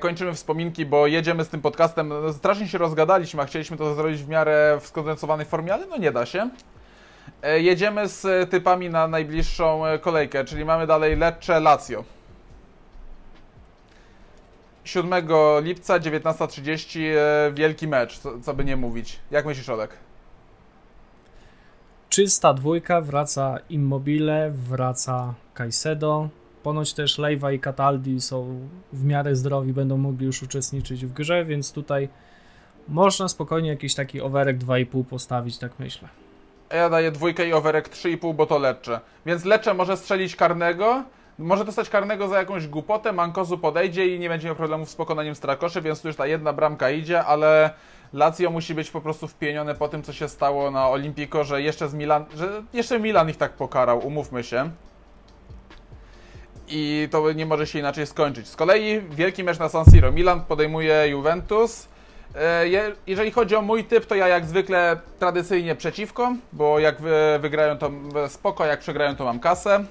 Kończymy 0.00 0.34
wspominki, 0.34 0.86
bo 0.86 1.06
jedziemy 1.06 1.44
z 1.44 1.48
tym 1.48 1.60
podcastem. 1.62 2.12
Strasznie 2.32 2.68
się 2.68 2.78
rozgadaliśmy, 2.78 3.42
a 3.42 3.44
chcieliśmy 3.44 3.76
to 3.76 3.94
zrobić 3.94 4.22
w 4.22 4.28
miarę 4.28 4.78
w 4.80 4.86
skondensowanej 4.86 5.46
formie, 5.46 5.74
ale 5.74 5.86
no 5.86 5.96
nie 5.96 6.12
da 6.12 6.26
się. 6.26 6.50
Jedziemy 7.56 8.08
z 8.08 8.50
typami 8.50 8.90
na 8.90 9.08
najbliższą 9.08 9.82
kolejkę, 10.00 10.44
czyli 10.44 10.64
mamy 10.64 10.86
dalej 10.86 11.16
Lecce 11.16 11.60
Lazio. 11.60 12.04
7 14.84 15.12
lipca, 15.62 15.98
19.30, 15.98 17.00
e, 17.00 17.52
wielki 17.52 17.88
mecz, 17.88 18.18
co, 18.18 18.40
co 18.40 18.54
by 18.54 18.64
nie 18.64 18.76
mówić. 18.76 19.18
Jak 19.30 19.46
myślisz, 19.46 19.68
Olek? 19.68 19.90
Czysta 22.10 22.54
dwójka, 22.54 23.00
wraca 23.00 23.58
Immobile, 23.68 24.50
wraca 24.50 25.34
Caicedo. 25.54 26.28
Ponoć 26.62 26.94
też 26.94 27.18
Leiva 27.18 27.52
i 27.52 27.58
Cataldi 27.58 28.20
są 28.20 28.68
w 28.92 29.04
miarę 29.04 29.36
zdrowi, 29.36 29.72
będą 29.72 29.96
mogli 29.96 30.26
już 30.26 30.42
uczestniczyć 30.42 31.06
w 31.06 31.12
grze, 31.12 31.44
więc 31.44 31.72
tutaj 31.72 32.08
można 32.88 33.28
spokojnie 33.28 33.68
jakiś 33.68 33.94
taki 33.94 34.20
overek 34.20 34.58
2,5 34.58 35.04
postawić, 35.04 35.58
tak 35.58 35.72
myślę. 35.78 36.08
Ja 36.70 36.90
daję 36.90 37.10
dwójkę 37.10 37.48
i 37.48 37.52
overek 37.52 37.88
3,5, 37.88 38.34
bo 38.34 38.46
to 38.46 38.58
Lecce. 38.58 39.00
Więc 39.26 39.44
Lecce 39.44 39.74
może 39.74 39.96
strzelić 39.96 40.36
karnego, 40.36 41.04
może 41.38 41.64
dostać 41.64 41.88
karnego 41.88 42.28
za 42.28 42.38
jakąś 42.38 42.66
głupotę, 42.66 43.12
Mankozu 43.12 43.58
podejdzie 43.58 44.14
i 44.14 44.18
nie 44.18 44.28
będzie 44.28 44.46
miał 44.46 44.56
problemów 44.56 44.90
z 44.90 44.94
pokonaniem 44.94 45.34
Strakoszy, 45.34 45.82
więc 45.82 46.02
tu 46.02 46.08
już 46.08 46.16
ta 46.16 46.26
jedna 46.26 46.52
bramka 46.52 46.90
idzie, 46.90 47.24
ale 47.24 47.70
Lazio 48.12 48.50
musi 48.50 48.74
być 48.74 48.90
po 48.90 49.00
prostu 49.00 49.28
wpienione 49.28 49.74
po 49.74 49.88
tym, 49.88 50.02
co 50.02 50.12
się 50.12 50.28
stało 50.28 50.70
na 50.70 50.88
Olimpico, 50.88 51.44
że 51.44 51.62
jeszcze 51.62 51.88
z 51.88 51.94
Milan, 51.94 52.24
że 52.36 52.62
jeszcze 52.72 53.00
Milan 53.00 53.30
ich 53.30 53.36
tak 53.36 53.52
pokarał, 53.52 54.06
umówmy 54.06 54.44
się. 54.44 54.70
I 56.68 57.08
to 57.10 57.32
nie 57.32 57.46
może 57.46 57.66
się 57.66 57.78
inaczej 57.78 58.06
skończyć. 58.06 58.48
Z 58.48 58.56
kolei 58.56 59.00
wielki 59.10 59.44
mecz 59.44 59.58
na 59.58 59.68
San 59.68 59.84
Siro. 59.84 60.12
Milan 60.12 60.40
podejmuje 60.40 61.08
Juventus. 61.08 61.88
E, 62.34 62.68
je- 62.68 62.92
Jeżeli 63.06 63.30
chodzi 63.30 63.56
o 63.56 63.62
mój 63.62 63.84
typ, 63.84 64.06
to 64.06 64.14
ja 64.14 64.28
jak 64.28 64.46
zwykle 64.46 65.00
tradycyjnie 65.18 65.74
przeciwko, 65.74 66.32
bo 66.52 66.78
jak 66.78 67.00
wy- 67.00 67.38
wygrają 67.40 67.78
to 67.78 67.90
spoko, 68.28 68.66
jak 68.66 68.80
przegrają 68.80 69.16
to 69.16 69.24
mam 69.24 69.40
kasę. 69.40 69.84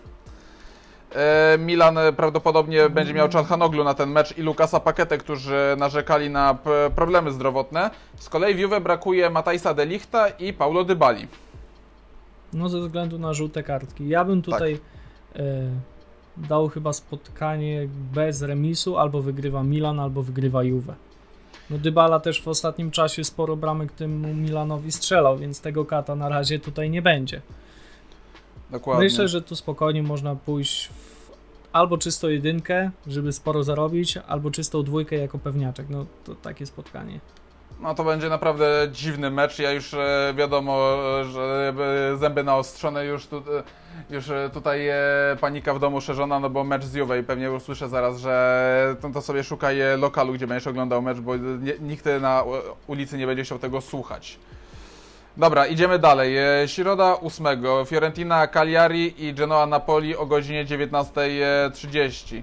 E, 1.15 1.57
Milan 1.57 1.97
prawdopodobnie 2.17 2.89
będzie 2.89 3.13
miał 3.13 3.29
Czalhanoglu 3.29 3.83
na 3.83 3.93
ten 3.93 4.09
mecz 4.09 4.37
i 4.37 4.41
Lukasa 4.41 4.79
Paketę, 4.79 5.17
którzy 5.17 5.75
narzekali 5.77 6.29
na 6.29 6.57
problemy 6.95 7.31
zdrowotne. 7.31 7.89
Z 8.15 8.29
kolei 8.29 8.55
w 8.55 8.59
Juve 8.59 8.81
brakuje 8.81 9.29
Matajsa 9.29 9.73
Delichta 9.73 10.27
i 10.29 10.53
Paulo 10.53 10.83
Dybali. 10.83 11.27
No 12.53 12.69
ze 12.69 12.79
względu 12.79 13.19
na 13.19 13.33
żółte 13.33 13.63
kartki. 13.63 14.09
Ja 14.09 14.25
bym 14.25 14.41
tutaj 14.41 14.79
e, 15.35 15.39
dał 16.37 16.69
chyba 16.69 16.93
spotkanie 16.93 17.87
bez 18.13 18.41
remisu, 18.41 18.97
albo 18.97 19.21
wygrywa 19.21 19.63
Milan, 19.63 19.99
albo 19.99 20.23
wygrywa 20.23 20.63
Juve. 20.63 20.95
No 21.69 21.77
Dybala 21.77 22.19
też 22.19 22.41
w 22.41 22.47
ostatnim 22.47 22.91
czasie 22.91 23.23
sporo 23.23 23.55
bramek 23.55 23.91
temu 23.91 24.33
Milanowi 24.33 24.91
strzelał, 24.91 25.37
więc 25.37 25.61
tego 25.61 25.85
kata 25.85 26.15
na 26.15 26.29
razie 26.29 26.59
tutaj 26.59 26.89
nie 26.89 27.01
będzie. 27.01 27.41
Dokładnie. 28.71 29.03
Myślę, 29.03 29.27
że 29.27 29.41
tu 29.41 29.55
spokojnie 29.55 30.03
można 30.03 30.35
pójść 30.35 30.87
w 30.87 31.19
albo 31.73 31.97
czysto 31.97 32.29
jedynkę, 32.29 32.91
żeby 33.07 33.33
sporo 33.33 33.63
zarobić, 33.63 34.17
albo 34.17 34.51
czystą 34.51 34.83
dwójkę 34.83 35.15
jako 35.15 35.39
pewniaczek. 35.39 35.89
No 35.89 36.05
to 36.25 36.35
takie 36.35 36.65
spotkanie. 36.65 37.19
No 37.79 37.95
to 37.95 38.03
będzie 38.03 38.29
naprawdę 38.29 38.87
dziwny 38.91 39.31
mecz. 39.31 39.59
Ja 39.59 39.71
już 39.71 39.93
e, 39.93 40.33
wiadomo, 40.37 40.95
e, 41.21 41.25
że 41.25 41.73
zęby 42.19 42.43
naostrzone 42.43 43.05
już, 43.05 43.27
tu, 43.27 43.37
e, 43.37 43.63
już 44.09 44.25
tutaj 44.53 44.89
panika 45.41 45.73
w 45.73 45.79
domu 45.79 46.01
szerzona, 46.01 46.39
no 46.39 46.49
bo 46.49 46.63
mecz 46.63 46.83
z 46.83 46.93
Juve 46.93 47.19
i 47.19 47.23
pewnie 47.23 47.51
usłyszę 47.51 47.89
zaraz, 47.89 48.19
że 48.19 48.95
to, 49.01 49.09
to 49.09 49.21
sobie 49.21 49.43
szukaj 49.43 49.77
lokalu, 49.97 50.33
gdzie 50.33 50.47
będziesz 50.47 50.67
oglądał 50.67 51.01
mecz, 51.01 51.19
bo 51.19 51.33
nikt 51.79 52.05
na 52.21 52.43
ulicy 52.87 53.17
nie 53.17 53.27
będzie 53.27 53.43
chciał 53.43 53.59
tego 53.59 53.81
słuchać. 53.81 54.39
Dobra, 55.37 55.67
idziemy 55.67 55.99
dalej. 55.99 56.37
E, 56.37 56.67
Środa 56.67 57.19
8. 57.19 57.47
Fiorentina 57.85 58.47
Cagliari 58.47 59.27
i 59.27 59.33
Genoa 59.33 59.65
Napoli 59.65 60.15
o 60.15 60.25
godzinie 60.25 60.65
19.30. 60.65 62.41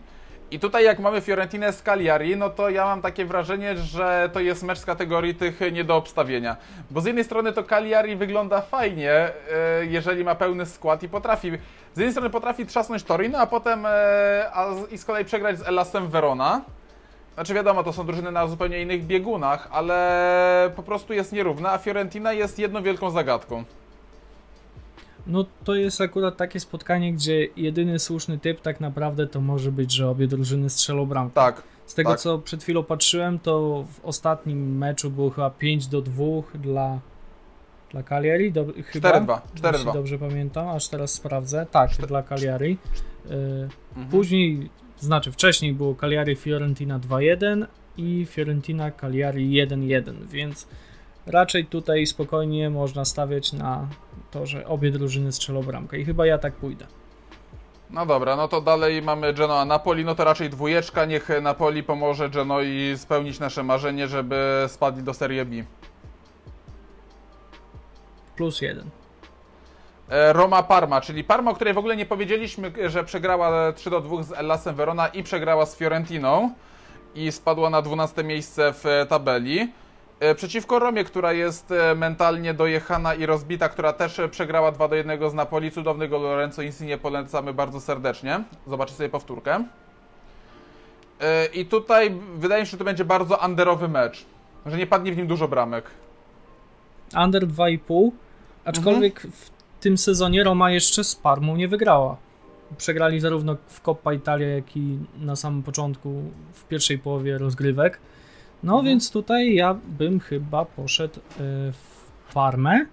I 0.50 0.58
tutaj 0.58 0.84
jak 0.84 0.98
mamy 0.98 1.20
Fiorentinę 1.20 1.72
z 1.72 1.82
Cagliari, 1.82 2.36
no 2.36 2.50
to 2.50 2.70
ja 2.70 2.84
mam 2.84 3.02
takie 3.02 3.24
wrażenie, 3.24 3.76
że 3.76 4.30
to 4.32 4.40
jest 4.40 4.62
mecz 4.62 4.78
z 4.78 4.84
kategorii 4.84 5.34
tych 5.34 5.60
nie 5.72 5.84
do 5.84 5.96
obstawienia. 5.96 6.56
Bo 6.90 7.00
z 7.00 7.04
jednej 7.04 7.24
strony 7.24 7.52
to 7.52 7.64
Cagliari 7.64 8.16
wygląda 8.16 8.60
fajnie, 8.60 9.12
e, 9.12 9.32
jeżeli 9.82 10.24
ma 10.24 10.34
pełny 10.34 10.66
skład 10.66 11.02
i 11.02 11.08
potrafi... 11.08 11.50
Z 11.94 11.98
jednej 11.98 12.12
strony 12.12 12.30
potrafi 12.30 12.66
trzasnąć 12.66 13.02
Torino, 13.02 13.38
a 13.38 13.46
potem 13.46 13.86
e, 13.86 13.90
a 14.52 14.66
i 14.90 14.98
z 14.98 15.04
kolei 15.04 15.24
przegrać 15.24 15.58
z 15.58 15.68
Elasem 15.68 16.08
Verona. 16.08 16.60
Znaczy 17.36 17.54
wiadomo, 17.54 17.82
to 17.84 17.92
są 17.92 18.06
drużyny 18.06 18.32
na 18.32 18.46
zupełnie 18.48 18.82
innych 18.82 19.06
biegunach, 19.06 19.68
ale 19.72 20.72
po 20.76 20.82
prostu 20.82 21.12
jest 21.12 21.32
nierówna, 21.32 21.72
a 21.72 21.78
Fiorentina 21.78 22.32
jest 22.32 22.58
jedną 22.58 22.82
wielką 22.82 23.10
zagadką. 23.10 23.64
No 25.26 25.44
to 25.64 25.74
jest 25.74 26.00
akurat 26.00 26.36
takie 26.36 26.60
spotkanie, 26.60 27.12
gdzie 27.12 27.48
jedyny 27.56 27.98
słuszny 27.98 28.38
typ 28.38 28.60
tak 28.60 28.80
naprawdę 28.80 29.26
to 29.26 29.40
może 29.40 29.72
być, 29.72 29.92
że 29.92 30.08
obie 30.08 30.26
drużyny 30.26 30.70
strzelą 30.70 31.06
bramkę. 31.06 31.34
Tak, 31.34 31.62
Z 31.86 31.94
tego 31.94 32.10
tak. 32.10 32.20
co 32.20 32.38
przed 32.38 32.62
chwilą 32.62 32.82
patrzyłem, 32.84 33.38
to 33.38 33.84
w 33.92 34.04
ostatnim 34.04 34.78
meczu 34.78 35.10
było 35.10 35.30
chyba 35.30 35.50
5 35.50 35.86
do 35.86 36.02
2 36.02 36.24
dla, 36.54 36.98
dla 37.90 38.02
Cagliari. 38.02 38.52
Do, 38.52 38.64
chyba, 38.86 39.10
4-2, 39.10 39.40
jeśli 39.72 39.86
4-2. 39.88 39.92
dobrze 39.92 40.18
pamiętam, 40.18 40.68
aż 40.68 40.88
teraz 40.88 41.12
sprawdzę. 41.12 41.66
Tak, 41.70 41.90
Czter- 41.90 42.06
dla 42.06 42.22
Cagliari. 42.22 42.78
Y, 43.30 43.68
Mhm. 43.96 44.08
Później, 44.10 44.70
znaczy 44.98 45.32
wcześniej 45.32 45.72
było 45.72 45.94
Cagliari 45.94 46.36
Fiorentina 46.36 46.98
2-1 46.98 47.66
i 47.96 48.26
Fiorentina 48.30 48.90
Cagliari 48.90 49.50
1-1, 49.50 50.26
więc 50.26 50.68
raczej 51.26 51.66
tutaj 51.66 52.06
spokojnie 52.06 52.70
można 52.70 53.04
stawiać 53.04 53.52
na 53.52 53.88
to, 54.30 54.46
że 54.46 54.66
obie 54.66 54.90
drużyny 54.90 55.32
strzelą 55.32 55.62
bramkę 55.62 55.98
i 55.98 56.04
chyba 56.04 56.26
ja 56.26 56.38
tak 56.38 56.54
pójdę. 56.54 56.86
No 57.90 58.06
dobra, 58.06 58.36
no 58.36 58.48
to 58.48 58.60
dalej 58.60 59.02
mamy 59.02 59.34
Genoa 59.34 59.64
Napoli, 59.64 60.04
no 60.04 60.14
to 60.14 60.24
raczej 60.24 60.50
dwójeczka, 60.50 61.04
niech 61.04 61.28
Napoli 61.42 61.82
pomoże 61.82 62.30
Genoi 62.30 62.94
spełnić 62.96 63.40
nasze 63.40 63.62
marzenie, 63.62 64.08
żeby 64.08 64.64
spadli 64.68 65.02
do 65.02 65.14
Serie 65.14 65.44
B. 65.44 65.56
Plus 68.36 68.60
jeden. 68.60 68.90
E, 70.08 70.32
Roma 70.32 70.62
Parma, 70.62 71.00
czyli 71.00 71.24
Parma, 71.24 71.50
o 71.50 71.54
której 71.54 71.74
w 71.74 71.78
ogóle 71.78 71.96
nie 71.96 72.06
powiedzieliśmy, 72.06 72.72
że 72.86 73.04
przegrała 73.04 73.72
3 73.72 73.90
do 73.90 74.00
2 74.00 74.22
z 74.22 74.32
Ellasem 74.32 74.74
Verona 74.74 75.08
i 75.08 75.22
przegrała 75.22 75.66
z 75.66 75.76
Fiorentiną 75.76 76.50
i 77.14 77.32
spadła 77.32 77.70
na 77.70 77.82
12 77.82 78.24
miejsce 78.24 78.72
w 78.72 78.86
e, 78.86 79.06
tabeli. 79.06 79.72
E, 80.20 80.34
Przeciwko 80.34 80.78
Romie, 80.78 81.04
która 81.04 81.32
jest 81.32 81.70
e, 81.70 81.94
mentalnie 81.94 82.54
dojechana 82.54 83.14
i 83.14 83.26
rozbita, 83.26 83.68
która 83.68 83.92
też 83.92 84.18
e, 84.18 84.28
przegrała 84.28 84.72
2 84.72 84.88
do 84.88 84.94
1 84.94 85.30
z 85.30 85.34
Napoli. 85.34 85.70
Cudownego 85.70 86.18
Lorenzo 86.18 86.62
Insigne 86.62 86.98
polecamy 86.98 87.54
bardzo 87.54 87.80
serdecznie. 87.80 88.42
Zobaczcie 88.66 88.96
sobie 88.96 89.08
powtórkę. 89.08 89.64
E, 91.20 91.46
I 91.46 91.66
tutaj 91.66 92.14
wydaje 92.34 92.62
mi 92.62 92.66
się, 92.66 92.70
że 92.70 92.76
to 92.76 92.84
będzie 92.84 93.04
bardzo 93.04 93.38
underowy 93.44 93.88
mecz. 93.88 94.24
Że 94.66 94.76
nie 94.76 94.86
padnie 94.86 95.12
w 95.12 95.16
nim 95.16 95.26
dużo 95.26 95.48
bramek. 95.48 95.84
Under 97.24 97.46
2,5, 97.46 98.10
aczkolwiek 98.64 99.20
w 99.20 99.55
tym 99.86 99.98
sezonie 99.98 100.44
Roma 100.44 100.70
jeszcze 100.70 101.04
z 101.04 101.14
Parmą 101.14 101.56
nie 101.56 101.68
wygrała. 101.68 102.16
przegrali 102.78 103.20
zarówno 103.20 103.56
w 103.66 103.80
Coppa 103.80 104.12
Italia, 104.14 104.48
jak 104.48 104.76
i 104.76 104.98
na 105.18 105.36
samym 105.36 105.62
początku, 105.62 106.22
w 106.52 106.64
pierwszej 106.64 106.98
połowie 106.98 107.38
rozgrywek. 107.38 107.98
No 108.62 108.72
Mhm. 108.72 108.86
więc 108.86 109.10
tutaj 109.10 109.54
ja 109.54 109.74
bym 109.88 110.20
chyba 110.20 110.64
poszedł 110.64 111.18
y, 111.20 111.22
w 111.72 112.34
Parmę 112.34 112.86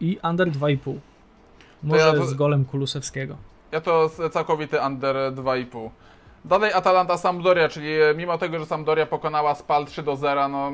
i 0.00 0.18
under 0.30 0.50
2,5. 0.50 0.94
Może 1.82 2.00
ja 2.06 2.12
to- 2.12 2.26
z 2.26 2.34
golem 2.34 2.64
Kulusewskiego. 2.64 3.36
Ja 3.72 3.80
to 3.80 4.10
całkowity 4.32 4.76
under 4.86 5.16
2,5. 5.32 5.90
Dalej 6.44 6.72
Atalanta 6.72 7.16
Sampdoria, 7.16 7.68
czyli 7.68 7.88
mimo 8.16 8.38
tego, 8.38 8.58
że 8.58 8.66
Sampdoria 8.66 9.06
pokonała 9.06 9.54
Spal 9.54 9.86
3 9.86 10.02
do 10.02 10.16
0, 10.16 10.48
no, 10.48 10.72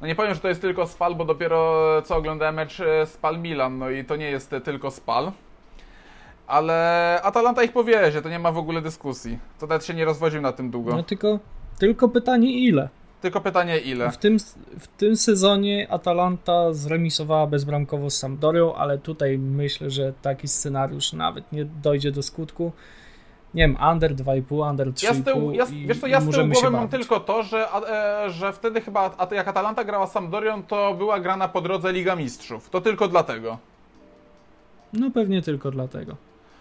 no 0.00 0.06
nie 0.06 0.14
powiem, 0.14 0.34
że 0.34 0.40
to 0.40 0.48
jest 0.48 0.60
tylko 0.60 0.86
Spal, 0.86 1.14
bo 1.14 1.24
dopiero 1.24 2.02
co 2.02 2.16
oglądałem 2.16 2.54
mecz 2.54 2.80
e, 2.80 3.06
Spal 3.06 3.38
Milan, 3.38 3.78
no 3.78 3.90
i 3.90 4.04
to 4.04 4.16
nie 4.16 4.30
jest 4.30 4.52
e, 4.52 4.60
tylko 4.60 4.90
Spal. 4.90 5.32
Ale 6.46 7.20
Atalanta 7.22 7.62
ich 7.62 7.72
powiezie, 7.72 8.22
to 8.22 8.28
nie 8.28 8.38
ma 8.38 8.52
w 8.52 8.58
ogóle 8.58 8.82
dyskusji. 8.82 9.38
To 9.58 9.66
nawet 9.66 9.84
się 9.84 9.94
nie 9.94 10.04
rozwodził 10.04 10.40
na 10.40 10.52
tym 10.52 10.70
długo. 10.70 10.96
No 10.96 11.02
tylko, 11.02 11.38
tylko 11.78 12.08
pytanie 12.08 12.52
ile? 12.52 12.88
Tylko 13.20 13.40
pytanie 13.40 13.78
ile? 13.78 14.10
W 14.10 14.16
tym, 14.16 14.38
w 14.78 14.86
tym 14.86 15.16
sezonie 15.16 15.86
Atalanta 15.90 16.72
zremisowała 16.72 17.46
bezbramkowo 17.46 18.10
z 18.10 18.16
Sampdorią, 18.16 18.74
ale 18.74 18.98
tutaj 18.98 19.38
myślę, 19.38 19.90
że 19.90 20.12
taki 20.22 20.48
scenariusz 20.48 21.12
nawet 21.12 21.52
nie 21.52 21.64
dojdzie 21.64 22.12
do 22.12 22.22
skutku. 22.22 22.72
Nie 23.54 23.62
wiem, 23.62 23.76
under 23.92 24.14
2,5, 24.14 24.70
under 24.70 24.88
3,5 24.88 25.04
Ja 25.04 25.14
z 25.14 25.24
tyłu, 25.24 25.52
ja, 25.52 25.64
i, 25.64 25.86
wiesz 25.86 26.00
co, 26.00 26.06
ja 26.06 26.20
z 26.20 26.30
tyłu 26.30 26.48
głowy 26.48 26.70
mam 26.70 26.88
tylko 26.88 27.20
to, 27.20 27.42
że, 27.42 27.74
e, 27.74 28.30
że 28.30 28.52
wtedy 28.52 28.80
chyba, 28.80 29.10
a, 29.18 29.34
jak 29.34 29.48
Atalanta 29.48 29.84
grała 29.84 30.06
z 30.06 30.12
Sampdorią, 30.12 30.62
to 30.62 30.94
była 30.94 31.20
grana 31.20 31.48
po 31.48 31.60
drodze 31.60 31.92
Liga 31.92 32.16
Mistrzów. 32.16 32.70
To 32.70 32.80
tylko 32.80 33.08
dlatego. 33.08 33.58
No 34.92 35.10
pewnie 35.10 35.42
tylko 35.42 35.70
dlatego. 35.70 36.16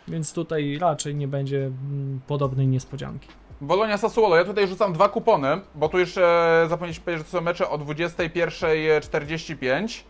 Więc 0.08 0.34
tutaj 0.34 0.78
raczej 0.82 1.16
nie 1.16 1.28
będzie 1.28 1.58
mm, 1.58 2.20
podobnej 2.28 2.68
niespodzianki. 2.68 3.28
Bolonia 3.62 3.98
Sassuolo, 3.98 4.36
ja 4.36 4.46
tutaj 4.46 4.68
rzucam 4.68 4.94
dwa 4.94 5.10
kupony, 5.10 5.48
bo 5.76 5.90
tu 5.90 6.00
już 6.00 6.18
e, 6.18 6.66
zapomnieliśmy 6.70 7.06
powiedzieć, 7.06 7.28
że 7.28 7.32
to 7.32 7.38
są 7.38 7.44
mecze 7.44 7.70
o 7.70 7.78
21.45. 7.78 10.04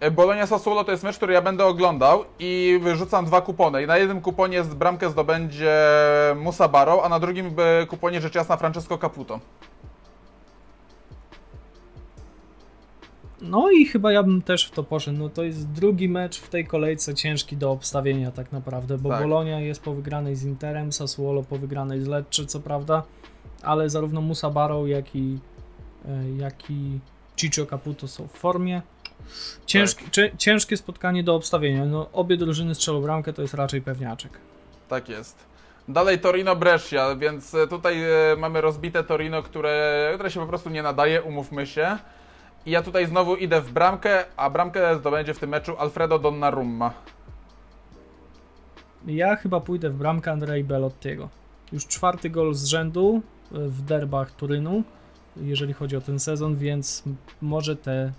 E, 0.00 0.10
Bolonia 0.10 0.46
Sassuolo 0.46 0.84
to 0.84 0.90
jest 0.92 1.04
mecz, 1.04 1.16
który 1.16 1.32
ja 1.32 1.42
będę 1.42 1.66
oglądał 1.66 2.24
i 2.38 2.80
wyrzucam 2.82 3.24
dwa 3.24 3.40
kupony. 3.40 3.82
I 3.82 3.86
na 3.86 3.98
jednym 3.98 4.20
kuponie 4.20 4.64
z 4.64 4.74
bramkę 4.74 5.10
zdobędzie 5.10 5.74
Musa 6.36 6.68
Barrow, 6.68 7.04
a 7.04 7.08
na 7.08 7.20
drugim 7.20 7.46
e, 7.46 7.86
kuponie 7.86 8.20
rzecz 8.20 8.34
jasna 8.34 8.56
Francesco 8.56 8.98
Caputo. 8.98 9.40
No 13.40 13.70
i 13.70 13.86
chyba 13.86 14.12
ja 14.12 14.22
bym 14.22 14.42
też 14.42 14.66
w 14.66 14.70
to 14.70 14.84
poszedł. 14.84 15.18
No 15.18 15.28
to 15.28 15.42
jest 15.42 15.70
drugi 15.70 16.08
mecz 16.08 16.40
w 16.40 16.48
tej 16.48 16.66
kolejce 16.66 17.14
ciężki 17.14 17.56
do 17.56 17.70
obstawienia 17.70 18.30
tak 18.30 18.52
naprawdę, 18.52 18.98
bo 18.98 19.08
Tak. 19.08 19.22
Bolonia 19.22 19.60
jest 19.60 19.82
po 19.82 19.94
wygranej 19.94 20.36
z 20.36 20.44
Interem, 20.44 20.92
Sassuolo 20.92 21.42
po 21.42 21.58
wygranej 21.58 22.00
z 22.00 22.06
Lecce, 22.06 22.46
co 22.46 22.60
prawda, 22.60 23.02
ale 23.62 23.90
zarówno 23.90 24.20
Musa 24.20 24.50
Barrow, 24.50 24.88
jak 24.88 25.16
i, 25.16 25.38
e, 26.08 26.30
jak 26.36 26.70
i 26.70 26.98
Ciccio 27.36 27.66
Caputo 27.66 28.08
są 28.08 28.28
w 28.28 28.32
formie. 28.32 28.82
Ciężki, 29.66 30.04
Tak. 30.04 30.12
cie- 30.12 30.30
ciężkie 30.38 30.76
spotkanie 30.76 31.24
do 31.24 31.34
obstawienia. 31.34 31.84
No, 31.84 32.08
obie 32.12 32.36
drużyny 32.36 32.74
strzelą 32.74 33.02
bramkę, 33.02 33.32
to 33.32 33.42
jest 33.42 33.54
raczej 33.54 33.82
pewniaczek. 33.82 34.32
Tak 34.88 35.08
jest. 35.08 35.50
Dalej 35.88 36.18
Torino 36.18 36.56
Brescia, 36.56 37.16
więc 37.16 37.54
e, 37.54 37.66
tutaj 37.66 38.02
e, 38.02 38.36
mamy 38.38 38.60
rozbite 38.60 39.04
Torino, 39.04 39.42
które, 39.42 40.10
które 40.14 40.30
się 40.30 40.40
po 40.40 40.46
prostu 40.46 40.70
nie 40.70 40.82
nadaje, 40.82 41.22
umówmy 41.22 41.66
się. 41.66 41.98
I 42.66 42.70
ja 42.70 42.82
tutaj 42.82 43.06
znowu 43.06 43.36
idę 43.36 43.60
w 43.60 43.72
bramkę, 43.72 44.24
a 44.36 44.50
bramkę 44.50 44.96
zdobędzie 44.98 45.34
w 45.34 45.38
tym 45.38 45.50
meczu 45.50 45.78
Alfredo 45.78 46.18
Donnarumma. 46.18 46.92
Ja 49.06 49.36
chyba 49.36 49.60
pójdę 49.60 49.90
w 49.90 49.94
bramkę 49.96 50.32
Andrei 50.32 50.64
Belottiego. 50.64 51.28
Już 51.72 51.86
czwarty 51.86 52.30
gol 52.30 52.54
z 52.54 52.64
rzędu 52.64 53.22
e, 53.52 53.58
w 53.58 53.82
derbach 53.82 54.30
Turynu, 54.30 54.82
jeżeli 55.36 55.72
chodzi 55.72 55.96
o 55.96 56.00
ten 56.00 56.18
sezon, 56.20 56.56
więc 56.56 57.02
może 57.42 57.76
tę 57.76 57.92
e, 57.92 58.12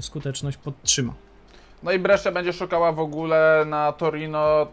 skuteczność 0.00 0.56
podtrzyma. 0.56 1.12
No 1.82 1.92
i 1.92 1.98
Brescia 1.98 2.32
będzie 2.32 2.52
szukała 2.52 2.92
w 2.92 3.00
ogóle 3.00 3.64
na 3.66 3.92
Torino 3.92 4.66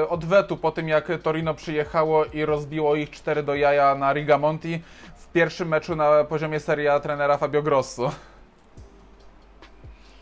e, 0.00 0.08
odwetu 0.08 0.56
po 0.56 0.70
tym, 0.70 0.88
jak 0.88 1.08
Torino 1.22 1.54
przyjechało 1.54 2.24
i 2.24 2.44
rozbiło 2.44 2.96
ich 2.96 3.10
4 3.10 3.42
do 3.42 3.54
jaja 3.54 3.94
na 3.94 4.12
Rigamonti 4.12 4.82
w 5.16 5.32
pierwszym 5.32 5.68
meczu 5.68 5.96
na 5.96 6.24
poziomie 6.24 6.60
Serie 6.60 6.92
A 6.92 7.00
trenera 7.00 7.38
Fabio 7.38 7.62
Grosso. 7.62 8.12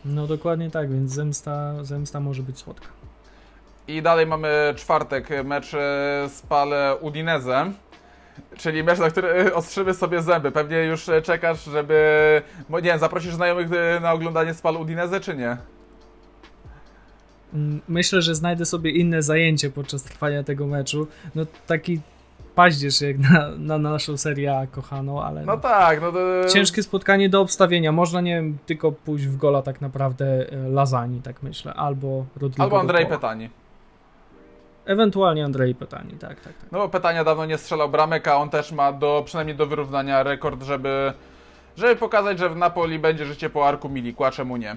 No 0.05 0.27
dokładnie 0.27 0.71
tak, 0.71 0.91
więc 0.91 1.11
zemsta, 1.11 1.83
zemsta 1.83 2.19
może 2.19 2.43
być 2.43 2.59
słodka. 2.59 2.87
I 3.87 4.01
dalej 4.01 4.27
mamy 4.27 4.73
czwartek, 4.75 5.29
mecz 5.43 5.73
e, 5.73 6.29
Spal 6.29 6.69
Udinese. 7.01 7.71
Czyli 8.57 8.83
mecz, 8.83 8.99
na 8.99 9.09
który 9.09 9.53
ostrzymy 9.53 9.93
sobie 9.93 10.21
zęby. 10.21 10.51
Pewnie 10.51 10.77
już 10.83 11.09
e, 11.09 11.21
czekasz, 11.21 11.63
żeby. 11.63 12.41
Nie 12.69 12.81
wiem, 12.81 12.99
zaprosisz 12.99 13.33
znajomych 13.33 13.67
e, 13.73 13.99
na 13.99 14.13
oglądanie 14.13 14.53
Spal 14.53 14.75
Udinese, 14.77 15.19
czy 15.19 15.35
nie? 15.35 15.57
Mm, 17.53 17.81
Myślę, 17.87 18.21
że 18.21 18.35
znajdę 18.35 18.65
sobie 18.65 18.91
inne 18.91 19.21
zajęcie 19.23 19.69
podczas 19.69 20.03
trwania 20.03 20.43
tego 20.43 20.67
meczu. 20.67 21.07
No 21.35 21.45
taki 21.67 21.99
paździerz 22.55 23.01
jak 23.01 23.17
na, 23.19 23.49
na 23.57 23.77
naszą 23.77 24.17
serię 24.17 24.57
A 24.57 24.67
kochaną, 24.67 25.23
ale 25.23 25.41
No 25.45 25.55
no, 25.55 25.57
tak, 25.61 26.01
no 26.01 26.11
to. 26.11 26.19
ciężkie 26.53 26.83
spotkanie 26.83 27.29
do 27.29 27.41
obstawienia. 27.41 27.91
Można, 27.91 28.21
nie 28.21 28.35
wiem, 28.35 28.57
tylko 28.65 28.91
pójść 28.91 29.25
w 29.25 29.37
gola 29.37 29.61
tak 29.61 29.81
naprawdę 29.81 30.25
e, 30.51 30.69
Lazani, 30.69 31.21
tak 31.21 31.43
myślę, 31.43 31.73
albo 31.73 32.25
Rodrigo 32.35 32.63
Albo 32.63 32.79
Andrzej. 32.79 33.05
Petani. 33.05 33.49
Ewentualnie 34.85 35.45
Andrzej 35.45 35.75
Petani, 35.75 36.11
tak, 36.11 36.29
tak, 36.29 36.53
tak. 36.53 36.71
No 36.71 36.79
bo 36.79 36.89
Petania 36.89 37.23
dawno 37.23 37.45
nie 37.45 37.57
strzelał 37.57 37.89
bramek, 37.89 38.27
a 38.27 38.37
on 38.37 38.49
też 38.49 38.71
ma 38.71 38.91
do, 38.91 39.23
przynajmniej 39.25 39.57
do 39.57 39.65
wyrównania 39.65 40.23
rekord, 40.23 40.63
żeby, 40.63 41.13
żeby 41.77 41.95
pokazać, 41.95 42.39
że 42.39 42.49
w 42.49 42.55
Napoli 42.55 42.99
będzie 42.99 43.25
życie 43.25 43.49
po 43.49 43.67
Arku 43.67 43.89
Milikła, 43.89 44.31
czemu 44.31 44.57
nie. 44.57 44.75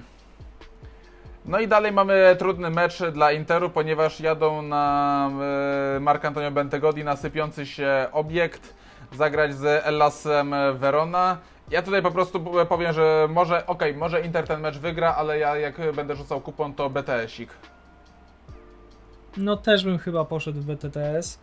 No 1.45 1.59
i 1.59 1.67
dalej 1.67 1.91
mamy 1.91 2.35
trudny 2.39 2.69
mecz 2.69 3.03
dla 3.03 3.31
Interu, 3.31 3.69
ponieważ 3.69 4.19
jadą 4.19 4.61
na 4.61 5.29
e, 5.95 5.99
Marc 5.99 6.25
Antonio 6.25 6.51
Bentegodi 6.51 7.03
na 7.03 7.15
sypiący 7.15 7.65
się 7.65 8.07
obiekt, 8.11 8.73
zagrać 9.11 9.55
z 9.55 9.85
Ellasem 9.85 10.55
Verona. 10.73 11.37
Ja 11.71 11.81
tutaj 11.81 12.01
po 12.01 12.11
prostu 12.11 12.65
powiem, 12.69 12.93
że 12.93 13.27
może, 13.29 13.67
okej, 13.67 13.93
może 13.95 14.21
Inter 14.21 14.47
ten 14.47 14.61
mecz 14.61 14.77
wygra, 14.77 15.15
ale 15.15 15.39
ja 15.39 15.55
jak 15.55 15.75
będę 15.95 16.15
rzucał 16.15 16.41
kupon, 16.41 16.73
to 16.73 16.89
BTS-ik. 16.89 17.49
No 19.37 19.57
też 19.57 19.83
bym 19.83 19.97
chyba 19.97 20.25
poszedł 20.25 20.61
w 20.61 20.65
BTTS. 20.65 21.39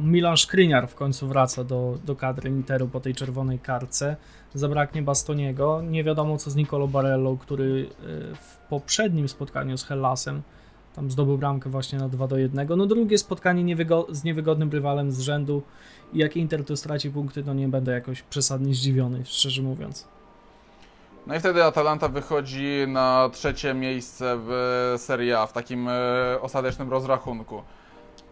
Milan 0.00 0.36
Skriniar 0.36 0.88
w 0.88 0.94
końcu 0.94 1.28
wraca 1.28 1.64
do, 1.64 1.98
do 2.04 2.16
kadry 2.16 2.50
Interu 2.50 2.88
po 2.88 3.00
tej 3.00 3.14
czerwonej 3.14 3.58
kartce. 3.58 4.16
Zabraknie 4.54 5.02
Bastoniego. 5.02 5.82
Nie 5.82 6.04
wiadomo 6.04 6.38
co 6.38 6.50
z 6.50 6.56
Nicolo 6.56 6.88
Barello, 6.88 7.36
który 7.36 7.64
y, 7.64 7.88
w 8.34 8.56
poprzednim 8.68 9.28
spotkaniu 9.28 9.78
z 9.78 9.84
Hellasem 9.84 10.42
tam 10.96 11.10
zdobył 11.10 11.38
bramkę 11.38 11.70
właśnie 11.70 11.98
na 11.98 12.08
2 12.08 12.28
do 12.28 12.38
1. 12.38 12.68
No 12.76 12.86
drugie 12.86 13.18
spotkanie 13.18 13.64
niewygo- 13.64 14.14
z 14.14 14.24
niewygodnym 14.24 14.70
rywalem 14.70 15.12
z 15.12 15.20
rzędu 15.20 15.62
i 16.12 16.18
jak 16.18 16.36
Inter 16.36 16.64
tu 16.64 16.76
straci 16.76 17.10
punkty, 17.10 17.42
to 17.42 17.54
nie 17.54 17.68
będę 17.68 17.92
jakoś 17.92 18.22
przesadnie 18.22 18.74
zdziwiony, 18.74 19.24
szczerze 19.24 19.62
mówiąc. 19.62 20.08
No 21.26 21.34
i 21.34 21.40
wtedy 21.40 21.64
Atalanta 21.64 22.08
wychodzi 22.08 22.84
na 22.88 23.30
trzecie 23.32 23.74
miejsce 23.74 24.38
w 24.38 24.94
Serie 24.98 25.38
A 25.38 25.46
w 25.46 25.52
takim 25.52 25.88
e, 25.88 25.92
ostatecznym 26.40 26.90
rozrachunku. 26.90 27.62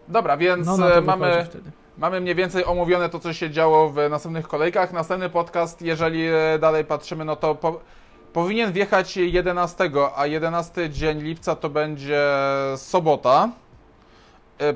Dobra, 0.07 0.37
więc 0.37 0.67
No 0.67 0.77
na 0.77 0.89
to 0.89 0.97
e, 0.97 1.01
mamy... 1.01 1.47
mamy, 1.97 2.21
mniej 2.21 2.35
więcej 2.35 2.65
omówione 2.65 3.09
to, 3.09 3.19
co 3.19 3.33
się 3.33 3.49
działo 3.49 3.89
w 3.89 3.95
następnych 4.09 4.47
kolejkach. 4.47 4.93
Następny 4.93 5.29
podcast, 5.29 5.81
jeżeli 5.81 6.25
e, 6.27 6.59
dalej 6.59 6.85
patrzymy, 6.85 7.25
no 7.25 7.35
to 7.35 7.55
po, 7.55 7.79
powinien 8.33 8.71
wjechać 8.71 9.17
11, 9.17 9.91
a 10.15 10.27
11 10.27 10.89
dzień 10.89 11.21
lipca 11.21 11.55
to 11.55 11.69
będzie 11.69 12.21
sobota. 12.77 13.49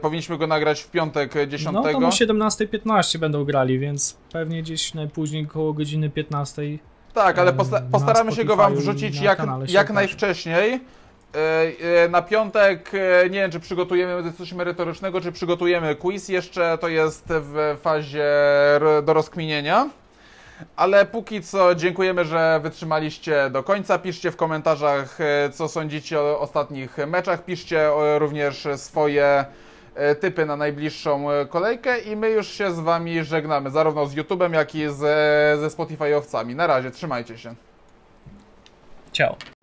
Powinniśmy 0.01 0.37
go 0.37 0.47
nagrać 0.47 0.81
w 0.81 0.91
piątek 0.91 1.35
e, 1.35 1.47
10. 1.47 1.73
No 1.73 1.83
to 1.83 1.89
o 1.89 2.01
17.15 2.01 3.17
będą 3.17 3.45
grali, 3.45 3.79
więc 3.79 4.17
pewnie 4.31 4.61
gdzieś 4.61 4.93
najpóźniej 4.93 5.47
koło 5.47 5.73
godziny 5.73 6.09
15. 6.09 6.61
Tak, 7.13 7.39
ale 7.39 7.53
posta- 7.53 7.79
na 7.81 7.89
postaramy 7.91 8.31
się 8.31 8.45
go 8.45 8.55
Wam 8.55 8.73
i 8.73 8.77
wrzucić 8.77 9.17
na 9.19 9.25
jak, 9.25 9.37
kanale 9.37 9.67
się 9.67 9.73
jak 9.73 9.83
okaże. 9.85 9.93
najwcześniej. 9.93 10.73
E, 11.35 11.39
e, 12.05 12.09
Na 12.09 12.21
piątek 12.21 12.91
e, 12.93 13.29
nie 13.29 13.39
wiem, 13.39 13.51
czy 13.51 13.59
przygotujemy 13.59 14.33
coś 14.33 14.53
merytorycznego, 14.53 15.21
czy 15.21 15.31
przygotujemy 15.31 15.95
quiz. 15.95 16.29
Jeszcze 16.29 16.77
to 16.81 16.87
jest 16.87 17.23
w 17.27 17.77
fazie 17.81 18.23
r- 18.75 19.03
do 19.03 19.13
rozkminienia. 19.13 19.89
Ale 20.75 21.05
póki 21.05 21.41
co 21.43 21.75
dziękujemy, 21.75 22.25
że 22.25 22.59
wytrzymaliście 22.63 23.49
do 23.49 23.63
końca. 23.63 23.99
Piszcie 23.99 24.31
w 24.31 24.35
komentarzach, 24.35 25.17
e, 25.21 25.49
co 25.49 25.67
sądzicie 25.67 26.19
o 26.21 26.39
ostatnich 26.39 26.97
meczach. 27.07 27.45
Piszcie 27.45 27.87
e, 27.87 28.19
również 28.19 28.67
swoje 28.75 29.45
typy 30.15 30.45
na 30.45 30.55
najbliższą 30.55 31.31
e, 31.31 31.45
kolejkę 31.45 31.99
i 31.99 32.15
my 32.15 32.29
już 32.29 32.47
się 32.47 32.71
z 32.71 32.79
Wami 32.79 33.23
żegnamy, 33.23 33.69
zarówno 33.69 34.05
z 34.05 34.15
YouTube'em, 34.15 34.53
jak 34.53 34.75
i 34.75 34.89
z, 34.89 34.97
ze 35.59 35.69
Spotify-owcami. 35.69 36.55
Na 36.55 36.67
razie, 36.67 36.91
trzymajcie 36.91 37.37
się. 37.37 37.55
Ciao. 39.11 39.58